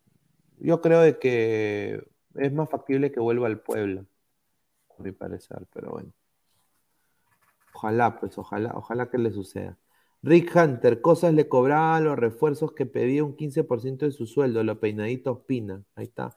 [0.58, 2.02] Yo creo de que
[2.36, 4.06] es más factible que vuelva al pueblo,
[4.98, 6.12] a mi parecer, pero bueno.
[7.74, 9.78] Ojalá, pues, ojalá, ojalá que le suceda.
[10.22, 14.78] Rick Hunter, cosas le cobraba los refuerzos que pedía un 15% de su sueldo, lo
[14.78, 15.82] peinadito Ospina.
[15.96, 16.36] Ahí está.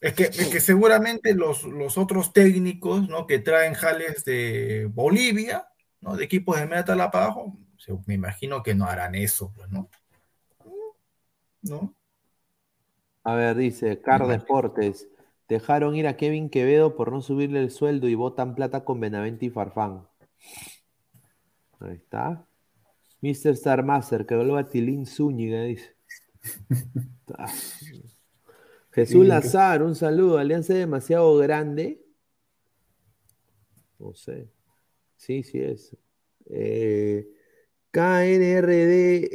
[0.00, 3.26] Es que, es que seguramente los, los otros técnicos, ¿no?
[3.26, 5.68] Que traen jales de Bolivia,
[6.00, 6.16] ¿no?
[6.16, 7.58] De equipos de para abajo,
[8.06, 9.90] me imagino que no harán eso, pues, ¿no?
[11.62, 11.95] ¿No?
[13.26, 15.08] A ver, dice Car Deportes.
[15.48, 19.46] Dejaron ir a Kevin Quevedo por no subirle el sueldo y botan plata con Benavente
[19.46, 20.06] y Farfán.
[21.80, 22.46] Ahí está.
[23.22, 23.50] Mr.
[23.54, 25.96] Star Master, que vuelva a Tilín Zúñiga, dice.
[27.36, 27.52] Ah.
[28.92, 30.38] Jesús Lazar, un saludo.
[30.38, 32.06] Alianza es demasiado grande.
[33.98, 34.48] No sé.
[35.16, 35.96] Sí, sí es.
[36.48, 37.28] Eh,
[37.96, 39.32] KNRDNX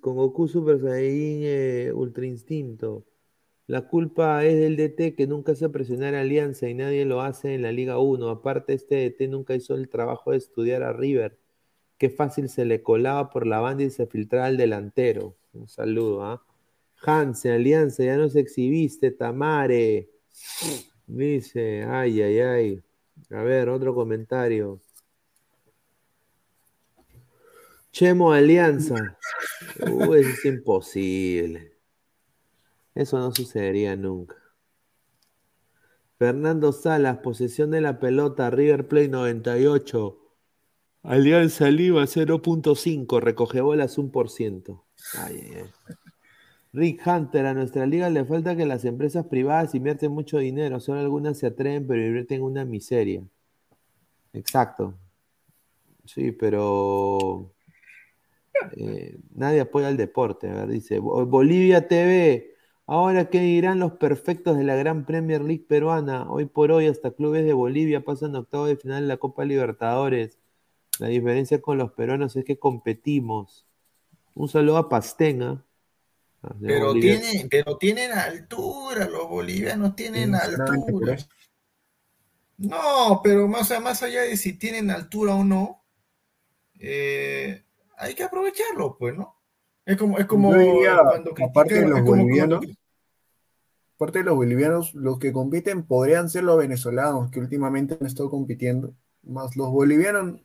[0.00, 3.04] con Goku Super Saiyan eh, Ultra Instinto.
[3.66, 7.52] La culpa es del DT que nunca hace presionar a Alianza y nadie lo hace
[7.54, 8.30] en la Liga 1.
[8.30, 11.38] Aparte, este DT nunca hizo el trabajo de estudiar a River.
[11.98, 15.36] Qué fácil se le colaba por la banda y se filtraba al delantero.
[15.52, 16.42] Un saludo, ¿ah?
[17.02, 20.08] Hanse, Alianza, ya nos exhibiste, Tamare.
[21.06, 22.82] Dice, ay, ay, ay.
[23.28, 24.80] A ver, otro comentario.
[27.92, 29.18] Chemo Alianza.
[29.90, 31.76] Uy, es imposible.
[32.94, 34.36] Eso no sucedería nunca.
[36.18, 40.18] Fernando Salas, posesión de la pelota, River Play 98.
[41.02, 44.84] Alianza Lima 0.5, recoge bolas 1%.
[45.18, 45.94] Ay, ay, ay.
[46.72, 51.00] Rick Hunter, a nuestra liga le falta que las empresas privadas invierten mucho dinero, solo
[51.00, 53.22] algunas se atreven, pero invierten una miseria.
[54.32, 54.94] Exacto.
[56.06, 57.52] Sí, pero
[58.76, 60.48] eh, nadie apoya el deporte.
[60.48, 62.54] A ver, dice Bolivia TV.
[62.86, 66.30] Ahora, ¿qué dirán los perfectos de la Gran Premier League peruana?
[66.30, 70.38] Hoy por hoy, hasta clubes de Bolivia pasan octavo de final en la Copa Libertadores.
[70.98, 73.66] La diferencia con los peruanos es que competimos.
[74.34, 75.64] Un saludo a Pastenga.
[76.42, 77.20] Ah, Pero, Bolivia.
[77.20, 81.16] tienen, pero tienen altura, los bolivianos tienen altura.
[82.58, 85.82] No, pero más, o sea, más allá de si tienen altura o no,
[86.78, 87.64] eh,
[88.02, 89.36] hay que aprovecharlo, pues, ¿no?
[89.86, 92.76] Es como, es como diría, cuando aparte de los como bolivianos, cuando-
[93.96, 98.30] aparte de los bolivianos, los que compiten podrían ser los venezolanos que últimamente han estado
[98.30, 98.94] compitiendo.
[99.22, 100.40] Más los bolivianos,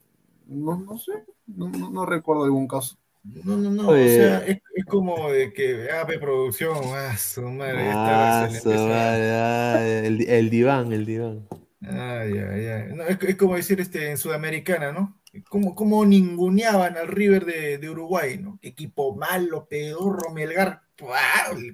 [0.47, 1.11] no, no sé,
[1.47, 2.97] no, no- no recuerdo algún caso.
[3.43, 4.05] No, no, no, Oye.
[4.05, 8.49] o sea, es, es como de que, ah, ve producción, ah, su madre, esta Ah,
[8.49, 11.47] se le su madre, ah, el, el diván, el diván.
[11.81, 12.93] Ay, ay, ay.
[12.95, 15.16] No, es, es como decir este, en Sudamericana, ¿no?
[15.49, 18.59] Como, como ninguneaban al River de, de Uruguay, ¿no?
[18.61, 20.81] Equipo malo, pedorro, Melgar.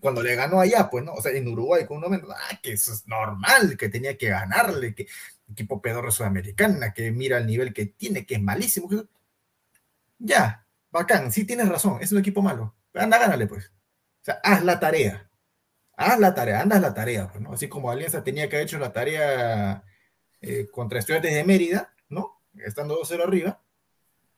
[0.02, 1.14] Cuando le ganó allá, pues, ¿no?
[1.14, 4.30] O sea, en Uruguay, con un momento, ah, que eso es normal, que tenía que
[4.30, 5.08] ganarle, que
[5.50, 8.90] equipo pedorro Sudamericana, que mira el nivel que tiene, que es malísimo.
[10.20, 12.76] Ya, bacán, sí tienes razón, es un equipo malo.
[12.94, 13.68] Anda, gánale, pues.
[13.68, 15.30] O sea, haz la tarea.
[15.96, 17.54] Haz la tarea, anda la tarea, pues, ¿no?
[17.54, 19.84] Así como Alianza tenía que haber hecho la tarea
[20.42, 21.93] eh, contra Estudiantes de Mérida.
[22.66, 23.62] Estando 2-0 arriba,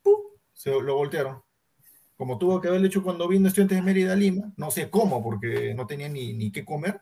[0.01, 0.15] ¡pum!
[0.53, 1.41] se lo voltearon.
[2.17, 5.21] Como tuvo que haberlo hecho cuando vino Estudiantes de Mérida a Lima, no sé cómo,
[5.21, 7.01] porque no tenía ni, ni qué comer,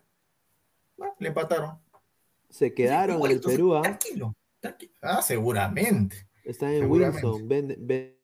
[0.96, 1.78] bueno, le empataron.
[2.50, 3.82] Se quedaron en el Perú, ¿ah?
[3.82, 4.92] Tranquilo, tranquilo.
[5.02, 6.28] Ah, seguramente.
[6.44, 7.26] Están en Seguramente.
[7.26, 8.16] Wilson, ven, ven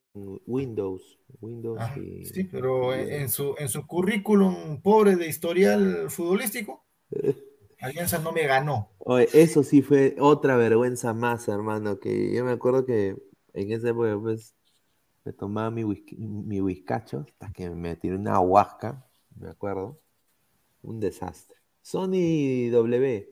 [0.46, 1.18] Windows.
[1.40, 6.84] Windows Ah, y- Sí, pero en, en su, en su currículum pobre de historial futbolístico,
[7.80, 8.90] Alianza no me ganó.
[9.32, 13.16] Eso sí fue otra vergüenza más, hermano, que yo me acuerdo que
[13.54, 14.54] en esa época pues
[15.24, 19.98] me tomaba mi mi whiskacho hasta que me tiré una huasca, me acuerdo.
[20.82, 21.56] Un desastre.
[21.82, 23.28] Sony W.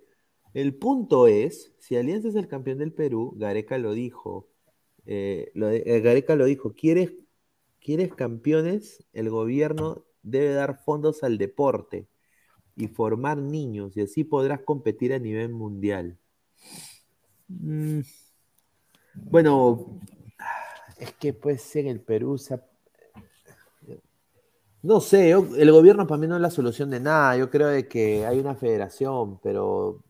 [0.55, 4.49] El punto es, si Alianza es el campeón del Perú, Gareca lo dijo,
[5.07, 7.12] eh, eh, Gareca lo dijo, ¿quieres,
[7.81, 9.05] ¿quieres campeones?
[9.12, 12.09] El gobierno debe dar fondos al deporte
[12.79, 16.19] y formar niños y así podrás competir a nivel mundial.
[17.51, 18.03] Mm,
[19.31, 20.01] Bueno,
[20.99, 22.63] es que pues en el Perú se ha-
[24.83, 27.37] No sé, yo- el gobierno para mí no es la solución de nada.
[27.37, 30.05] Yo creo de que hay una federación, pero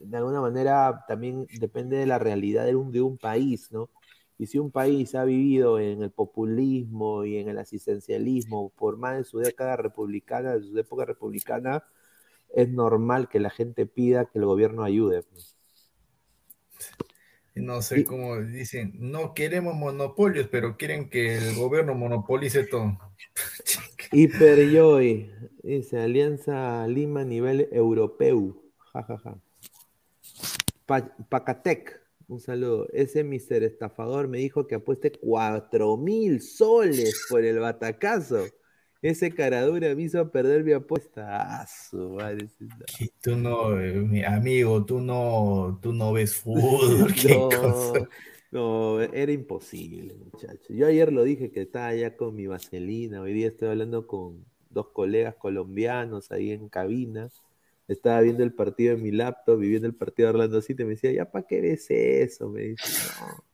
[0.00, 3.90] de alguna manera también depende de la realidad de un, de un país, ¿no?
[4.38, 9.16] Y si un país ha vivido en el populismo y en el asistencialismo por más
[9.18, 11.84] de su década republicana, de su época republicana,
[12.54, 15.22] es normal que la gente pida que el gobierno ayude.
[15.22, 15.56] pues.
[17.54, 22.96] No sé cómo dicen, no queremos monopolios, pero quieren que el gobierno monopolice todo.
[24.12, 28.56] Hiperjoy, dice Alianza Lima a nivel europeo.
[28.92, 29.38] Ja, ja, ja.
[30.86, 32.88] Pa- Pacatec, un saludo.
[32.92, 38.46] Ese mister estafador me dijo que apueste cuatro mil soles por el batacazo.
[39.02, 41.60] Ese caradura me hizo perder mi apuesta.
[41.62, 42.48] Ah, su madre.
[43.00, 47.14] Y tú no, eh, mi amigo, tú no, tú no ves fútbol.
[47.14, 48.08] qué No, cosa.
[48.50, 50.72] no, era imposible, muchacho.
[50.72, 53.20] Yo ayer lo dije que estaba ya con mi vaselina.
[53.22, 57.32] Hoy día estoy hablando con dos colegas colombianos ahí en cabina.
[57.88, 60.84] Estaba viendo el partido en mi laptop, viviendo el partido de Orlando City.
[60.84, 62.48] Me decía, ¿ya para qué ves eso?
[62.50, 63.44] Me dice, no.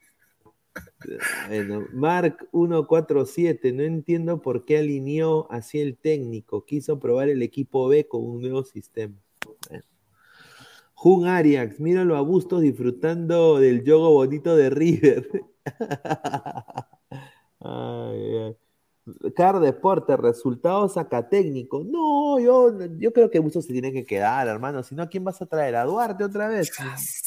[1.48, 6.64] Bueno, Mark 147, no entiendo por qué alineó así el técnico.
[6.64, 9.14] Quiso probar el equipo B con un nuevo sistema.
[10.94, 15.28] Jun Arias, míralo a Bustos disfrutando del yogo bonito de River.
[17.66, 18.63] Ay, ay.
[19.36, 21.82] Car Deporte, resultados saca técnico.
[21.84, 24.82] No, yo, yo creo que Bustos se tiene que quedar, hermano.
[24.82, 25.76] Si no, ¿a quién vas a traer?
[25.76, 26.70] ¿A Duarte otra vez?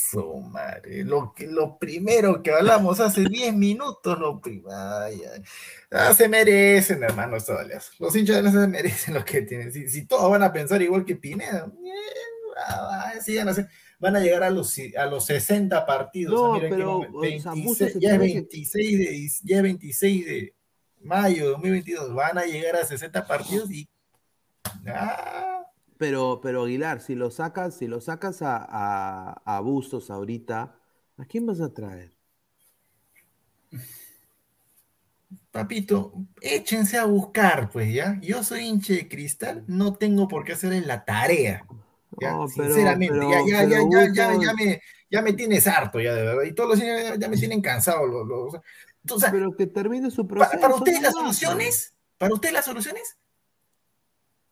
[0.09, 5.41] Su madre, lo, que, lo primero que hablamos hace 10 minutos, lo prim- ay, ay.
[5.91, 7.91] Ah, se merecen, hermano, estos aliados.
[7.99, 9.71] Los hinchas se merecen lo que tienen.
[9.71, 13.67] Si, si todos van a pensar igual que Pineda, eh, van, a ser-
[13.99, 16.33] van a llegar a los, a los 60 partidos.
[16.33, 18.33] No, Mira en qué pero, momento, o sea, 26, Bustos se ya, es tiene que-
[18.41, 20.53] 26 de, ya es 26 de
[21.07, 22.13] mayo de 2022.
[22.13, 23.87] Van a llegar a 60 partidos y.
[24.87, 25.63] Ah,
[25.97, 30.75] Pero, pero Aguilar, si lo sacas, si lo sacas a, a, a Bustos ahorita,
[31.17, 32.13] ¿a quién vas a traer?
[35.51, 38.19] Papito, échense a buscar, pues, ¿ya?
[38.21, 41.65] Yo soy hinche de cristal, no tengo por qué hacer en la tarea.
[42.19, 42.31] ¿ya?
[42.31, 43.79] No, pero- Sinceramente, pero- ya, ya, ya,
[44.13, 46.43] ya, ya, me, ya me tienes harto, ya, de verdad.
[46.43, 48.05] Y todos los hinchas ya, ya me tienen cansado.
[48.05, 48.61] Los, los-
[49.15, 50.61] o sea, Pero que termine su para, proceso.
[50.61, 53.17] para ustedes las soluciones, para ustedes las soluciones,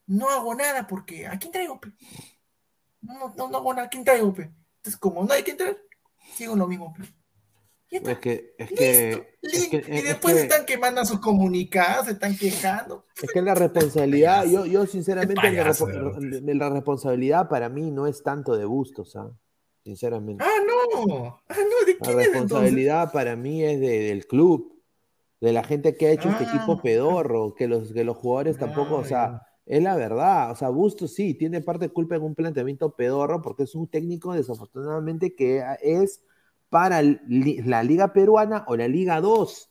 [0.07, 1.79] no hago nada porque ¿a quién traigo?
[1.79, 1.91] pe?
[3.01, 4.33] No, no, no hago nada, ¿a quién traigo?
[4.33, 4.43] pe?
[4.77, 5.77] Entonces, como no hay quien traer,
[6.35, 6.93] sigo lo mismo.
[6.93, 7.03] pe.
[7.87, 12.07] Es que, es que, es que, Y es después que- están que mandan sus comunicados,
[12.07, 13.05] se están quejando.
[13.21, 18.65] es que la responsabilidad, yo, yo sinceramente, la, responsabilidad para mí no es tanto de
[18.65, 19.31] Bustos, ¿ah?
[19.85, 20.43] Sinceramente.
[20.43, 21.39] Ah, no.
[21.47, 24.81] Ah, no, ¿de La es responsabilidad para mí es de- del club,
[25.39, 26.51] de la gente que ha hecho este Ah.
[26.55, 30.69] equipo pedorro, que los, que los jugadores tampoco, o sea, es la verdad, o sea,
[30.69, 35.35] Bustos sí, tiene parte de culpa en un planteamiento pedorro porque es un técnico desafortunadamente
[35.35, 36.23] que es
[36.69, 39.69] para la Liga Peruana o la Liga 2,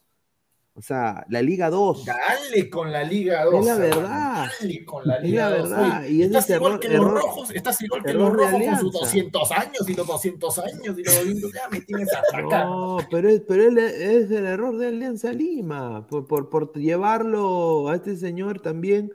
[0.77, 2.05] o sea, la Liga 2.
[2.05, 3.55] Dale con la Liga 2.
[3.61, 4.47] Es la verdad.
[4.61, 5.71] Dale con la Es Liga la 2.
[5.71, 8.13] verdad, Oye, y ese estás es igual error- que los error- rojos, estás igual que
[8.15, 8.99] los rojos con sus Alianza.
[9.01, 12.65] 200 años y los 200 años y los lindos, ya me tienes acá.
[12.65, 17.89] No, pero, es, pero él es el error de Alianza Lima, por, por, por llevarlo
[17.89, 19.13] a este señor también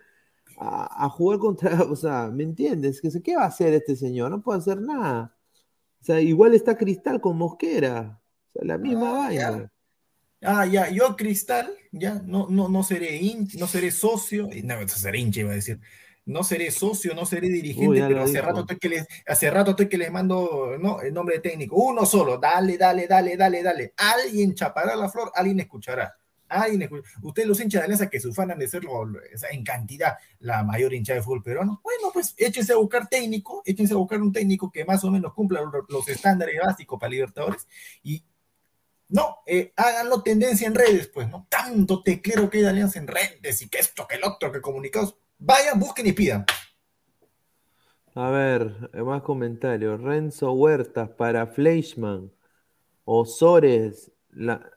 [0.58, 3.02] a, a jugar contra, o sea, ¿me entiendes?
[3.02, 4.32] Que, ¿Qué va a hacer este señor?
[4.32, 5.36] No puede hacer nada.
[6.02, 8.22] O sea, igual está Cristal con Mosquera.
[8.48, 9.70] O sea, la misma vaina.
[10.42, 14.88] Ah, ya, yo Cristal, ya, no, no, no seré hin- no seré socio, y no,
[14.88, 15.80] seré hincha iba a decir,
[16.26, 18.46] no seré socio, no seré dirigente, Uy, pero hace dijo.
[18.46, 21.76] rato, estoy que les, hace rato estoy que les mando no, el nombre de técnico,
[21.76, 26.16] uno solo, dale, dale, dale, dale, dale, alguien chapará la flor, alguien escuchará,
[26.48, 28.84] alguien escu- ustedes los hinchas de Alianza que se ufanan de ser
[29.52, 33.94] en cantidad la mayor hincha de fútbol peruano, bueno, pues échense a buscar técnico, échense
[33.94, 37.68] a buscar un técnico que más o menos cumpla lo- los estándares básicos para Libertadores
[38.04, 38.24] y
[39.10, 41.48] no, eh, háganlo tendencia en redes, pues, ¿no?
[41.50, 45.18] Tanto teclero que hay alianza en redes y que esto, que el otro, que comunicados.
[45.40, 46.46] Vayan, busquen y pidan.
[48.14, 50.00] A ver, eh, más comentarios.
[50.00, 52.32] Renzo Huertas para Fleischmann.
[53.04, 54.12] Osores.
[54.30, 54.70] La,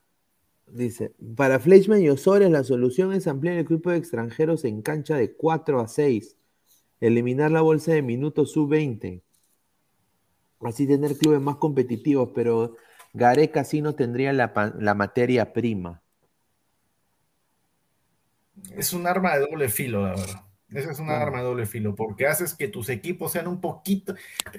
[0.66, 5.16] dice, para Fleischmann y Osores la solución es ampliar el grupo de extranjeros en cancha
[5.16, 6.38] de 4 a 6.
[7.00, 9.20] Eliminar la bolsa de minutos sub-20.
[10.60, 12.76] Así tener clubes más competitivos, pero
[13.12, 16.02] Gareca sí no tendría la, materia prima.
[18.76, 20.42] Es un arma de doble filo, la verdad.
[20.70, 21.26] Eso es un Claro.
[21.26, 24.14] arma de doble filo, porque haces que tus equipos sean un poquito.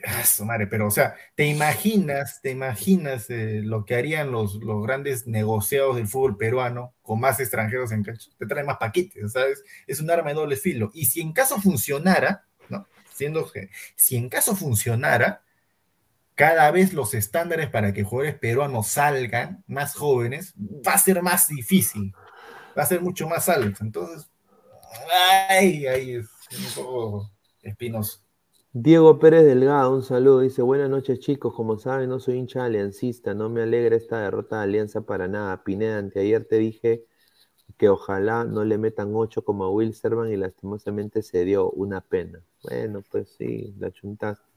[0.06, 4.56] Ah, su madre, pero, o sea, te imaginas, te imaginas eh, lo que harían los,
[4.56, 8.30] los grandes negociados del fútbol peruano con más extranjeros en cancha.
[8.38, 9.64] Te traen más paquetes, ¿sabes?
[9.88, 10.92] Es un arma de doble filo.
[10.94, 12.86] Y si en caso funcionara, ¿no?
[13.12, 15.43] Siendo que, si en caso funcionara,
[16.44, 20.54] cada vez los estándares para que jugadores peruanos salgan más jóvenes
[20.86, 22.14] va a ser más difícil,
[22.78, 23.82] va a ser mucho más alto.
[23.82, 24.30] Entonces,
[25.50, 28.20] ay, ay, es un poco espinoso.
[28.74, 30.42] Diego Pérez Delgado, un saludo.
[30.42, 34.58] Dice, buenas noches chicos, como saben no soy hincha aliancista, no me alegra esta derrota
[34.58, 35.64] de Alianza para nada.
[35.64, 37.06] Pineda, anteayer te dije
[37.78, 42.44] que ojalá no le metan ocho como a Wilsterman y lastimosamente se dio una pena.
[42.64, 44.53] Bueno, pues sí, la chuntaste.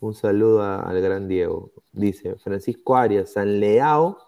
[0.00, 1.72] Un saludo al gran Diego.
[1.92, 4.18] Dice Francisco Arias, San Leao,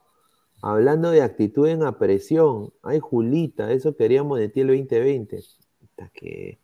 [0.62, 2.72] hablando de actitud en apresión.
[2.82, 5.42] Ay, Julita, eso queríamos de ti el 2020.
[5.80, 6.58] Puta que...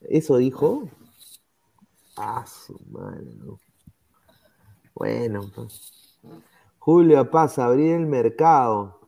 [0.00, 0.88] ¿Eso dijo?
[2.16, 2.78] Ah, su.
[4.94, 6.18] Bueno, pues.
[6.78, 8.98] Julio Paz, abrir el mercado.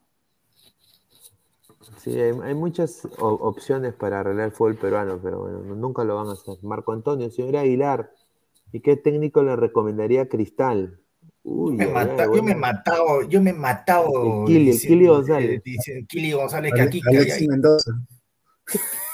[1.96, 6.28] Sí, hay, muchas opciones para arreglar el fútbol peruano, pero bueno, no- nunca lo van
[6.28, 6.56] a hacer.
[6.62, 8.12] Marco Antonio, señor Aguilar,
[8.72, 10.98] ¿y qué técnico le recomendaría a Cristal?
[11.42, 14.42] Uy, Me mata- yo me he matado, yo me he matado.
[14.42, 15.58] El Kili, Kili González.
[15.58, 17.90] eh, diciendo- Kili González, que aquí Alexis Mendoza.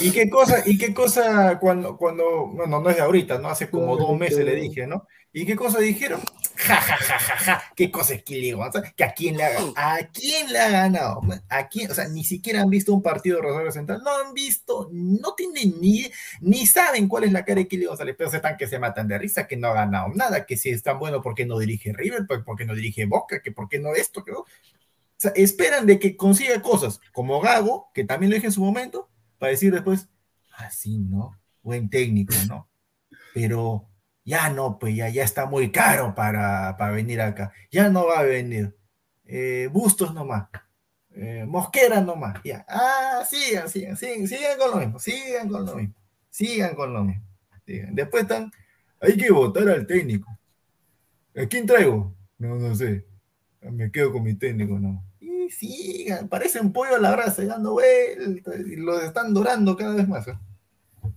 [0.00, 3.48] ¿Y qué cosa, y qué cosa cuando, cuando, bueno, no es de ahorita, ¿no?
[3.48, 5.06] Hace como dos meses le dije, ¿no?
[5.32, 6.20] ¿Y qué cosa dijeron?
[6.66, 7.62] Ja, ja, ja, ja, ja.
[7.74, 8.92] ¿Qué cosa es Kili González?
[8.94, 9.74] ¿Que a quién le ha ganado?
[9.76, 11.20] ¿A quién le ha ganado?
[11.48, 11.90] ¿A quién?
[11.90, 14.02] O sea, ni siquiera han visto un partido de Rosario Central.
[14.04, 16.06] No han visto, no tienen ni,
[16.40, 18.14] ni saben cuál es la cara de Kili González.
[18.16, 20.70] Pero se están que se matan de risa, que no ha ganado nada, que si
[20.70, 22.26] es tan bueno, ¿por qué no dirige River?
[22.26, 23.40] ¿Por qué no dirige Boca?
[23.42, 24.24] ¿Que por qué no esto?
[24.24, 24.32] ¿Que?
[24.32, 24.46] O
[25.16, 29.10] sea, esperan de que consiga cosas como Gago, que también lo dije en su momento,
[29.38, 30.08] para decir después,
[30.56, 31.38] así, ¿no?
[31.62, 32.68] Buen técnico, ¿no?
[33.34, 33.89] Pero
[34.24, 37.52] ya no, pues ya, ya está muy caro para, para venir acá.
[37.70, 38.76] Ya no va a venir.
[39.24, 40.48] Eh, Bustos nomás.
[41.14, 42.40] Eh, Mosquera nomás.
[42.44, 42.64] Ya.
[42.68, 44.98] Ah, sigan, sigan, sigan, sigan con lo mismo.
[44.98, 45.94] Sigan con lo mismo.
[46.30, 47.24] Sigan con lo mismo.
[47.66, 47.94] Sigan.
[47.94, 48.50] Después están,
[49.00, 50.28] hay que votar al técnico.
[51.36, 52.14] ¿A quién traigo?
[52.38, 53.06] No, no sé.
[53.60, 55.04] Me quedo con mi técnico, no.
[55.20, 60.08] Y sigan, parecen pollo a la brasa, dando vueltas, y los están dorando cada vez
[60.08, 60.26] más.
[60.28, 60.38] ¿eh?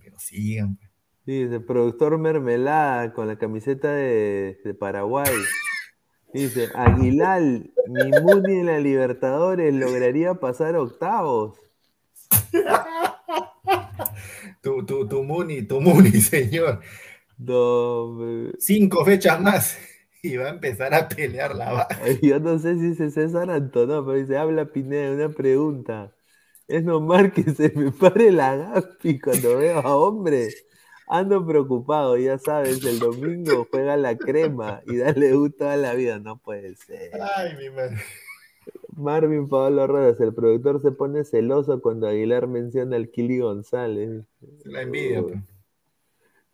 [0.02, 0.78] Pero sigan.
[1.26, 5.32] Dice, productor Mermelada con la camiseta de, de Paraguay.
[6.32, 11.58] Dice, Aguilar, mi Muni en la Libertadores lograría pasar octavos.
[14.62, 16.80] Tu, tu, tu Muni, tu Muni, señor.
[17.38, 18.18] No,
[18.58, 19.76] Cinco fechas más
[20.22, 22.00] y va a empezar a pelear la baja.
[22.22, 26.14] Yo no sé si dice César Antonó, pero dice, habla Pineda, una pregunta.
[26.66, 30.48] Es normal que se me pare la gapi cuando veo a hombre.
[31.06, 36.18] Ando preocupado, ya sabes, el domingo juega la crema y dale U toda la vida.
[36.18, 37.10] No puede ser.
[37.36, 37.96] Ay, mi madre.
[38.96, 44.24] Marvin Pablo Rodas, el productor se pone celoso cuando Aguilar menciona al Kili González.
[44.64, 45.22] La envidia.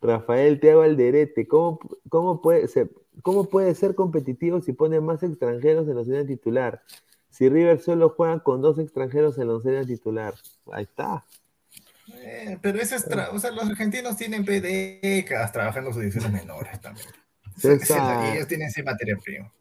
[0.01, 1.79] Rafael Tiago Alderete, ¿cómo,
[2.09, 2.89] cómo, puede ser,
[3.21, 6.81] ¿cómo puede ser competitivo si pone más extranjeros en la oncena titular?
[7.29, 10.33] Si River solo juega con dos extranjeros en la oncena titular.
[10.71, 11.23] Ahí está.
[12.13, 17.07] Eh, pero ese es o sea, los argentinos tienen décadas trabajando sus divisiones menores también.
[17.55, 19.51] César, Ellos tienen ese materia prima.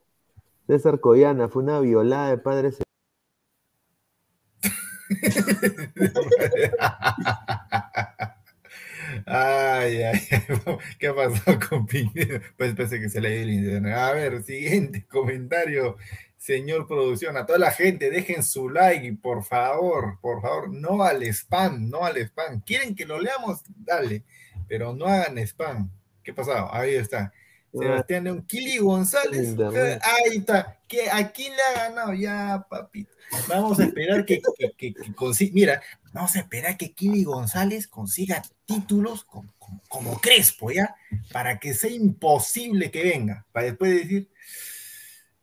[0.66, 2.78] César Coyana, fue una violada de padres.
[9.26, 10.20] Ay, ay,
[10.98, 12.40] ¿qué pasó con Pineda?
[12.56, 13.94] Pues pensé que se le dio el internet.
[13.94, 15.96] A ver, siguiente comentario,
[16.40, 17.36] señor producción.
[17.36, 21.88] A toda la gente, dejen su like, y por favor, por favor, no al spam,
[21.90, 22.62] no al spam.
[22.62, 23.60] ¿Quieren que lo leamos?
[23.76, 24.24] Dale,
[24.66, 25.90] pero no hagan spam.
[26.24, 26.72] ¿Qué pasó?
[26.74, 27.32] Ahí está.
[27.72, 29.54] Sebastián León, Kili González.
[30.02, 30.80] Ahí está.
[30.88, 32.14] ¿Qué, ¿A quién le ha ganado?
[32.14, 33.14] Ya, papito.
[33.46, 35.52] Vamos a esperar que, que, que- que consiga.
[35.54, 40.96] Mira, vamos a esperar que Kili González consiga títulos como, como- como Crespo, ¿ya?
[41.32, 43.46] Para que sea imposible que venga.
[43.52, 44.28] Para después decir,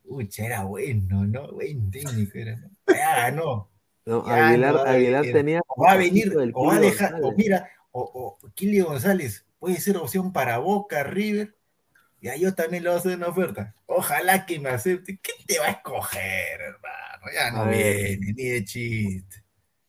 [0.08, 1.52] uy, era bueno, ¿no?
[1.52, 2.56] Buen técnico era.
[2.56, 2.70] ¿no?
[2.86, 3.70] Ya ganó.
[4.04, 5.60] No, Ya Aguilar, no a Aguilar tenía.
[5.66, 9.76] O va a venir, o va a dejar, o mira, o, o Kili González puede
[9.76, 11.54] ser opción para Boca, River.
[12.20, 13.74] Ya yo también le voy a hacer una oferta.
[13.86, 15.20] Ojalá que me acepte.
[15.22, 17.26] ¿Qué te va a escoger, hermano?
[17.32, 18.18] Ya no A ver.
[18.18, 19.44] viene, ni de chiste.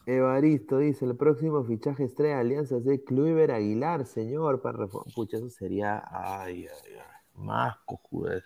[0.06, 4.88] Evaristo dice, el próximo fichaje estrella de alianzas de Kluivert Aguilar, señor, para.
[5.16, 7.02] Pucha, eso sería, ay, ay, ay,
[7.36, 8.44] más cojudas.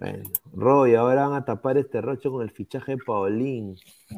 [0.00, 3.76] Bueno, Roy, ahora van a tapar este rocho con el fichaje de Paulín.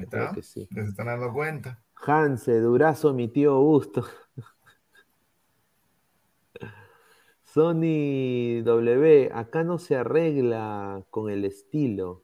[0.08, 0.68] Creo que sí.
[0.72, 1.82] Se están dando cuenta.
[1.96, 4.04] Hanse, Durazo, mi tío Augusto.
[7.42, 12.22] Sony W, acá no se arregla con el estilo,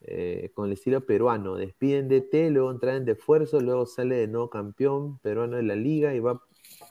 [0.00, 1.54] eh, con el estilo peruano.
[1.54, 5.76] Despiden de T, luego traen de esfuerzo, luego sale de nuevo campeón peruano de la
[5.76, 6.42] liga y va,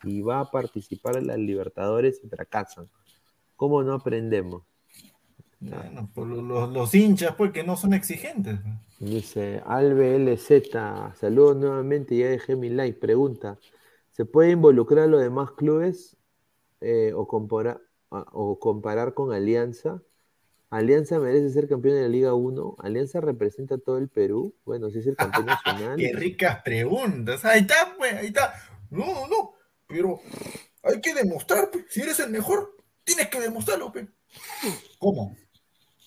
[0.03, 2.89] y va a participar en las Libertadores y fracasan.
[3.57, 4.63] ¿Cómo no aprendemos?
[5.69, 8.59] Bueno, por lo- los, los hinchas, pues, que no son exigentes.
[8.99, 10.71] Dice Albe LZ,
[11.19, 12.99] saludos nuevamente, ya dejé mi like.
[12.99, 13.57] Pregunta:
[14.11, 16.17] ¿se puede involucrar a los demás clubes
[16.81, 17.81] eh, o, compara-
[18.11, 20.01] a- o comparar con Alianza?
[20.69, 22.75] ¿Alianza merece ser campeón de la Liga 1?
[22.79, 24.55] ¿Alianza representa a todo el Perú?
[24.65, 25.97] Bueno, si es el campeón nacional.
[25.97, 27.45] Qué ricas preguntas.
[27.45, 28.53] Ahí está, pues, ahí está.
[28.89, 29.53] No, no, no.
[29.87, 30.19] Pero
[30.83, 31.85] hay que demostrar, pues.
[31.89, 34.05] Si eres el mejor, tienes que demostrarlo, pues.
[34.99, 35.35] ¿Cómo?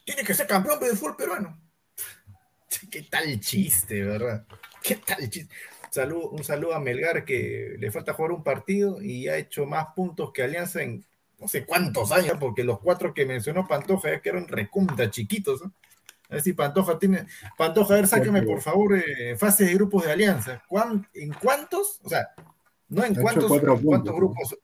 [0.09, 1.61] Tienes que ser campeón del fútbol peruano.
[2.91, 4.47] ¿Qué tal chiste, verdad?
[4.83, 5.55] ¿Qué tal chiste?
[5.91, 9.89] Saludo- un saludo a Melgar que le falta jugar un partido y ha hecho más
[9.95, 11.05] puntos que Alianza en
[11.39, 15.61] no sé cuántos años, porque los cuatro que mencionó Pantoja ya quedaron recunta chiquitos.
[15.63, 15.75] ¿no?
[16.31, 17.27] A ver si Pantoja tiene.
[17.59, 20.63] Pantoja, a ver, sáqueme por favor eh, fases de grupos de Alianza.
[20.67, 22.01] ¿Cuán- ¿En cuántos?
[22.03, 22.29] O sea,
[22.89, 24.57] no en cuántos, cuántos puntos, grupos,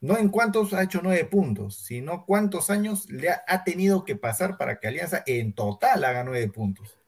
[0.00, 4.16] no en cuántos ha hecho nueve puntos, sino cuántos años le ha, ha tenido que
[4.16, 6.98] pasar para que Alianza en total haga nueve puntos.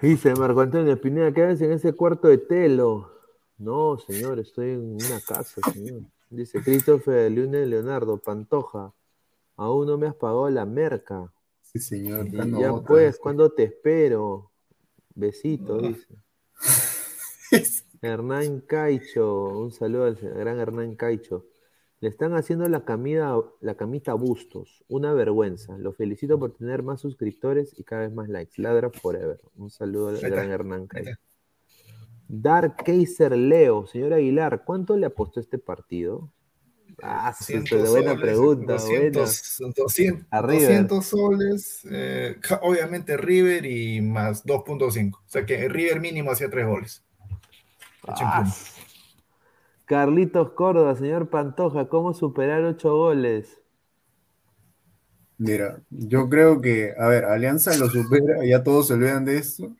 [0.00, 3.12] Dice Marco Antonio Pineda, quédense en ese cuarto de telo.
[3.58, 6.02] No, señor, estoy en una casa, señor.
[6.30, 8.94] Dice Christopher Lune Leonardo, Pantoja,
[9.56, 11.30] aún no me has pagado la merca.
[11.60, 12.28] Sí, señor.
[12.28, 12.86] Y ya otra.
[12.86, 14.50] pues, ¿cuándo te espero?
[15.14, 16.14] Besito, dice.
[18.02, 21.46] Hernán Caicho, un saludo al gran Hernán Caicho.
[22.00, 25.76] Le están haciendo la camida, la camita a Bustos, una vergüenza.
[25.76, 28.54] Lo felicito por tener más suscriptores y cada vez más likes.
[28.56, 29.38] Ladra forever.
[29.56, 31.16] Un saludo al gran Hernán Caicho.
[32.26, 36.32] Dark Kaiser Leo, señor Aguilar, ¿cuánto le apostó este partido?
[37.02, 40.68] Ah, sí, 200 buena pregunta, 200, 200, A River.
[40.68, 45.16] 200 soles, eh, obviamente River y más 2.5.
[45.16, 47.04] O sea que River mínimo hacía 3 goles.
[48.08, 48.44] Ah.
[49.84, 53.60] Carlitos Córdoba, señor Pantoja, ¿cómo superar ocho goles?
[55.38, 59.72] Mira, yo creo que, a ver, Alianza lo supera, ya todos se olvidan de esto.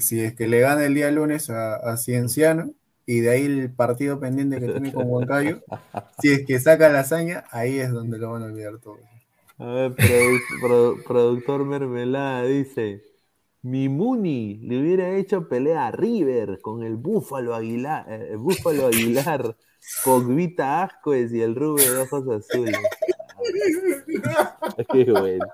[0.00, 2.72] Si es que le gana el día lunes a, a Cienciano
[3.06, 5.62] y de ahí el partido pendiente que tiene con Huancayo,
[6.20, 9.00] si es que saca la hazaña, ahí es donde lo van a olvidar todos.
[9.58, 13.02] A ver, produ- produ- productor Mermelada dice:
[13.62, 18.86] Mi Muni le hubiera hecho pelea a River con el Búfalo Aguilar, eh, el Búfalo
[18.86, 19.56] Aguilar,
[20.04, 22.76] Pogbita Ascoes y el Rubio de ojos azules.
[24.92, 25.46] Qué bueno.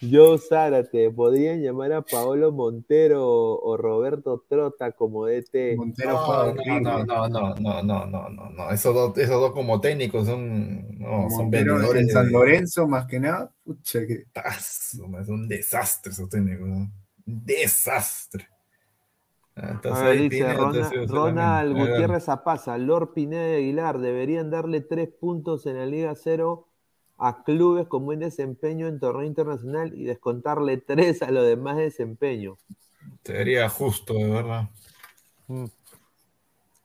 [0.00, 5.76] Joe Zárate, podrían llamar a Paolo Montero o Roberto Trota como DT.
[5.76, 8.70] Montero No, no, no, no, no, no, no, no, no, no.
[8.70, 12.02] Esos dos, esos dos como técnicos son, no, son vendedores.
[12.02, 14.26] en San Lorenzo, más que nada, pucha que.
[14.34, 16.68] Es un desastre esos técnicos.
[16.68, 16.90] ¿no?
[17.26, 18.48] Desastre.
[19.56, 20.52] Ah, entonces A ver, ahí dice
[21.06, 21.72] Ronald.
[21.72, 21.90] A ver.
[21.90, 26.68] Gutiérrez Apaza, Lord Pineda de Aguilar, deberían darle tres puntos en la Liga Cero
[27.18, 32.58] a clubes con buen desempeño en torneo internacional y descontarle tres a los demás desempeño.
[33.24, 34.68] Sería justo, de verdad.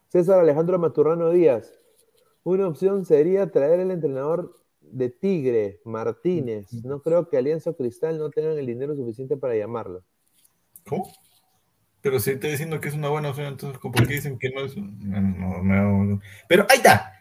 [0.07, 1.73] César Alejandro Maturrano Díaz,
[2.43, 6.73] una opción sería traer el entrenador de Tigre, Martínez.
[6.85, 10.03] No creo que Alianza Cristal no tengan el dinero suficiente para llamarlo.
[10.86, 11.12] ¿Cómo?
[12.02, 14.62] Pero si estoy diciendo que es una buena opción, entonces ¿por qué dicen que no
[14.66, 14.76] es?
[14.76, 16.22] No, no, no.
[16.48, 17.14] Pero ahí está.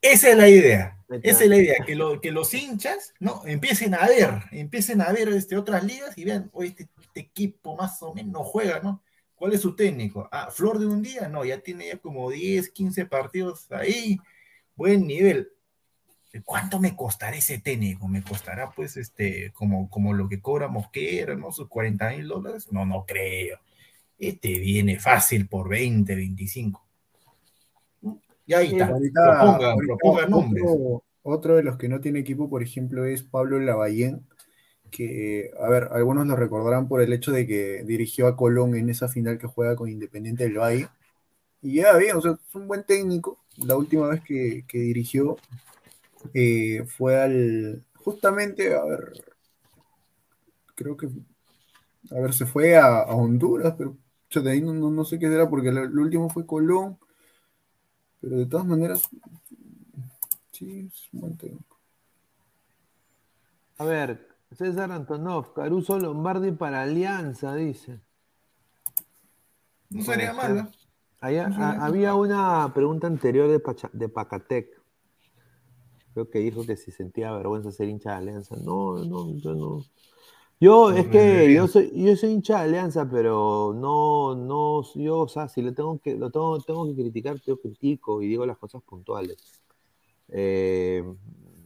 [0.00, 0.98] Esa es la idea.
[1.22, 1.76] Esa es la idea.
[1.86, 6.18] Que, lo- que los hinchas no empiecen a ver, empiecen a ver este, otras ligas
[6.18, 9.02] y vean, oye, este, este equipo más o menos juega, ¿no?
[9.36, 10.28] ¿Cuál es su técnico?
[10.32, 14.18] Ah, Flor de un día, no, ya tiene ya como 10, 15 partidos ahí.
[14.74, 15.50] Buen nivel.
[16.42, 18.08] ¿Cuánto me costará ese técnico?
[18.08, 21.52] ¿Me costará pues este, como, como lo que cobra Mosquera, ¿no?
[21.52, 22.72] Sus 40 mil dólares?
[22.72, 23.58] No, no creo.
[24.18, 26.82] Este viene fácil por 20, 25.
[28.46, 28.86] Y ahí está.
[28.88, 30.64] Ahorita- propongan nombres.
[30.66, 34.26] Otro, otro de los que no tiene equipo, por ejemplo, es Pablo Lavallén,
[34.90, 38.90] que, a ver, algunos lo recordarán por el hecho de que dirigió a Colón en
[38.90, 40.88] esa final que juega con Independiente del Valle.
[41.62, 43.38] Y ya bien, o sea, es un buen técnico.
[43.56, 45.36] La última vez que, que dirigió
[46.32, 47.84] eh, fue al.
[47.96, 49.12] Justamente, a ver.
[50.74, 51.08] Creo que.
[52.10, 53.96] A ver, se fue a, a Honduras, pero
[54.30, 56.98] yo de ahí no, no- no sé qué será, porque lo, lo último fue Colón.
[58.20, 59.08] Pero de todas maneras,
[60.52, 61.78] sí, es un buen técnico.
[63.78, 68.00] A ver, César Antonov, Caruso Lombardi para Alianza, dice.
[69.90, 70.68] No sería malo.
[71.20, 74.73] Allá- No sería a- había una pregunta anterior de, Pacha- de Pacatec.
[76.14, 78.56] Creo que dijo que si sentía vergüenza ser hincha de Alianza.
[78.56, 79.84] No, no, yo no.
[80.60, 85.28] Yo, es que yo soy, yo soy hincha de Alianza, pero no, no, yo, o
[85.28, 88.56] sea, si le tengo que, lo tengo, tengo que criticar, yo critico y digo las
[88.56, 89.36] cosas puntuales.
[90.28, 91.04] Eh,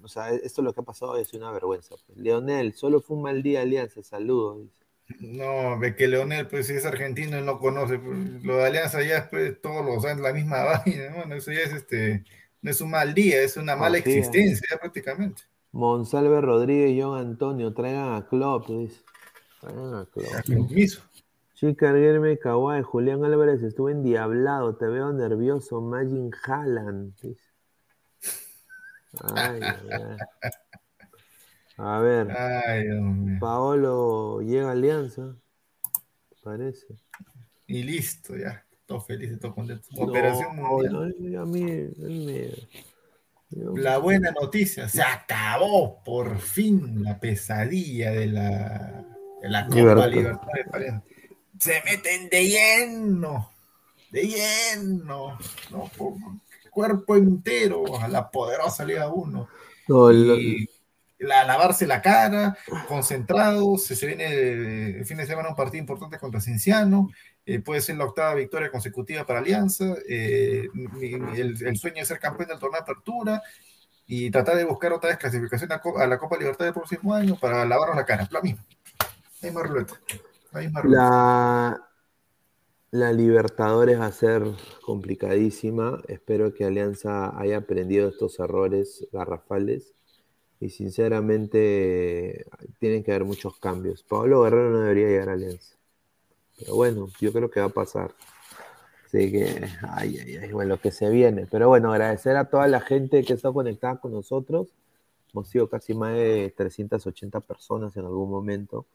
[0.02, 1.94] o sea, esto lo que ha pasado es una vergüenza.
[2.16, 4.66] Leonel, solo fue un mal día Alianza, saludos.
[5.20, 9.02] No, ve que Leonel, pues si es argentino y no conoce, pues, lo de Alianza
[9.02, 12.24] ya es pues, todos los años la misma vaina, bueno, eso ya es este,
[12.60, 15.42] no es un mal día, es una mala existencia prácticamente.
[15.72, 19.02] Monsalve Rodríguez y John Antonio, traigan a Klopp, dice.
[19.60, 20.28] Traigan a Klopp.
[21.54, 27.14] Chica Guillermo Kawai, Julián Álvarez, estuve endiablado, te veo nervioso, Magin Haaland.
[27.20, 27.42] dice.
[29.34, 29.60] Ay.
[31.76, 32.86] A ver, Ay.
[33.38, 35.36] Paolo llega a Alianza,
[36.42, 36.86] parece.
[37.66, 39.86] Y listo, ya, todos felices, todos contentos.
[39.92, 41.14] No, Operación Mundial.
[41.18, 41.94] no, a mí, él
[42.26, 42.68] me-
[43.50, 49.04] yo- La buena noticia, se acabó por fin la pesadilla de la,
[49.42, 50.48] de la Copa Libertad.
[50.70, 51.00] Parece.
[51.58, 53.50] Se meten de lleno,
[54.10, 55.38] de lleno,
[55.70, 55.90] ¿no?
[55.96, 56.14] Por
[56.70, 59.48] cuerpo entero a la poderosa Liga 1.
[59.88, 60.68] No, lo- Y
[61.18, 62.56] la, lavarse la cara,
[62.86, 67.10] concentrados, se, se viene el fin de semana un partido importante contra Cienciano,
[67.48, 70.68] eh, puede ser la octava victoria consecutiva para Alianza, eh,
[71.34, 73.42] el, sueño de ser campeón del torneo de apertura
[74.06, 77.64] y tratar de buscar otra vez clasificación a, la Copa Libertad del próximo año para
[77.64, 78.62] lavarnos la cara, lo mismo.
[79.42, 79.94] Hay más ruleta.
[80.52, 81.02] Hay más ruleta.
[81.02, 81.88] La,
[82.90, 84.42] la Libertadores va a ser
[84.84, 86.02] complicadísima.
[86.06, 89.94] Espero que Alianza haya aprendido estos errores garrafales.
[90.60, 92.44] Y sinceramente,
[92.78, 94.02] tienen que haber muchos cambios.
[94.02, 95.77] Pablo Guerrero no debería llegar a Alianza.
[96.58, 98.14] Pero bueno, yo creo que va a pasar.
[99.06, 101.46] Así que, ay, ay, ay, bueno, lo que se viene.
[101.50, 104.68] Pero bueno, agradecer a toda la gente que está conectada con nosotros.
[105.32, 108.86] Hemos sido casi más de 380 personas en algún momento.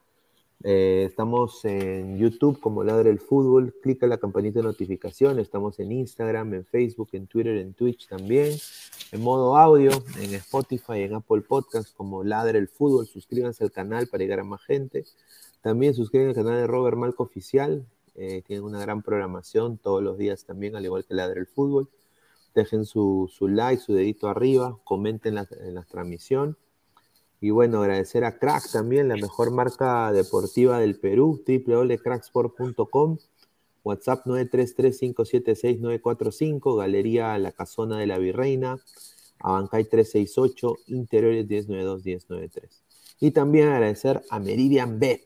[0.65, 5.91] Eh, estamos en YouTube como Ladre el Fútbol, clica la campanita de notificación, estamos en
[5.91, 8.55] Instagram, en Facebook, en Twitter, en Twitch también,
[9.11, 9.91] en modo audio,
[10.21, 14.45] en Spotify, en Apple Podcast como Ladre el Fútbol, suscríbanse al canal para llegar a
[14.45, 15.03] más gente,
[15.63, 20.17] también suscríbanse al canal de Robert Malco Oficial, eh, tienen una gran programación todos los
[20.17, 21.87] días también, al igual que Ladre el Fútbol,
[22.53, 26.57] dejen su, su like, su dedito arriba, comenten la, en la transmisión.
[27.39, 33.19] Y bueno, agradecer a Crack también, la mejor marca deportiva del Perú, www.cracksport.com,
[33.85, 38.79] WhatsApp 933-576-945, Galería La Casona de la Virreina,
[39.39, 42.81] Abancay 368, Interiores 1092-1093.
[43.21, 45.21] Y también agradecer a Meridian Bet,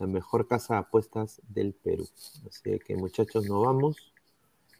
[0.00, 2.08] la mejor casa de apuestas del Perú.
[2.48, 4.12] Así que muchachos, nos vamos.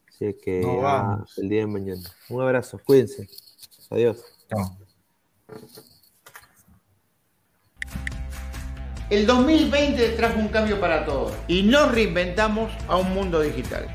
[0.09, 1.37] Así que vamos.
[1.39, 2.11] el día de mañana.
[2.31, 3.29] Un abrazo, cuídense.
[3.91, 4.25] Adiós.
[4.49, 4.79] Chao.
[9.11, 13.95] El 2020 trajo un cambio para todos y nos reinventamos a un mundo digital.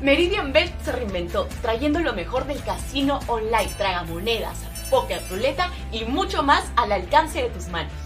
[0.00, 4.58] Meridian Bet se reinventó trayendo lo mejor del casino online, tragamonedas,
[4.90, 8.05] póker, ruleta y mucho más al alcance de tus manos.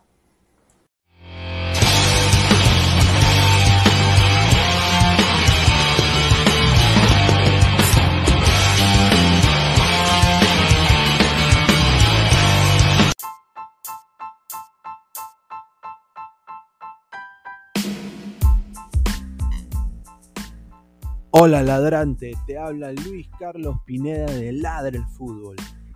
[21.34, 25.56] Hola ladrante, te habla Luis Carlos Pineda de Ladre el Fútbol.